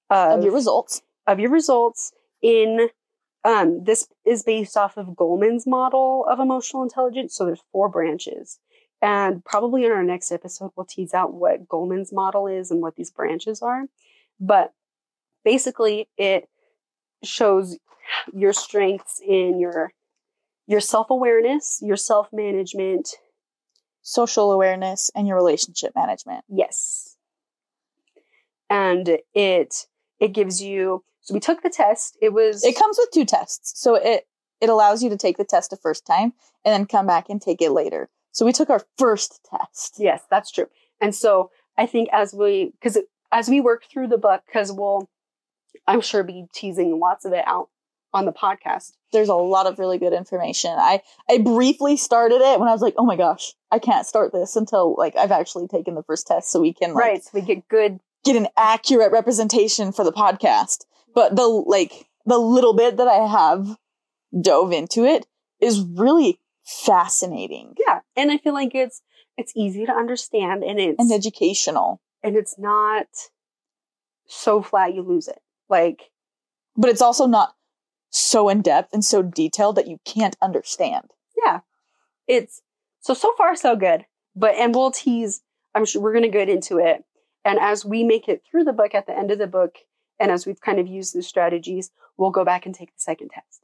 of, 0.09 0.39
of 0.39 0.43
your 0.43 0.53
results. 0.53 1.01
of 1.27 1.39
your 1.39 1.51
results 1.51 2.13
in 2.41 2.89
um, 3.43 3.83
this 3.83 4.07
is 4.25 4.41
based 4.41 4.75
off 4.75 4.97
of 4.97 5.09
Goleman's 5.09 5.67
model 5.67 6.25
of 6.27 6.39
emotional 6.39 6.81
intelligence. 6.81 7.35
So 7.35 7.45
there's 7.45 7.61
four 7.71 7.89
branches. 7.89 8.59
And 9.01 9.45
probably 9.45 9.85
in 9.85 9.91
our 9.91 10.03
next 10.03 10.31
episode, 10.31 10.71
we'll 10.75 10.87
tease 10.87 11.13
out 11.13 11.33
what 11.33 11.67
Goleman's 11.67 12.11
model 12.11 12.47
is 12.47 12.71
and 12.71 12.81
what 12.81 12.95
these 12.95 13.11
branches 13.11 13.61
are. 13.61 13.83
But 14.39 14.73
basically, 15.43 16.09
it 16.17 16.49
shows 17.23 17.77
your 18.33 18.53
strengths 18.53 19.21
in 19.23 19.59
your 19.59 19.91
your 20.68 20.82
self-awareness, 20.82 21.80
your 21.82 21.97
self-management. 21.97 23.09
social 24.01 24.51
awareness, 24.51 25.09
and 25.16 25.28
your 25.28 25.36
relationship 25.36 25.91
management. 25.95 26.43
Yes. 26.47 27.18
And 28.70 29.18
it 29.34 29.88
it 30.20 30.30
gives 30.30 30.61
you 30.61 31.03
so 31.22 31.34
we 31.34 31.39
took 31.39 31.63
the 31.63 31.72
test. 31.72 32.18
It 32.22 32.32
was 32.34 32.63
It 32.63 32.78
comes 32.78 32.97
with 32.99 33.09
two 33.11 33.26
tests. 33.26 33.80
So 33.82 33.95
it 33.95 34.28
it 34.61 34.70
allows 34.70 35.01
you 35.03 35.09
to 35.09 35.18
take 35.18 35.38
the 35.38 35.43
test 35.43 35.72
the 35.72 35.78
first 35.78 36.05
time 36.05 36.34
and 36.63 36.72
then 36.74 36.86
come 36.86 37.07
back 37.07 37.30
and 37.30 37.41
take 37.41 37.61
it 37.61 37.72
later. 37.72 38.09
So 38.32 38.45
we 38.45 38.53
took 38.53 38.70
our 38.70 38.84
first 38.97 39.39
test. 39.49 39.95
Yes, 39.97 40.22
that's 40.30 40.51
true. 40.51 40.68
And 41.01 41.16
so 41.16 41.49
I 41.78 41.86
think 41.88 42.09
as 42.11 42.34
we, 42.34 42.72
because 42.80 42.97
as 43.32 43.49
we 43.49 43.59
work 43.59 43.84
through 43.91 44.07
the 44.07 44.18
book, 44.18 44.43
because 44.45 44.72
we'll, 44.72 45.09
I'm 45.88 46.01
sure 46.01 46.24
be 46.24 46.45
teasing 46.53 46.99
lots 46.99 47.26
of 47.26 47.34
it 47.34 47.43
out 47.47 47.70
on 48.16 48.26
the 48.26 48.32
podcast. 48.32 48.93
There's 49.11 49.30
a 49.30 49.36
lot 49.36 49.68
of 49.68 49.78
really 49.78 49.97
good 49.97 50.13
information. 50.13 50.72
I 50.72 51.01
I 51.30 51.38
briefly 51.38 51.97
started 51.97 52.41
it 52.41 52.59
when 52.59 52.68
I 52.68 52.72
was 52.72 52.82
like, 52.82 52.95
"Oh 52.97 53.05
my 53.05 53.16
gosh, 53.16 53.53
I 53.72 53.80
can't 53.80 54.07
start 54.07 54.34
this 54.34 54.55
until 54.55 54.95
like 54.97 55.16
I've 55.16 55.32
actually 55.32 55.68
taken 55.68 55.93
the 55.95 56.03
first 56.03 56.26
test 56.26 56.51
so 56.51 56.59
we 56.59 56.74
can 56.74 56.93
like 56.93 57.03
right. 57.03 57.24
So 57.24 57.30
we 57.34 57.41
get 57.41 57.68
good. 57.68 57.99
get 58.24 58.36
an 58.36 58.47
accurate 58.57 59.11
representation 59.11 59.91
for 59.91 60.03
the 60.03 60.11
podcast. 60.11 60.86
But 61.13 61.36
the 61.36 61.45
like 61.45 62.07
the 62.26 62.38
little 62.39 62.74
bit 62.74 62.97
that 62.97 63.07
I 63.07 63.28
have 63.28 63.78
dove 64.41 64.72
into 64.72 65.05
it 65.05 65.28
is 65.61 65.82
really 65.82 66.39
fascinating 66.63 67.74
Yeah. 67.86 67.99
And 68.18 68.32
I 68.32 68.38
feel 68.38 68.53
like 68.53 68.74
it's, 68.74 69.01
it's 69.38 69.53
easy 69.55 69.86
to 69.86 69.91
understand 69.91 70.63
and 70.63 70.80
it's, 70.80 70.99
and 70.99 71.11
educational. 71.11 72.01
and 72.24 72.36
it's 72.36 72.57
not 72.57 73.05
so 74.28 74.61
flat 74.61 74.93
you 74.95 75.03
lose 75.03 75.28
it. 75.28 75.39
Like, 75.70 76.09
But 76.76 76.89
it's 76.89 77.01
also 77.01 77.28
not 77.28 77.55
so 78.16 78.47
in 78.47 78.61
depth 78.61 78.93
and 78.93 79.03
so 79.03 79.22
detailed 79.22 79.76
that 79.76 79.88
you 79.88 79.99
can't 80.05 80.38
understand. 80.41 81.11
yeah, 81.43 81.59
it's 82.28 82.61
so, 83.01 83.13
so 83.13 83.34
far 83.38 83.55
so 83.55 83.76
good. 83.76 84.05
But, 84.36 84.55
and 84.55 84.74
we'll 84.74 84.91
tease, 84.91 85.41
I'm 85.74 85.86
sure 85.86 86.01
we're 86.01 86.13
going 86.13 86.24
to 86.24 86.30
get 86.30 86.49
into 86.49 86.78
it. 86.78 87.03
And 87.43 87.59
as 87.59 87.86
we 87.86 88.03
make 88.03 88.28
it 88.28 88.41
through 88.49 88.63
the 88.63 88.74
book 88.74 88.95
at 88.95 89.05
the 89.05 89.18
end 89.18 89.32
of 89.32 89.38
the 89.38 89.47
book, 89.47 89.76
and 90.20 90.32
as 90.32 90.45
we've 90.45 90.59
kind 90.61 90.80
of 90.80 90.88
used 90.88 91.13
the 91.13 91.22
strategies, 91.22 91.91
we'll 92.18 92.32
go 92.32 92.43
back 92.45 92.66
and 92.66 92.74
take 92.74 92.89
the 92.89 92.99
second 93.01 93.30
test. 93.30 93.61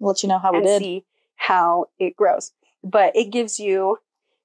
I'll 0.00 0.08
let 0.08 0.22
you 0.22 0.28
know 0.28 0.38
how 0.38 0.52
we 0.52 0.58
and 0.58 0.66
did. 0.66 0.82
see 0.82 1.04
how 1.36 1.86
it 1.98 2.14
grows. 2.14 2.52
But 2.84 3.16
it 3.16 3.30
gives 3.30 3.58
you 3.58 3.98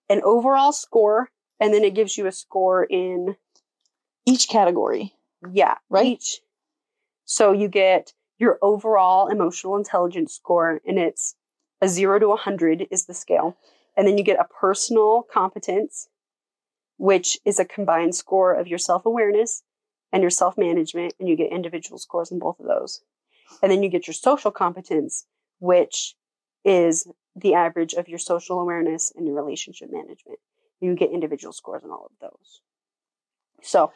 an 0.09 0.21
overall 0.23 0.71
score, 0.71 1.29
and 1.59 1.73
then 1.73 1.83
it 1.83 1.93
gives 1.93 2.17
you 2.17 2.27
a 2.27 2.31
score 2.31 2.83
in 2.83 3.35
Each 4.25 4.47
category. 4.47 5.13
yeah, 5.51 5.75
Right. 5.89 6.05
Each. 6.07 6.39
So 7.25 7.51
you 7.51 7.67
get 7.67 8.13
your 8.43 8.59
overall 8.61 9.29
emotional 9.29 9.77
intelligence 9.77 10.35
score, 10.35 10.81
and 10.85 10.99
it's 10.99 11.35
a 11.81 11.87
zero 11.87 12.19
to 12.19 12.27
a 12.27 12.35
hundred 12.35 12.85
is 12.91 13.05
the 13.05 13.13
scale, 13.13 13.57
and 13.95 14.05
then 14.05 14.17
you 14.17 14.23
get 14.23 14.39
a 14.39 14.45
personal 14.59 15.23
competence, 15.23 16.09
which 16.97 17.39
is 17.45 17.57
a 17.59 17.65
combined 17.65 18.13
score 18.15 18.53
of 18.53 18.67
your 18.67 18.77
self 18.77 19.05
awareness 19.05 19.63
and 20.11 20.21
your 20.21 20.29
self 20.29 20.57
management, 20.57 21.13
and 21.19 21.27
you 21.29 21.35
get 21.37 21.51
individual 21.51 21.97
scores 21.97 22.31
in 22.31 22.37
both 22.37 22.59
of 22.59 22.67
those, 22.67 23.01
and 23.61 23.71
then 23.71 23.81
you 23.81 23.89
get 23.89 24.07
your 24.07 24.13
social 24.13 24.51
competence, 24.51 25.25
which 25.59 26.15
is 26.65 27.07
the 27.35 27.53
average 27.55 27.93
of 27.93 28.07
your 28.07 28.19
social 28.19 28.59
awareness 28.59 29.11
and 29.15 29.25
your 29.25 29.35
relationship 29.35 29.89
management. 29.91 30.39
You 30.81 30.95
get 30.95 31.11
individual 31.11 31.53
scores 31.53 31.83
on 31.83 31.91
all 31.91 32.07
of 32.11 32.11
those. 32.19 32.61
So, 33.61 33.91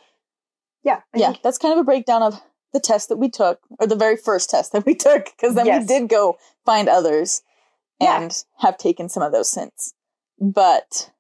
yeah, 0.84 1.02
I 1.14 1.20
yeah, 1.20 1.32
think- 1.32 1.44
that's 1.44 1.58
kind 1.58 1.74
of 1.74 1.80
a 1.80 1.84
breakdown 1.84 2.24
of 2.24 2.42
the 2.74 2.80
test 2.80 3.10
that 3.10 3.18
we 3.18 3.30
took, 3.30 3.60
or 3.80 3.88
the 3.88 3.96
very 3.96 4.18
first 4.18 4.50
test 4.50 4.72
that 4.74 4.86
we 4.86 4.96
took, 5.08 5.26
because 5.26 5.56
then 5.56 5.66
Yes. 5.66 5.82
we 5.82 5.88
did 6.00 6.10
go 6.10 6.38
find 6.66 6.88
others 6.90 7.42
Yeah. 8.00 8.22
and 8.22 8.44
have 8.60 8.78
taken 8.78 9.10
some 9.10 9.24
of 9.24 9.32
those 9.32 9.50
since. 9.50 9.94
But 10.40 11.12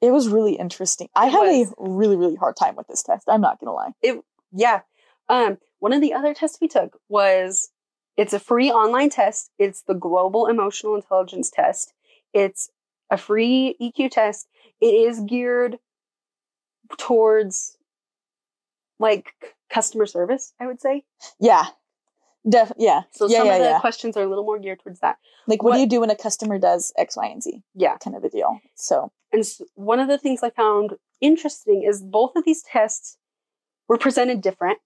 it 0.00 0.10
was 0.12 0.28
really 0.28 0.54
interesting. 0.54 1.08
I 1.14 1.26
had 1.26 1.40
was. 1.40 1.70
a 1.70 1.74
really, 1.78 2.16
really 2.16 2.36
hard 2.36 2.56
time 2.56 2.76
with 2.76 2.86
this 2.88 3.02
test. 3.02 3.28
I'm 3.28 3.40
not 3.40 3.58
gonna 3.60 3.72
lie. 3.74 3.92
It 4.02 4.22
Yeah. 4.52 4.80
Um, 5.28 5.58
one 5.78 5.92
of 5.92 6.00
the 6.00 6.12
other 6.14 6.34
tests 6.34 6.58
we 6.60 6.68
took 6.68 6.98
was 7.08 7.70
it's 8.16 8.32
a 8.32 8.38
free 8.38 8.70
online 8.70 9.10
test. 9.10 9.50
It's 9.58 9.82
the 9.82 9.94
Global 9.94 10.46
Emotional 10.46 10.94
Intelligence 10.94 11.50
Test. 11.50 11.92
It's 12.32 12.70
a 13.10 13.16
free 13.16 13.76
EQ 13.80 14.10
test. 14.10 14.46
It 14.80 14.86
is 14.94 15.20
geared 15.20 15.78
towards 16.98 17.76
like 18.98 19.32
customer 19.70 20.06
service, 20.06 20.52
I 20.60 20.66
would 20.66 20.80
say. 20.80 21.04
Yeah, 21.40 21.66
def, 22.48 22.72
yeah, 22.78 23.02
So 23.12 23.26
yeah, 23.28 23.38
some 23.38 23.46
yeah, 23.46 23.52
of 23.54 23.58
the 23.60 23.64
yeah. 23.70 23.80
questions 23.80 24.16
are 24.16 24.22
a 24.22 24.28
little 24.28 24.44
more 24.44 24.58
geared 24.58 24.80
towards 24.82 25.00
that. 25.00 25.16
Like, 25.46 25.62
what, 25.62 25.70
what- 25.70 25.74
do 25.76 25.80
you 25.80 25.86
do 25.88 26.00
when 26.00 26.10
a 26.10 26.16
customer 26.16 26.58
does 26.58 26.92
X, 26.96 27.16
Y, 27.16 27.26
and 27.26 27.42
Z? 27.42 27.62
Yeah. 27.74 27.96
kind 27.98 28.16
of 28.16 28.24
a 28.24 28.28
deal. 28.28 28.60
So 28.74 29.10
And 29.32 29.40
s- 29.40 29.60
one 29.74 30.00
of 30.00 30.08
the 30.08 30.18
things 30.18 30.42
I 30.42 30.50
found 30.50 30.94
interesting 31.20 31.82
is 31.82 32.02
both 32.02 32.32
of 32.36 32.44
these 32.44 32.62
tests 32.62 33.16
were 33.88 33.98
presented 33.98 34.40
different. 34.40 34.78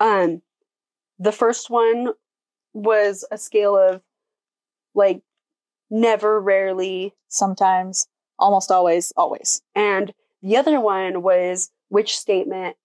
Um, 0.00 0.42
the 1.18 1.32
first 1.32 1.68
one 1.70 2.08
was 2.72 3.24
a 3.30 3.38
scale 3.38 3.76
of 3.76 4.02
like 4.94 5.22
never, 5.90 6.40
rarely, 6.40 7.14
sometimes, 7.28 8.06
almost 8.38 8.70
always, 8.70 9.12
always. 9.16 9.62
and 9.74 10.12
the 10.42 10.56
other 10.56 10.80
one 10.80 11.22
was 11.22 11.70
which 11.88 12.16
statement 12.16 12.76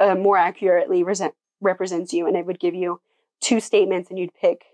uh, 0.00 0.14
more 0.16 0.36
accurately 0.36 1.02
resent- 1.04 1.34
represents 1.60 2.12
you, 2.12 2.26
and 2.26 2.36
it 2.36 2.46
would 2.46 2.58
give 2.58 2.74
you 2.74 3.00
two 3.40 3.60
statements, 3.60 4.10
and 4.10 4.18
you'd 4.18 4.34
pick 4.34 4.64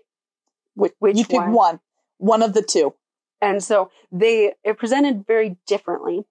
Which, 0.75 0.93
Which 0.99 1.17
you 1.17 1.25
pick 1.25 1.39
one? 1.39 1.51
one, 1.53 1.79
one 2.17 2.41
of 2.41 2.53
the 2.53 2.61
two. 2.63 2.93
And 3.41 3.63
so 3.63 3.91
they 4.11 4.53
it 4.63 4.77
presented 4.77 5.25
very 5.27 5.57
differently, 5.67 6.25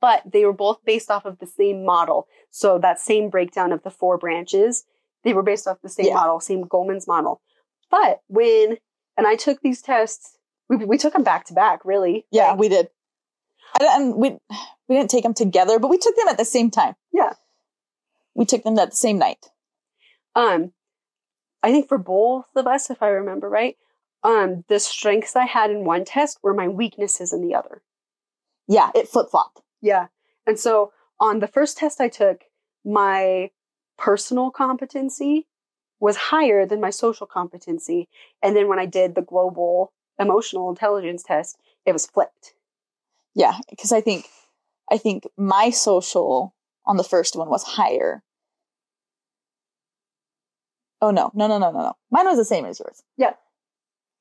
but 0.00 0.22
they 0.32 0.44
were 0.44 0.52
both 0.54 0.78
based 0.84 1.10
off 1.10 1.24
of 1.26 1.38
the 1.38 1.46
same 1.46 1.84
model. 1.84 2.26
So 2.50 2.78
that 2.78 2.98
same 2.98 3.28
breakdown 3.28 3.72
of 3.72 3.82
the 3.82 3.90
four 3.90 4.16
branches 4.18 4.84
they 5.24 5.34
were 5.34 5.42
based 5.42 5.66
off 5.66 5.78
the 5.82 5.88
same 5.88 6.06
Yeah. 6.06 6.14
model, 6.14 6.38
same 6.40 6.64
Goleman's 6.64 7.06
model. 7.08 7.40
But 7.90 8.22
when 8.28 8.78
and 9.16 9.26
I 9.26 9.34
took 9.34 9.60
these 9.60 9.82
tests, 9.82 10.38
we 10.68 10.76
we 10.76 10.96
took 10.96 11.12
them 11.12 11.24
back 11.24 11.44
to 11.46 11.54
back, 11.54 11.84
really. 11.84 12.24
Yeah, 12.30 12.50
Like, 12.50 12.58
we 12.60 12.68
did. 12.68 12.88
And 13.80 14.14
we 14.14 14.38
we 14.88 14.96
didn't 14.96 15.10
take 15.10 15.24
them 15.24 15.34
together, 15.34 15.78
but 15.78 15.88
we 15.88 15.98
took 15.98 16.16
them 16.16 16.28
at 16.28 16.38
the 16.38 16.44
same 16.44 16.70
time. 16.70 16.94
Yeah. 17.12 17.32
We 18.38 18.44
took 18.44 18.62
them 18.62 18.76
that 18.76 18.94
same 18.94 19.18
night. 19.18 19.50
um 20.34 20.72
I 21.60 21.72
think 21.72 21.88
for 21.88 21.98
both 21.98 22.46
of 22.54 22.68
us, 22.68 22.88
if 22.88 23.02
I 23.02 23.08
remember 23.08 23.48
right, 23.50 23.76
um, 24.22 24.64
the 24.68 24.78
strengths 24.78 25.34
I 25.34 25.44
had 25.44 25.72
in 25.72 25.84
one 25.84 26.04
test 26.04 26.38
were 26.40 26.54
my 26.54 26.68
weaknesses 26.68 27.32
in 27.32 27.40
the 27.42 27.56
other. 27.56 27.82
Yeah, 28.68 28.90
it 28.94 29.08
flip 29.08 29.28
flopped. 29.30 29.60
Yeah. 29.80 30.06
And 30.46 30.58
so 30.58 30.92
on 31.18 31.40
the 31.40 31.48
first 31.48 31.76
test 31.78 32.00
I 32.00 32.08
took, 32.08 32.44
my 32.84 33.50
personal 33.96 34.52
competency 34.52 35.48
was 35.98 36.16
higher 36.16 36.64
than 36.64 36.80
my 36.80 36.90
social 36.90 37.26
competency. 37.26 38.08
And 38.40 38.54
then 38.54 38.68
when 38.68 38.78
I 38.78 38.86
did 38.86 39.16
the 39.16 39.22
global 39.22 39.92
emotional 40.16 40.70
intelligence 40.70 41.24
test, 41.24 41.58
it 41.84 41.92
was 41.92 42.06
flipped. 42.06 42.54
Yeah, 43.34 43.58
because 43.68 43.90
I 43.90 44.00
think 44.00 44.26
I 44.92 44.96
think 44.96 45.26
my 45.36 45.70
social 45.70 46.54
on 46.86 46.96
the 46.96 47.04
first 47.04 47.34
one 47.34 47.50
was 47.50 47.64
higher. 47.64 48.22
Oh 51.00 51.10
no, 51.10 51.30
no, 51.34 51.46
no, 51.46 51.58
no, 51.58 51.70
no, 51.70 51.78
no. 51.78 51.96
Mine 52.10 52.26
was 52.26 52.38
the 52.38 52.44
same 52.44 52.64
as 52.64 52.80
yours. 52.80 53.02
Yeah. 53.16 53.34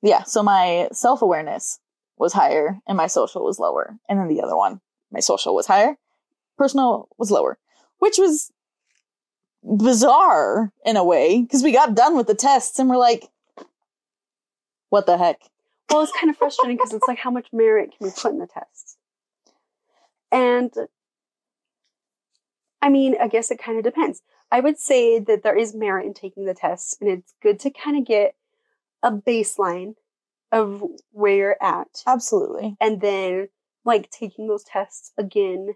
Yeah. 0.02 0.24
So 0.24 0.44
my 0.44 0.90
self 0.92 1.22
awareness 1.22 1.80
was 2.18 2.34
higher 2.34 2.80
and 2.88 2.98
my 2.98 3.08
social 3.08 3.44
was 3.44 3.60
lower. 3.60 3.98
And 4.08 4.20
then 4.20 4.28
the 4.28 4.42
other 4.42 4.56
one, 4.56 4.82
my 5.12 5.20
social 5.20 5.56
was 5.56 5.68
higher, 5.68 5.98
personal 6.58 7.08
was 7.18 7.32
lower, 7.32 7.58
which 8.00 8.18
was 8.18 8.52
bizarre 9.64 10.72
in 10.86 10.98
a 10.98 11.04
way 11.04 11.42
because 11.42 11.64
we 11.64 11.72
got 11.72 11.96
done 11.96 12.16
with 12.16 12.28
the 12.28 12.36
tests 12.36 12.80
and 12.80 12.90
we're 12.90 12.98
like, 12.98 13.30
what 14.90 15.06
the 15.06 15.18
heck? 15.18 15.42
Well, 15.90 16.04
it's 16.04 16.12
kind 16.12 16.30
of 16.30 16.38
frustrating 16.38 16.78
because 16.78 16.94
it's 16.94 17.08
like 17.08 17.20
how 17.20 17.32
much 17.32 17.48
merit 17.54 17.94
can 17.98 18.08
we 18.08 18.12
put 18.12 18.32
in 18.32 18.40
the 18.40 18.48
tests? 18.48 18.98
And 20.32 20.72
I 22.82 22.90
mean, 22.90 23.16
I 23.20 23.28
guess 23.28 23.52
it 23.52 23.60
kind 23.60 23.78
of 23.78 23.84
depends. 23.84 24.22
I 24.52 24.60
would 24.62 24.80
say 24.80 25.20
that 25.20 25.44
there 25.44 25.58
is 25.58 25.76
merit 25.76 26.06
in 26.06 26.14
taking 26.14 26.46
the 26.46 26.54
tests, 26.54 26.96
and 27.02 27.10
it's 27.10 27.34
good 27.42 27.60
to 27.62 27.70
kind 27.70 27.98
of 27.98 28.06
get 28.06 28.36
a 29.04 29.12
baseline 29.12 29.96
of 30.52 30.84
where 31.12 31.36
you're 31.36 31.58
at. 31.62 32.04
Absolutely. 32.08 32.76
and 32.80 33.02
then 33.02 33.50
like 33.86 34.10
taking 34.10 34.48
those 34.48 34.64
tests 34.64 35.12
again 35.18 35.70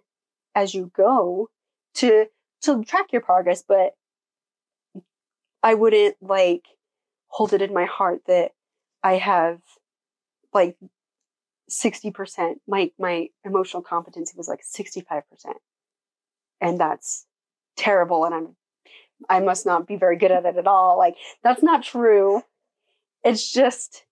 as 0.56 0.74
you 0.74 0.92
go 0.96 1.50
to 1.96 2.26
to 2.62 2.84
track 2.84 3.08
your 3.12 3.22
progress 3.22 3.64
but 3.68 3.94
i 5.64 5.74
wouldn't 5.74 6.16
like 6.22 6.66
hold 7.28 7.54
it 7.54 7.62
in 7.62 7.74
my 7.74 7.86
heart 7.86 8.22
that 8.28 8.52
i 9.04 9.14
have 9.14 9.60
like 10.54 10.78
60% 11.70 12.56
my 12.68 12.92
my 13.00 13.28
emotional 13.46 13.82
competency 13.82 14.34
was 14.36 14.50
like 14.50 14.60
65% 14.62 15.24
and 16.60 16.78
that's 16.80 17.26
terrible 17.78 18.26
and 18.26 18.36
i'm 18.36 18.56
i 19.30 19.40
must 19.40 19.66
not 19.66 19.88
be 19.88 19.96
very 19.96 20.18
good 20.18 20.32
at 20.32 20.46
it 20.46 20.58
at 20.58 20.68
all 20.68 20.98
like 20.98 21.16
that's 21.44 21.64
not 21.64 21.84
true 21.84 22.42
it's 23.24 23.52
just 23.52 24.06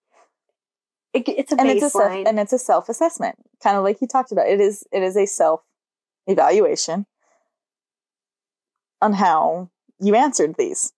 it, 1.14 1.28
it's 1.28 1.52
a 1.52 1.60
and 1.60 1.70
baseline 1.70 1.76
it's 1.76 1.84
a 1.84 1.90
self, 1.90 2.28
and 2.28 2.40
it's 2.40 2.54
a 2.54 2.60
self 2.60 2.90
assessment, 2.90 3.36
kind 3.64 3.78
of 3.78 3.84
like 3.84 4.00
you 4.02 4.08
talked 4.08 4.32
about. 4.32 4.48
It 4.48 4.62
is 4.62 4.84
it 4.92 5.02
is 5.02 5.18
a 5.18 5.26
self 5.26 5.62
evaluation 6.28 7.06
on 9.02 9.14
how 9.14 9.70
you 10.00 10.16
answered 10.16 10.56
these, 10.58 10.94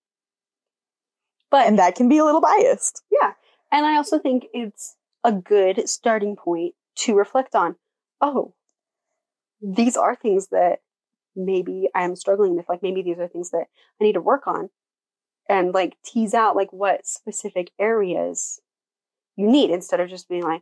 but 1.50 1.66
and 1.66 1.80
that 1.80 1.96
can 1.96 2.10
be 2.10 2.18
a 2.18 2.26
little 2.26 2.42
biased. 2.42 3.04
Yeah. 3.12 3.34
And 3.72 3.86
I 3.86 3.96
also 3.96 4.20
think 4.20 4.48
it's 4.54 4.98
a 5.24 5.32
good 5.32 5.88
starting 5.88 6.36
point 6.36 6.76
to 6.98 7.16
reflect 7.16 7.56
on 7.56 7.78
oh, 8.20 8.54
these 9.62 9.96
are 9.96 10.16
things 10.16 10.50
that 10.50 10.80
maybe 11.36 11.90
I'm 11.96 12.16
struggling 12.16 12.56
with. 12.56 12.68
Like, 12.70 12.84
maybe 12.84 13.02
these 13.02 13.20
are 13.20 13.28
things 13.28 13.52
that 13.52 13.68
I 14.00 14.04
need 14.04 14.14
to 14.14 14.22
work 14.22 14.48
on 14.48 14.70
and 15.52 15.74
like 15.74 15.98
tease 16.04 16.34
out 16.34 16.56
like 16.56 16.72
what 16.72 17.06
specific 17.06 17.72
areas 17.78 18.62
you 19.36 19.48
need 19.48 19.70
instead 19.70 20.00
of 20.00 20.10
just 20.10 20.30
being 20.30 20.44
like, 20.44 20.62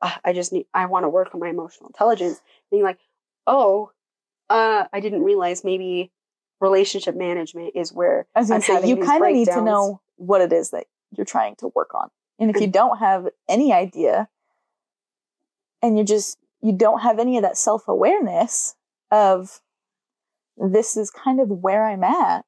"Ah, 0.00 0.20
I 0.24 0.32
just 0.32 0.52
need, 0.52 0.66
I 0.72 0.86
want 0.86 1.04
to 1.04 1.08
work 1.08 1.34
on 1.34 1.40
my 1.40 1.48
emotional 1.48 1.88
intelligence. 1.88 2.40
Being 2.70 2.84
like, 2.84 2.98
oh, 3.46 3.90
uh, 4.48 4.84
I 4.92 5.00
didn't 5.00 5.24
realize 5.24 5.64
maybe 5.64 6.10
relationship 6.60 7.16
management 7.16 7.72
is 7.74 7.92
where 7.92 8.26
I 8.34 8.40
was 8.40 8.48
to 8.48 8.60
say 8.60 8.86
you 8.86 8.96
kind 8.96 9.24
of 9.24 9.32
need 9.32 9.46
to 9.48 9.62
know 9.62 10.00
what 10.16 10.40
it 10.40 10.52
is 10.52 10.70
that 10.70 10.86
you're 11.16 11.24
trying 11.24 11.56
to 11.56 11.68
work 11.74 11.94
on, 11.94 12.10
and 12.38 12.54
if 12.54 12.60
you 12.60 12.68
don't 12.68 12.98
have 12.98 13.28
any 13.48 13.72
idea, 13.72 14.28
and 15.82 15.96
you're 15.96 16.06
just 16.06 16.38
you 16.60 16.72
don't 16.72 17.00
have 17.00 17.18
any 17.18 17.36
of 17.36 17.42
that 17.42 17.56
self 17.56 17.88
awareness 17.88 18.76
of 19.10 19.60
this 20.60 20.96
is 20.96 21.10
kind 21.10 21.40
of 21.40 21.48
where 21.48 21.84
I'm 21.84 22.04
at. 22.04 22.44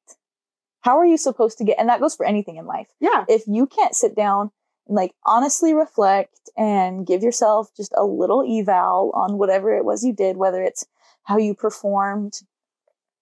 How 0.81 0.97
are 0.97 1.05
you 1.05 1.17
supposed 1.17 1.57
to 1.59 1.63
get? 1.63 1.79
And 1.79 1.89
that 1.89 1.99
goes 1.99 2.15
for 2.15 2.25
anything 2.25 2.57
in 2.57 2.65
life. 2.65 2.87
yeah, 2.99 3.25
if 3.27 3.43
you 3.47 3.67
can't 3.67 3.95
sit 3.95 4.15
down 4.15 4.51
and 4.87 4.95
like 4.95 5.13
honestly 5.25 5.73
reflect 5.73 6.49
and 6.57 7.05
give 7.05 7.23
yourself 7.23 7.69
just 7.75 7.93
a 7.95 8.03
little 8.03 8.41
eval 8.41 9.11
on 9.13 9.37
whatever 9.37 9.75
it 9.75 9.85
was 9.85 10.03
you 10.03 10.13
did, 10.13 10.37
whether 10.37 10.61
it's 10.61 10.85
how 11.23 11.37
you 11.37 11.53
performed 11.53 12.41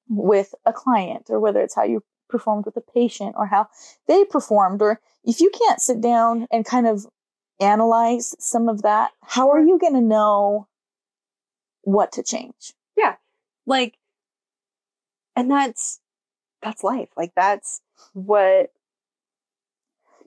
with 0.08 0.56
a 0.66 0.74
client 0.74 1.28
or 1.30 1.40
whether 1.40 1.62
it's 1.62 1.76
how 1.76 1.84
you 1.84 2.04
performed 2.30 2.66
with 2.66 2.78
a 2.78 2.82
patient 2.82 3.36
or 3.38 3.48
how 3.48 3.68
they 4.08 4.24
performed, 4.24 4.82
or 4.82 5.02
if 5.24 5.40
you 5.42 5.52
can't 5.52 5.82
sit 5.82 6.00
down 6.00 6.48
and 6.52 6.66
kind 6.66 6.88
of 6.88 7.06
analyze 7.60 8.36
some 8.40 8.70
of 8.70 8.82
that, 8.84 9.12
how 9.24 9.50
are 9.50 9.60
you 9.60 9.78
going 9.78 9.94
to 9.94 10.02
know 10.02 10.68
what 11.82 12.12
to 12.14 12.24
change? 12.24 12.74
Yeah. 12.96 13.16
Like 13.66 13.96
and 15.40 15.50
that's 15.50 16.02
that's 16.62 16.84
life 16.84 17.10
like 17.16 17.32
that's 17.36 17.82
what 18.14 18.72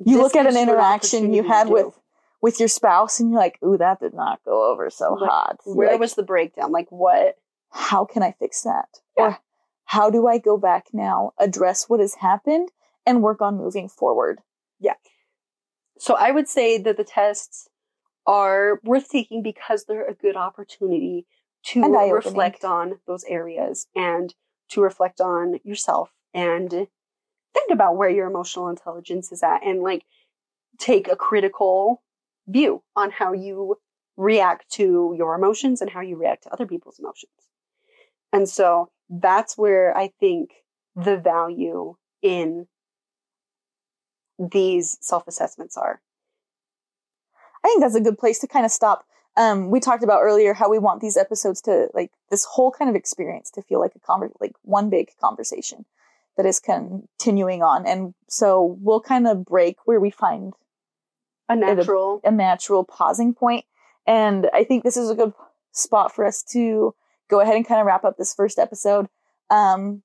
You 0.04 0.20
look 0.20 0.34
at 0.34 0.46
an 0.46 0.56
interaction 0.56 1.32
you 1.32 1.42
had 1.42 1.68
with 1.68 1.98
with 2.40 2.58
your 2.58 2.68
spouse 2.68 3.20
and 3.20 3.30
you're 3.30 3.38
like, 3.38 3.58
"Ooh, 3.64 3.76
that 3.78 4.00
did 4.00 4.14
not 4.14 4.40
go 4.44 4.72
over 4.72 4.90
so 4.90 5.14
Like, 5.14 5.30
hot." 5.30 5.56
where 5.64 5.92
Like, 5.92 6.00
was 6.00 6.14
the 6.14 6.22
breakdown 6.22 6.72
like 6.72 6.90
what 6.90 7.36
how 7.70 8.04
can 8.04 8.22
I 8.22 8.32
fix 8.32 8.62
that? 8.62 8.88
Yeah. 9.16 9.24
Or 9.24 9.38
how 9.84 10.10
do 10.10 10.26
I 10.26 10.38
go 10.38 10.56
back 10.56 10.88
now, 10.92 11.32
address 11.38 11.88
what 11.88 12.00
has 12.00 12.14
happened, 12.16 12.70
and 13.06 13.22
work 13.22 13.40
on 13.40 13.56
moving 13.56 13.88
forward? 13.88 14.40
Yeah. 14.80 14.94
So 15.98 16.14
i 16.14 16.30
would 16.30 16.48
say 16.48 16.78
that 16.78 16.96
the 16.96 17.04
tests 17.04 17.68
are 18.26 18.80
worth 18.84 19.08
taking 19.10 19.42
because 19.42 19.84
they're 19.84 20.08
a 20.08 20.14
good 20.14 20.36
opportunity 20.36 21.26
to 21.64 21.82
reflect 22.12 22.64
on 22.64 22.98
those 23.06 23.24
areas 23.24 23.86
and 23.94 24.34
to 24.72 24.82
reflect 24.82 25.20
on 25.20 25.58
yourself 25.64 26.10
and 26.34 26.70
think 26.70 27.70
about 27.70 27.96
where 27.96 28.10
your 28.10 28.26
emotional 28.26 28.68
intelligence 28.68 29.32
is 29.32 29.42
at 29.42 29.64
and 29.64 29.82
like 29.82 30.04
take 30.78 31.08
a 31.08 31.16
critical 31.16 32.02
view 32.48 32.82
on 32.96 33.10
how 33.10 33.32
you 33.32 33.76
react 34.16 34.70
to 34.70 35.14
your 35.16 35.34
emotions 35.34 35.80
and 35.80 35.90
how 35.90 36.00
you 36.00 36.16
react 36.16 36.44
to 36.44 36.52
other 36.52 36.66
people's 36.66 36.98
emotions. 36.98 37.32
And 38.32 38.48
so 38.48 38.90
that's 39.10 39.58
where 39.58 39.96
I 39.96 40.10
think 40.20 40.50
the 40.96 41.16
value 41.16 41.96
in 42.22 42.66
these 44.38 44.96
self 45.00 45.28
assessments 45.28 45.76
are. 45.76 46.00
I 47.64 47.68
think 47.68 47.82
that's 47.82 47.94
a 47.94 48.00
good 48.00 48.18
place 48.18 48.38
to 48.40 48.48
kind 48.48 48.64
of 48.64 48.72
stop. 48.72 49.04
Um, 49.36 49.70
we 49.70 49.80
talked 49.80 50.02
about 50.04 50.20
earlier 50.22 50.52
how 50.54 50.68
we 50.70 50.78
want 50.78 51.00
these 51.00 51.16
episodes 51.16 51.60
to 51.62 51.88
like 51.94 52.10
this 52.30 52.44
whole 52.44 52.70
kind 52.70 52.90
of 52.90 52.96
experience 52.96 53.50
to 53.52 53.62
feel 53.62 53.80
like 53.80 53.92
a 53.94 53.98
conver- 54.00 54.32
like 54.40 54.52
one 54.62 54.90
big 54.90 55.08
conversation 55.20 55.84
that 56.36 56.44
is 56.46 56.60
continuing 56.60 57.62
on, 57.62 57.86
and 57.86 58.14
so 58.28 58.76
we'll 58.80 59.00
kind 59.00 59.26
of 59.26 59.44
break 59.44 59.76
where 59.86 60.00
we 60.00 60.10
find 60.10 60.52
A 61.48 61.56
natural. 61.56 62.20
a 62.24 62.30
natural 62.30 62.84
pausing 62.84 63.34
point. 63.34 63.64
And 64.06 64.48
I 64.52 64.64
think 64.64 64.82
this 64.82 64.96
is 64.96 65.10
a 65.10 65.14
good 65.14 65.32
spot 65.72 66.14
for 66.14 66.24
us 66.26 66.42
to 66.52 66.94
go 67.28 67.40
ahead 67.40 67.54
and 67.56 67.66
kind 67.66 67.80
of 67.80 67.86
wrap 67.86 68.04
up 68.04 68.16
this 68.16 68.34
first 68.34 68.58
episode. 68.58 69.08
Um, 69.50 70.02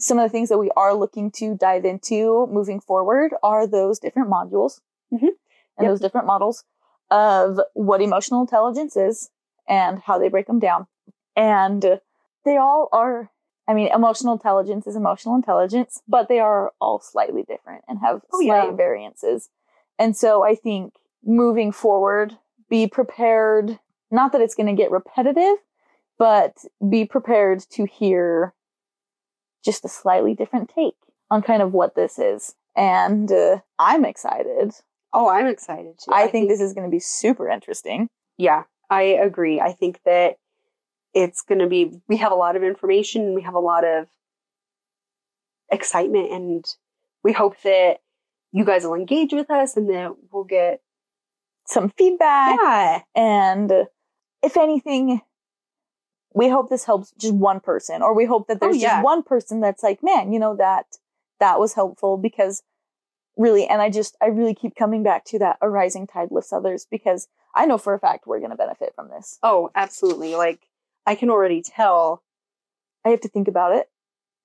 some 0.00 0.18
of 0.18 0.24
the 0.24 0.28
things 0.30 0.48
that 0.50 0.58
we 0.58 0.70
are 0.76 0.94
looking 0.94 1.30
to 1.32 1.56
dive 1.56 1.84
into 1.84 2.46
moving 2.52 2.80
forward 2.80 3.32
are 3.42 3.66
those 3.66 3.98
different 3.98 4.28
modules 4.30 4.80
Mhm. 5.12 5.22
and 5.22 5.32
Yep. 5.80 5.86
those 5.88 6.00
different 6.00 6.26
models 6.26 6.64
of 7.10 7.60
what 7.74 8.00
emotional 8.02 8.40
intelligence 8.40 8.96
is 8.96 9.30
and 9.68 10.00
how 10.00 10.18
they 10.18 10.28
break 10.28 10.46
them 10.46 10.58
down. 10.58 10.86
And 11.36 12.00
they 12.44 12.56
all 12.56 12.88
are, 12.92 13.30
I 13.68 13.74
mean, 13.74 13.88
emotional 13.92 14.32
intelligence 14.32 14.86
is 14.86 14.96
emotional 14.96 15.34
intelligence, 15.34 16.00
but 16.08 16.28
they 16.28 16.40
are 16.40 16.72
all 16.80 17.00
slightly 17.00 17.42
different 17.42 17.84
and 17.88 17.98
have 18.00 18.22
Oh, 18.32 18.40
slight 18.40 18.70
yeah. 18.70 18.76
variances. 18.76 19.48
And 19.98 20.16
so 20.16 20.44
I 20.44 20.54
think 20.54 20.94
moving 21.24 21.72
forward, 21.72 22.36
be 22.70 22.86
prepared, 22.86 23.78
not 24.10 24.32
that 24.32 24.40
it's 24.40 24.54
going 24.54 24.66
to 24.74 24.80
get 24.80 24.90
repetitive, 24.90 25.56
but 26.18 26.56
be 26.88 27.04
prepared 27.04 27.60
to 27.70 27.84
hear 27.84 28.54
just 29.64 29.84
a 29.84 29.88
slightly 29.88 30.34
different 30.34 30.70
take 30.74 30.96
on 31.30 31.42
kind 31.42 31.62
of 31.62 31.72
what 31.72 31.94
this 31.94 32.18
is. 32.18 32.54
And 32.76 33.30
uh, 33.30 33.58
I'm 33.78 34.04
excited. 34.04 34.72
Oh, 35.12 35.28
I'm 35.28 35.46
excited 35.46 35.98
too. 35.98 36.12
I, 36.12 36.26
think, 36.28 36.48
this 36.48 36.60
is 36.60 36.74
going 36.74 36.86
to 36.86 36.90
be 36.90 37.00
super 37.00 37.48
interesting. 37.48 38.08
Yeah, 38.36 38.64
I 38.90 39.02
agree. 39.02 39.60
I 39.60 39.72
think 39.72 40.00
that 40.04 40.36
it's 41.14 41.42
going 41.42 41.60
to 41.60 41.66
be, 41.66 42.00
we 42.08 42.16
have 42.18 42.32
a 42.32 42.36
lot 42.36 42.56
of 42.56 42.62
information, 42.62 43.34
we 43.34 43.42
have 43.42 43.54
a 43.54 43.58
lot 43.60 43.84
of 43.84 44.06
excitement, 45.70 46.30
and 46.32 46.64
we 47.22 47.32
hope 47.32 47.60
that 47.62 47.98
you 48.52 48.64
guys 48.64 48.84
will 48.84 48.94
engage 48.94 49.32
with 49.32 49.50
us 49.50 49.76
and 49.76 49.88
that 49.90 50.12
we'll 50.30 50.44
get 50.44 50.80
Some 51.66 51.90
feedback. 51.90 52.58
yeah, 52.62 53.00
And 53.14 53.72
if 54.42 54.56
anything, 54.56 55.20
we 56.34 56.48
hope 56.48 56.68
this 56.70 56.84
helps 56.84 57.12
just 57.18 57.34
one 57.34 57.60
person, 57.60 58.02
or 58.02 58.14
we 58.14 58.24
hope 58.24 58.46
that 58.48 58.58
oh, 58.60 58.66
there's 58.66 58.76
Oh, 58.76 58.80
yeah. 58.80 58.88
just 58.96 59.04
one 59.04 59.22
person 59.22 59.60
that's 59.60 59.82
like, 59.82 60.02
man, 60.02 60.32
you 60.32 60.38
know, 60.38 60.54
that 60.56 60.86
that 61.40 61.58
was 61.58 61.74
helpful 61.74 62.16
because 62.16 62.62
really, 63.38 63.66
and 63.66 63.80
I 63.80 63.88
just, 63.88 64.16
I 64.20 64.26
really 64.26 64.54
keep 64.54 64.74
coming 64.76 65.02
back 65.02 65.24
to 65.26 65.38
that 65.38 65.56
a 65.62 65.70
rising 65.70 66.06
tide 66.06 66.28
lifts 66.30 66.52
others 66.52 66.86
because 66.90 67.28
I 67.54 67.64
know 67.64 67.78
for 67.78 67.94
a 67.94 67.98
fact 67.98 68.26
we're 68.26 68.40
going 68.40 68.50
to 68.50 68.56
benefit 68.56 68.92
from 68.94 69.08
this. 69.08 69.38
Oh, 69.42 69.70
absolutely. 69.74 70.34
Like 70.36 70.68
I 71.06 71.14
can 71.14 71.30
already 71.30 71.62
tell. 71.62 72.22
I 73.06 73.08
have 73.10 73.20
to 73.22 73.28
think 73.28 73.48
about 73.48 73.72
it. 73.74 73.88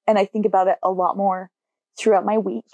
And 0.07 0.17
I 0.17 0.25
think 0.25 0.45
about 0.45 0.67
it 0.67 0.77
a 0.83 0.91
lot 0.91 1.17
more 1.17 1.49
throughout 1.97 2.25
my 2.25 2.37
week, 2.37 2.65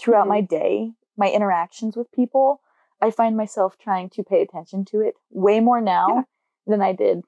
throughout 0.00 0.26
Mhm. 0.26 0.28
my 0.30 0.40
day, 0.40 0.92
my 1.16 1.30
interactions 1.30 1.96
with 1.96 2.10
people. 2.12 2.60
I 3.00 3.10
find 3.10 3.36
myself 3.36 3.76
trying 3.76 4.08
to 4.10 4.22
pay 4.22 4.40
attention 4.40 4.84
to 4.86 5.00
it 5.00 5.14
way 5.30 5.60
more 5.60 5.80
now 5.80 6.08
Yeah. 6.08 6.22
than 6.66 6.80
I 6.82 6.92
did 6.92 7.24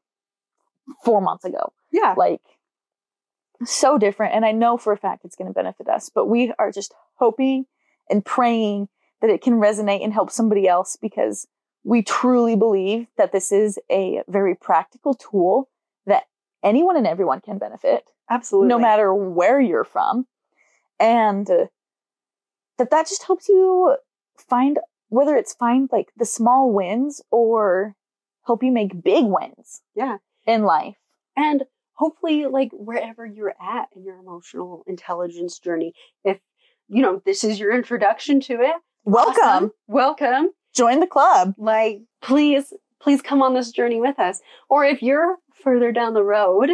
four 1.05 1.21
months 1.21 1.45
ago. 1.45 1.73
Yeah. 1.91 2.15
Like, 2.17 2.43
so 3.65 3.99
different. 3.99 4.35
And 4.35 4.45
I 4.45 4.53
know 4.53 4.77
for 4.77 4.93
a 4.93 4.97
fact 4.99 5.25
it's 5.25 5.37
going 5.37 5.49
to 5.49 5.55
benefit 5.55 5.89
us, 5.89 6.11
but 6.11 6.27
we 6.27 6.53
are 6.59 6.71
just 6.71 6.95
hoping 7.15 7.67
and 8.11 8.25
praying 8.25 8.89
that 9.21 9.31
it 9.31 9.43
can 9.43 9.55
resonate 9.55 10.03
and 10.05 10.13
help 10.13 10.31
somebody 10.31 10.69
else 10.69 10.97
because 11.01 11.47
we 11.85 12.03
truly 12.03 12.57
believe 12.57 13.07
that 13.17 13.33
this 13.33 13.53
is 13.53 13.79
a 13.91 14.23
very 14.29 14.55
practical 14.55 15.15
tool 15.15 15.69
that 16.07 16.25
anyone 16.63 16.97
and 16.97 17.07
everyone 17.07 17.41
can 17.41 17.59
benefit 17.59 18.05
Absolutely. 18.29 18.69
no 18.69 18.79
matter 18.79 19.15
where 19.15 19.61
you're 19.61 19.85
from 19.85 20.27
and 20.99 21.51
uh, 21.51 21.67
that 22.79 22.91
that 22.91 23.07
just 23.09 23.25
helps 23.25 23.49
you 23.49 23.97
find 24.37 24.79
whether 25.09 25.37
it's 25.37 25.55
find 25.55 25.89
like 25.93 26.09
the 26.17 26.25
small 26.25 26.73
wins 26.73 27.23
or 27.31 27.95
help 28.47 28.63
you 28.63 28.73
make 28.73 29.03
big 29.03 29.25
wins 29.25 29.83
Yeah. 29.95 30.19
in 30.47 30.65
life 30.65 30.97
And 31.37 31.65
hopefully, 31.95 32.47
like 32.47 32.71
wherever 32.73 33.25
you're 33.25 33.55
at 33.61 33.89
in 33.95 34.05
your 34.05 34.19
emotional 34.19 34.83
intelligence 34.87 35.59
journey, 35.59 35.95
if 36.25 36.39
you 36.89 37.03
know 37.03 37.22
this 37.24 37.45
is 37.45 37.59
your 37.59 37.74
introduction 37.74 38.41
to 38.41 38.55
it, 38.55 38.76
welcome 39.05 39.43
awesome. 39.45 39.70
welcome. 39.87 40.51
join 40.74 41.01
the 41.01 41.07
club 41.07 41.55
Like, 41.59 42.03
please, 42.22 42.72
please 43.01 43.22
come 43.22 43.43
on 43.43 43.55
this 43.55 43.70
journey 43.70 44.01
with 44.01 44.18
us. 44.18 44.41
Or 44.68 44.84
if 44.84 45.03
you're 45.03 45.37
further 45.55 45.93
down 45.93 46.14
the 46.14 46.24
road, 46.24 46.70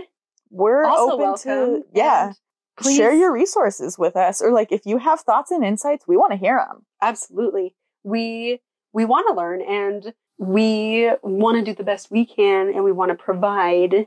we're 0.50 0.84
also 0.84 1.14
open 1.14 1.24
welcome. 1.26 1.42
to 1.44 1.84
yeah 1.94 2.32
please, 2.78 2.96
share 2.96 3.12
your 3.14 3.32
resources 3.32 3.98
with 3.98 4.16
us 4.16 4.40
or 4.42 4.50
like 4.52 4.72
if 4.72 4.82
you 4.86 4.98
have 4.98 5.20
thoughts 5.20 5.50
and 5.50 5.64
insights 5.64 6.06
we 6.08 6.16
want 6.16 6.32
to 6.32 6.38
hear 6.38 6.56
them 6.68 6.84
absolutely. 7.00 7.74
We 8.02 8.60
we 8.92 9.04
want 9.04 9.28
to 9.28 9.34
learn 9.34 9.62
and 9.62 10.12
we 10.38 11.10
want 11.22 11.58
to 11.58 11.64
do 11.64 11.74
the 11.74 11.84
best 11.84 12.10
we 12.10 12.26
can, 12.26 12.68
and 12.68 12.82
we 12.82 12.90
want 12.92 13.10
to 13.10 13.14
provide 13.14 14.06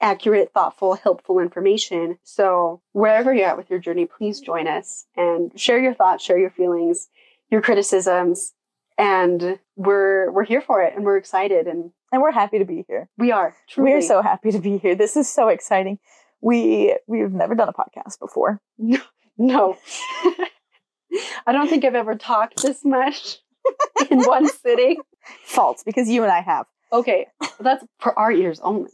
accurate, 0.00 0.52
thoughtful, 0.52 0.94
helpful 0.94 1.38
information. 1.38 2.18
So 2.22 2.82
wherever 2.92 3.32
you're 3.32 3.48
at 3.48 3.56
with 3.56 3.70
your 3.70 3.78
journey, 3.78 4.06
please 4.06 4.40
join 4.40 4.68
us 4.68 5.06
and 5.16 5.58
share 5.58 5.80
your 5.80 5.94
thoughts, 5.94 6.24
share 6.24 6.38
your 6.38 6.50
feelings, 6.50 7.08
your 7.50 7.62
criticisms, 7.62 8.52
and 8.98 9.58
we're 9.76 10.30
we're 10.32 10.44
here 10.44 10.60
for 10.60 10.82
it, 10.82 10.94
and 10.94 11.04
we're 11.04 11.16
excited, 11.16 11.66
and 11.66 11.90
and 12.12 12.22
we're 12.22 12.32
happy 12.32 12.58
to 12.58 12.64
be 12.64 12.84
here 12.88 13.08
we 13.18 13.32
are 13.32 13.54
truly. 13.68 13.92
we're 13.92 14.00
so 14.00 14.22
happy 14.22 14.50
to 14.50 14.58
be 14.58 14.78
here 14.78 14.94
this 14.94 15.16
is 15.16 15.28
so 15.28 15.48
exciting 15.48 15.98
we 16.40 16.96
we've 17.06 17.32
never 17.32 17.54
done 17.54 17.68
a 17.68 17.72
podcast 17.72 18.18
before 18.18 18.60
no. 19.38 19.76
I 21.46 21.52
don't 21.52 21.68
think 21.68 21.84
I've 21.84 21.94
ever 21.94 22.14
talked 22.14 22.62
this 22.62 22.84
much 22.84 23.38
in 24.10 24.22
one 24.22 24.48
sitting. 24.48 24.96
false 25.44 25.82
because 25.82 26.08
you 26.08 26.22
and 26.22 26.30
i 26.30 26.40
have 26.40 26.66
Okay, 26.92 27.26
that's 27.58 27.84
for 27.98 28.16
our 28.16 28.30
ears 28.30 28.60
only. 28.60 28.90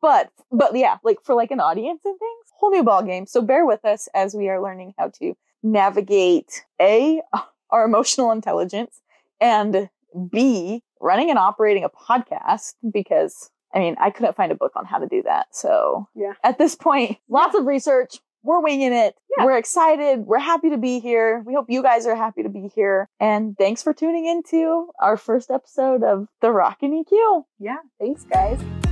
But 0.00 0.30
but 0.52 0.74
yeah 0.76 0.96
like 1.04 1.18
for 1.24 1.34
like 1.34 1.50
an 1.50 1.60
audience 1.60 2.02
and 2.04 2.18
things 2.18 2.44
whole 2.54 2.70
new 2.70 2.82
ball 2.82 3.02
game 3.02 3.26
so 3.26 3.40
bear 3.42 3.64
with 3.66 3.84
us 3.84 4.08
as 4.14 4.34
we 4.34 4.48
are 4.48 4.62
learning 4.62 4.94
how 4.98 5.08
to 5.20 5.34
navigate 5.62 6.64
a 6.80 7.20
our 7.70 7.84
emotional 7.84 8.30
intelligence 8.32 9.00
and 9.40 9.88
b 10.30 10.82
running 11.00 11.30
and 11.30 11.38
operating 11.38 11.84
a 11.84 11.88
podcast 11.90 12.74
because 12.90 13.50
i 13.74 13.78
mean 13.78 13.94
i 14.00 14.10
couldn't 14.10 14.36
find 14.36 14.50
a 14.52 14.54
book 14.54 14.72
on 14.74 14.84
how 14.84 14.98
to 14.98 15.06
do 15.06 15.22
that. 15.22 15.46
So 15.54 16.08
Yeah. 16.14 16.32
at 16.42 16.58
this 16.58 16.74
point 16.74 17.18
lots 17.28 17.54
of 17.54 17.66
research. 17.66 18.18
We're 18.44 18.60
winging 18.60 18.92
it. 18.92 19.16
Yeah. 19.36 19.44
we're 19.44 19.58
excited. 19.58 20.20
We're 20.20 20.38
happy 20.38 20.70
to 20.70 20.78
be 20.78 21.00
here. 21.00 21.42
We 21.44 21.54
hope 21.54 21.66
you 21.68 21.82
guys 21.82 22.06
are 22.06 22.14
happy 22.14 22.44
to 22.44 22.48
be 22.48 22.70
here. 22.74 23.08
And 23.18 23.58
thanks 23.58 23.82
for 23.82 23.92
tuning 23.92 24.26
into 24.26 24.88
our 25.00 25.16
first 25.16 25.50
episode 25.50 26.04
of 26.04 26.28
the 26.40 26.52
rockin' 26.52 27.04
eq 27.04 27.44
yeah, 27.58 27.78
thanks, 27.98 28.22
guys. 28.24 28.87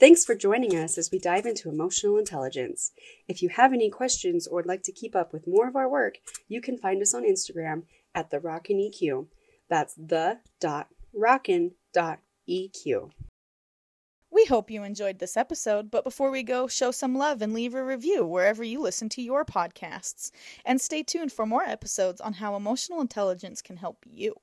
Thanks 0.00 0.24
for 0.24 0.34
joining 0.34 0.74
us 0.74 0.96
as 0.96 1.10
we 1.12 1.18
dive 1.18 1.44
into 1.44 1.68
emotional 1.68 2.16
intelligence. 2.16 2.92
If 3.28 3.42
you 3.42 3.50
have 3.50 3.74
any 3.74 3.90
questions 3.90 4.46
or 4.46 4.54
would 4.54 4.66
like 4.66 4.82
to 4.84 4.92
keep 4.92 5.14
up 5.14 5.30
with 5.30 5.46
more 5.46 5.68
of 5.68 5.76
our 5.76 5.90
work, 5.90 6.14
you 6.48 6.62
can 6.62 6.78
find 6.78 7.02
us 7.02 7.12
on 7.12 7.22
Instagram 7.22 7.82
at 8.14 8.30
the 8.30 8.40
Rockin' 8.40 8.78
EQ. 8.78 9.26
That's 9.68 9.92
the 9.96 10.38
dot 10.58 10.88
rockin 11.12 11.72
dot 11.92 12.20
EQ. 12.48 13.10
We 14.30 14.46
hope 14.46 14.70
you 14.70 14.84
enjoyed 14.84 15.18
this 15.18 15.36
episode, 15.36 15.90
but 15.90 16.04
before 16.04 16.30
we 16.30 16.44
go, 16.44 16.66
show 16.66 16.92
some 16.92 17.14
love 17.14 17.42
and 17.42 17.52
leave 17.52 17.74
a 17.74 17.84
review 17.84 18.24
wherever 18.24 18.64
you 18.64 18.80
listen 18.80 19.10
to 19.10 19.22
your 19.22 19.44
podcasts. 19.44 20.30
And 20.64 20.80
stay 20.80 21.02
tuned 21.02 21.30
for 21.30 21.44
more 21.44 21.64
episodes 21.64 22.22
on 22.22 22.32
how 22.32 22.56
emotional 22.56 23.02
intelligence 23.02 23.60
can 23.60 23.76
help 23.76 23.98
you. 24.08 24.34